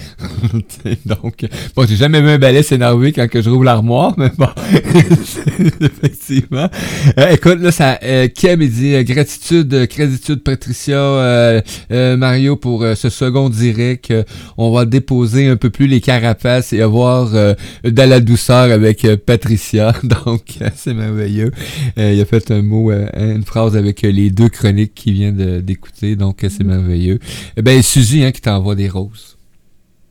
Donc, 1.05 1.45
bon, 1.75 1.85
j'ai 1.87 1.95
jamais 1.95 2.21
vu 2.21 2.29
un 2.29 2.37
balai 2.37 2.61
s'énerver 2.61 3.11
quand 3.13 3.27
que 3.27 3.41
je 3.41 3.49
rouvre 3.49 3.63
l'armoire, 3.63 4.13
mais 4.17 4.29
bon, 4.37 4.49
effectivement. 5.81 6.69
Euh, 7.17 7.29
écoute, 7.31 7.59
là, 7.61 7.71
ça, 7.71 7.99
euh, 8.03 8.27
Kim, 8.27 8.61
il 8.61 8.71
dit, 8.71 8.93
euh, 8.93 9.03
gratitude, 9.03 9.87
gratitude, 9.89 10.43
Patricia, 10.43 11.63
Mario, 11.89 12.55
pour 12.57 12.85
ce 12.95 13.09
second 13.09 13.49
direct. 13.49 14.13
on 14.57 14.71
va 14.71 14.85
déposer 14.85 15.47
un 15.47 15.55
peu 15.55 15.69
plus 15.69 15.87
les 15.87 16.01
carapaces 16.01 16.73
et 16.73 16.81
avoir 16.81 17.31
de 17.31 17.55
la 17.83 18.19
douceur 18.19 18.71
avec 18.71 19.07
Patricia. 19.25 19.93
Donc, 20.03 20.59
c'est 20.75 20.93
merveilleux. 20.93 21.51
Euh, 21.97 22.13
il 22.13 22.21
a 22.21 22.25
fait 22.25 22.51
un 22.51 22.61
mot, 22.61 22.91
euh, 22.91 23.07
une 23.15 23.43
phrase 23.43 23.75
avec 23.75 24.03
euh, 24.03 24.11
les 24.11 24.29
deux 24.29 24.49
chroniques 24.49 24.93
qu'il 24.93 25.13
vient 25.13 25.31
d'écouter, 25.31 26.15
donc 26.15 26.39
c'est 26.41 26.63
mm. 26.63 26.67
merveilleux. 26.67 27.19
Eh 27.57 27.61
ben 27.61 27.81
Suzy 27.81 28.23
hein, 28.23 28.31
qui 28.31 28.41
t'envoie 28.41 28.75
des 28.75 28.89
roses. 28.89 29.37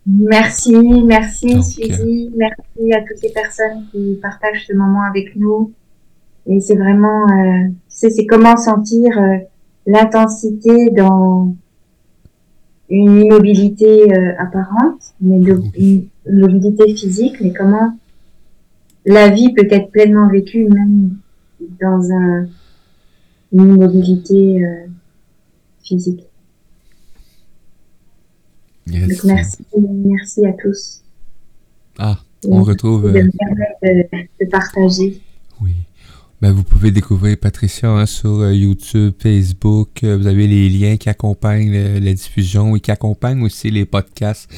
Merci, 0.06 0.74
merci 1.04 1.62
Suzy, 1.62 2.30
merci 2.34 2.92
à 2.92 3.00
toutes 3.02 3.22
les 3.22 3.32
personnes 3.32 3.84
qui 3.92 4.18
partagent 4.20 4.66
ce 4.66 4.72
moment 4.72 5.02
avec 5.02 5.36
nous. 5.36 5.72
Et 6.46 6.58
c'est 6.60 6.74
vraiment, 6.74 7.26
tu 7.28 7.74
sais, 7.88 8.10
c'est 8.10 8.26
comment 8.26 8.56
sentir 8.56 9.10
l'intensité 9.86 10.90
dans 10.90 11.54
une 12.88 13.20
immobilité 13.20 14.12
apparente, 14.38 15.14
mais 15.20 15.38
une 15.76 16.08
immobilité 16.26 16.94
physique, 16.94 17.36
mais 17.40 17.52
comment 17.52 17.92
la 19.04 19.28
vie 19.28 19.52
peut 19.52 19.66
être 19.70 19.90
pleinement 19.90 20.28
vécue 20.28 20.66
même 20.66 21.16
dans 21.80 22.10
un, 22.12 22.48
une 23.52 23.74
mobilité 23.76 24.64
euh, 24.64 24.86
physique. 25.82 26.24
Donc 28.86 29.24
merci, 29.24 29.64
merci 29.74 30.46
à 30.46 30.52
tous. 30.54 31.02
Ah, 31.98 32.18
on 32.46 32.62
retrouve. 32.62 33.06
Euh, 33.06 33.22
de, 33.22 34.02
de 34.40 34.50
partager. 34.50 35.20
Oui. 35.60 35.72
Ben, 36.42 36.52
vous 36.52 36.62
pouvez 36.62 36.90
découvrir 36.90 37.36
Patricia 37.36 37.90
hein, 37.90 38.06
sur 38.06 38.40
euh, 38.40 38.54
YouTube, 38.54 39.12
Facebook. 39.18 40.02
Euh, 40.02 40.16
vous 40.16 40.26
avez 40.26 40.46
les 40.46 40.70
liens 40.70 40.96
qui 40.96 41.10
accompagnent 41.10 41.98
la 41.98 42.14
diffusion 42.14 42.74
et 42.74 42.80
qui 42.80 42.90
accompagnent 42.90 43.42
aussi 43.42 43.70
les 43.70 43.84
podcasts. 43.84 44.50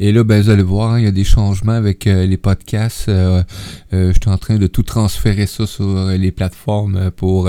Et 0.00 0.10
là, 0.10 0.24
ben, 0.24 0.42
vous 0.42 0.50
allez 0.50 0.64
voir, 0.64 0.90
hein, 0.90 0.98
il 0.98 1.04
y 1.04 1.08
a 1.08 1.12
des 1.12 1.22
changements 1.22 1.74
avec 1.74 2.08
euh, 2.08 2.26
les 2.26 2.36
podcasts. 2.36 3.08
je 3.08 4.12
suis 4.20 4.28
en 4.28 4.38
train 4.38 4.56
de 4.56 4.66
tout 4.66 4.82
transférer 4.82 5.46
ça 5.46 5.68
sur 5.68 6.08
les 6.08 6.32
plateformes 6.32 7.12
pour 7.12 7.48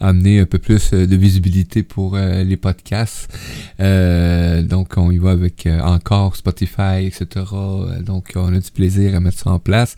amener 0.00 0.40
un 0.40 0.46
peu 0.46 0.58
plus 0.58 0.90
de 0.92 1.16
visibilité 1.16 1.82
pour 1.82 2.16
les 2.16 2.56
podcasts. 2.56 3.28
donc, 3.78 4.96
on 4.96 5.10
y 5.10 5.18
va 5.18 5.30
avec 5.30 5.68
encore 5.82 6.36
Spotify, 6.36 7.06
etc. 7.06 7.44
Donc, 8.04 8.32
on 8.36 8.52
a 8.54 8.58
du 8.58 8.70
plaisir 8.70 9.14
à 9.14 9.20
mettre 9.20 9.38
ça 9.38 9.50
en 9.50 9.58
place. 9.58 9.96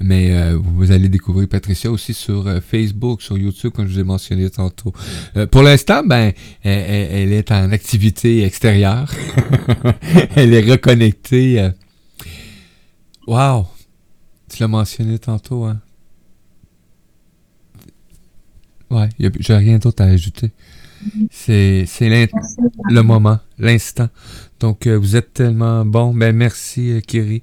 Mais 0.00 0.54
vous 0.54 0.92
allez 0.92 1.08
découvrir 1.08 1.48
Patricia 1.48 1.90
aussi 1.90 2.14
sur 2.14 2.53
euh, 2.54 2.60
Facebook, 2.60 3.22
sur 3.22 3.36
YouTube, 3.38 3.72
comme 3.72 3.86
je 3.86 3.94
vous 3.94 4.00
ai 4.00 4.04
mentionné 4.04 4.48
tantôt. 4.50 4.92
Euh, 5.36 5.46
pour 5.46 5.62
l'instant, 5.62 6.02
ben, 6.04 6.32
elle, 6.62 7.32
est 7.32 7.50
en 7.50 7.72
activité 7.72 8.44
extérieure. 8.44 9.12
elle 10.36 10.54
est 10.54 10.70
reconnectée. 10.70 11.60
Euh. 11.60 11.70
Wow! 13.26 13.66
Tu 14.48 14.60
l'as 14.60 14.68
mentionné 14.68 15.18
tantôt, 15.18 15.64
hein? 15.64 15.80
Ouais, 18.90 19.08
j'ai 19.18 19.54
rien 19.54 19.78
d'autre 19.78 20.04
à 20.04 20.06
ajouter. 20.06 20.52
C'est 21.30 21.86
le 22.88 23.00
moment, 23.02 23.40
l'instant. 23.58 24.08
Donc, 24.60 24.86
vous 24.86 25.16
êtes 25.16 25.34
tellement 25.34 25.84
bon. 25.84 26.14
Ben, 26.14 26.34
merci, 26.34 27.02
Kiri. 27.06 27.42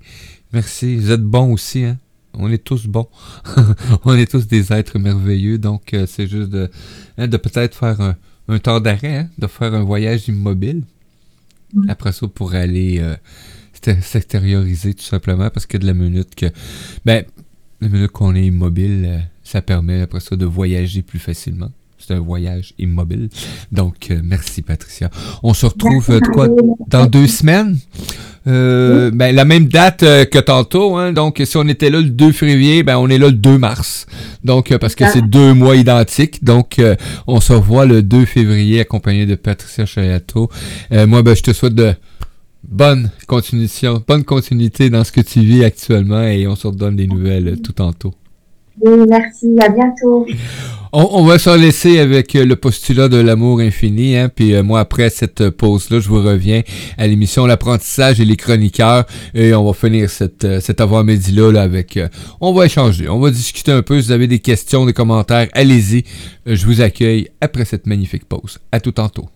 Merci. 0.54 0.96
Vous 0.96 1.12
êtes 1.12 1.24
bon 1.24 1.52
aussi, 1.52 1.84
hein? 1.84 1.98
On 2.34 2.52
est 2.52 2.64
tous 2.64 2.88
bons. 2.88 3.08
on 4.06 4.16
est 4.16 4.30
tous 4.30 4.48
des 4.48 4.72
êtres 4.72 5.00
merveilleux. 5.00 5.58
Donc, 5.58 5.94
euh, 5.94 6.06
c'est 6.08 6.28
juste 6.28 6.50
de, 6.50 6.70
hein, 7.18 7.28
de 7.28 7.38
peut-être 7.38 7.76
faire 7.76 8.00
un, 8.02 8.16
un 8.48 8.60
temps 8.60 8.80
d'arrêt, 8.80 9.18
hein, 9.18 9.30
de 9.38 9.48
faire 9.48 9.74
un 9.74 9.84
voyage 9.84 10.28
immobile. 10.28 10.84
Mm. 11.74 11.90
Après 11.90 12.12
ça, 12.12 12.28
pour 12.28 12.54
aller 12.54 13.00
euh, 13.00 13.16
s'extérioriser 14.02 14.94
tout 14.94 15.04
simplement 15.04 15.50
parce 15.50 15.66
que 15.66 15.78
de 15.78 15.86
la 15.86 15.94
minute 15.94 16.36
que. 16.36 16.48
Ben, 17.06 17.26
la 17.82 17.90
minute 17.90 18.12
qu'on 18.12 18.36
est 18.36 18.46
immobile, 18.46 19.06
euh, 19.08 19.20
ça 19.44 19.62
permet 19.62 20.02
après 20.02 20.20
ça 20.20 20.36
de 20.36 20.46
voyager 20.46 21.02
plus 21.02 21.20
facilement. 21.20 21.72
C'est 22.06 22.14
un 22.14 22.20
voyage 22.20 22.74
immobile. 22.80 23.30
Donc, 23.72 24.12
merci 24.24 24.62
Patricia. 24.62 25.10
On 25.44 25.54
se 25.54 25.66
retrouve 25.66 26.20
quoi, 26.34 26.48
dans 26.88 27.06
deux 27.06 27.28
semaines? 27.28 27.78
Euh, 28.48 29.12
ben, 29.14 29.36
la 29.36 29.46
même 29.46 29.68
date 29.68 30.02
euh, 30.04 30.26
que 30.26 30.40
tantôt. 30.40 30.98
Hein, 30.98 31.14
donc, 31.14 31.42
si 31.46 31.58
on 31.58 31.68
était 31.68 31.90
là 31.90 32.00
le 32.00 32.10
2 32.10 32.32
février, 32.32 32.84
ben, 32.84 32.98
on 32.98 33.08
est 33.10 33.18
là 33.18 33.28
le 33.28 33.34
2 33.34 33.58
mars. 33.58 34.08
Donc, 34.44 34.72
euh, 34.72 34.80
parce 34.80 34.96
que 34.96 35.08
c'est 35.08 35.22
deux 35.22 35.54
mois 35.54 35.76
identiques. 35.76 36.44
Donc, 36.44 36.82
on 37.28 37.40
se 37.40 37.54
revoit 37.54 37.86
le 37.86 38.02
2 38.02 38.26
février 38.26 38.80
accompagné 38.80 39.26
de 39.26 39.36
Patricia 39.36 39.86
Chayato. 39.86 40.50
moi, 40.92 41.22
ben, 41.22 41.36
je 41.36 41.44
te 41.44 41.54
souhaite 41.54 41.76
de 41.76 41.94
bonne 42.64 43.10
continuation, 43.28 44.04
bonne 44.08 44.24
continuité 44.24 44.90
dans 44.90 45.04
ce 45.04 45.12
que 45.12 45.22
tu 45.22 45.42
vis 45.42 45.64
actuellement 45.64 46.22
et 46.22 46.48
on 46.48 46.56
se 46.56 46.68
redonne 46.68 46.96
des 46.96 47.08
nouvelles 47.08 47.60
tout 47.62 47.74
tantôt. 47.74 48.14
Oui, 48.80 49.06
merci. 49.08 49.56
À 49.60 49.70
bientôt. 49.70 50.26
On, 50.94 51.24
va 51.24 51.40
s'en 51.40 51.56
laisser 51.56 52.00
avec 52.00 52.36
euh, 52.36 52.44
le 52.44 52.58
postulat 52.58 53.08
de 53.08 53.16
l'amour 53.16 53.62
infini. 53.62 54.18
Hein, 54.18 54.30
puis 54.34 54.54
euh, 54.54 54.62
moi, 54.62 54.82
après 54.82 55.10
cette 55.10 55.50
pause-là, 55.50 56.02
je 56.02 56.10
vous 56.10 56.22
reviens 56.22 56.64
à 56.98 57.08
l'émission 57.08 57.46
L'apprentissage 57.46 58.20
et 58.20 58.26
les 58.26 58.36
chroniqueurs. 58.36 59.06
Et 59.34 59.54
on 59.54 59.64
va 59.64 59.74
finir 59.74 60.10
euh, 60.44 60.60
cet 60.60 60.82
avant-midi-là 60.82 61.52
là, 61.52 61.62
avec... 61.62 61.98
on 62.42 62.52
va 62.52 62.66
échanger, 62.66 63.08
on 63.08 63.20
va 63.20 63.32
discuter 63.32 63.72
un 63.72 63.84
peu. 63.84 64.02
Si 64.02 64.08
vous 64.08 64.12
avez 64.12 64.28
des 64.28 64.40
questions, 64.40 64.86
des 64.86 64.94
commentaires, 64.94 65.48
allez-y. 65.54 66.04
Je 66.46 66.66
vous 66.66 66.82
accueille 66.82 67.30
après 67.40 67.64
cette 67.64 67.88
magnifique 67.88 68.26
pause. 68.26 68.60
À 68.74 68.82
tout 68.82 68.92
tantôt. 68.92 69.30